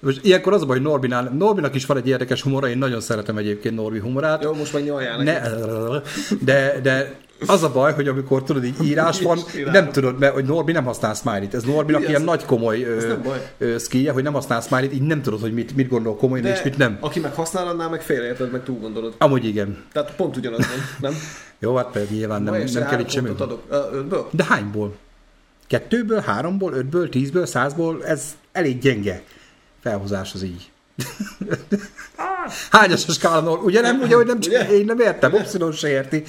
[0.00, 3.00] Most ilyenkor az a baj, hogy Norbinál, Norbinak is van egy érdekes humora, én nagyon
[3.00, 4.42] szeretem egyébként Norbi humorát.
[4.42, 5.30] Jó, most meg nyaljál neki.
[5.30, 5.40] Ne,
[6.40, 9.38] de, de az a baj, hogy amikor tudod, így írás van,
[9.72, 11.54] nem tudod, mert hogy Norbi nem használ smiley-t.
[11.54, 12.86] Ez Norbinak ilyen nagy komoly
[13.78, 16.76] skije, hogy nem használ smiley-t, így nem tudod, hogy mit, mit gondol komolyan, és mit
[16.76, 16.96] nem.
[17.00, 19.14] aki meg használ, annál meg félreérted, meg túl gondolod.
[19.18, 19.84] Amúgy igen.
[19.92, 21.20] Tehát pont ugyanaz van, nem?
[21.58, 23.28] Jó, hát pedig nyilván nem, nem kell itt semmi.
[23.28, 24.28] adok.
[24.30, 24.94] De hányból?
[25.70, 28.04] Kettőből, háromból, ötből, tízből, százból?
[28.06, 29.22] Ez elég gyenge
[29.80, 30.70] felhozás az így.
[32.70, 33.58] Hányas a skálánól?
[33.58, 34.00] Ugye nem?
[34.00, 34.70] Ugye, hogy nem Ugye?
[34.70, 36.22] én nem értem, Opszilon se érti.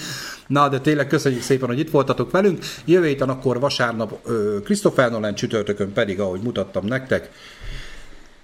[0.48, 2.64] Na, de tényleg köszönjük szépen, hogy itt voltatok velünk.
[2.86, 4.28] Jövő héten akkor vasárnap
[4.64, 7.30] Christopher Nolan csütörtökön pedig, ahogy mutattam nektek,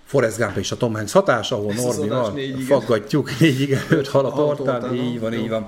[0.05, 4.49] Forrest Gump és a Tom Hanks hatás, ahol Norbival faggatjuk négyig előtt hal a Hal
[4.49, 4.95] a tortán.
[4.95, 5.67] Így van, így van.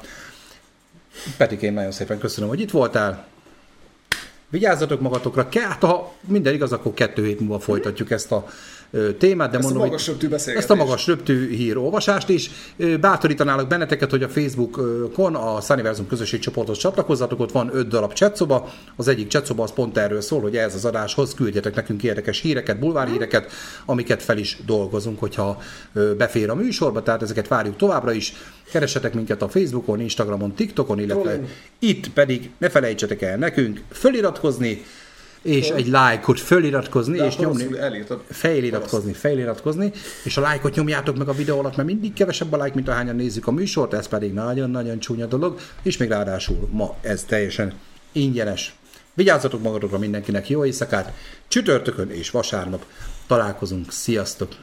[1.38, 3.28] Petikén nagyon szépen köszönöm, hogy itt voltál.
[4.50, 8.46] Vigyázzatok magatokra, hát ha minden igaz, akkor kettő hét múlva folytatjuk ezt a
[9.18, 12.50] témát, de Ezt a mondom, magas hogy röptű ezt a magas röptű hírolvasást is.
[13.00, 18.70] Bátorítanálok benneteket, hogy a Facebookon a Sunniversum közösség csoporthoz csatlakozzatok, ott van öt darab csatszoba.
[18.96, 22.80] Az egyik csatszoba az pont erről szól, hogy ez az adáshoz küldjetek nekünk érdekes híreket,
[22.80, 23.52] bulvárhíreket,
[23.86, 25.62] amiket fel is dolgozunk, hogyha
[26.18, 28.34] befér a műsorba, tehát ezeket várjuk továbbra is.
[28.72, 31.48] Keressetek minket a Facebookon, Instagramon, TikTokon, illetve Trolling.
[31.80, 34.84] itt pedig ne felejtsetek el nekünk föliratkozni,
[35.42, 37.78] és egy lájkot föliratkozni, De és nyomni.
[37.78, 38.24] elírtad.
[38.30, 39.92] Feliratkozni, feliratkozni,
[40.24, 43.16] és a lájkot nyomjátok meg a videó alatt, mert mindig kevesebb a lájk, mint ahányan
[43.16, 47.74] nézzük a műsort, ez pedig nagyon-nagyon csúnya dolog, és még ráadásul ma ez teljesen
[48.12, 48.74] ingyenes.
[49.14, 51.14] Vigyázzatok magatokra mindenkinek, jó éjszakát!
[51.48, 52.86] Csütörtökön és vasárnap
[53.28, 54.56] találkozunk, sziasztok!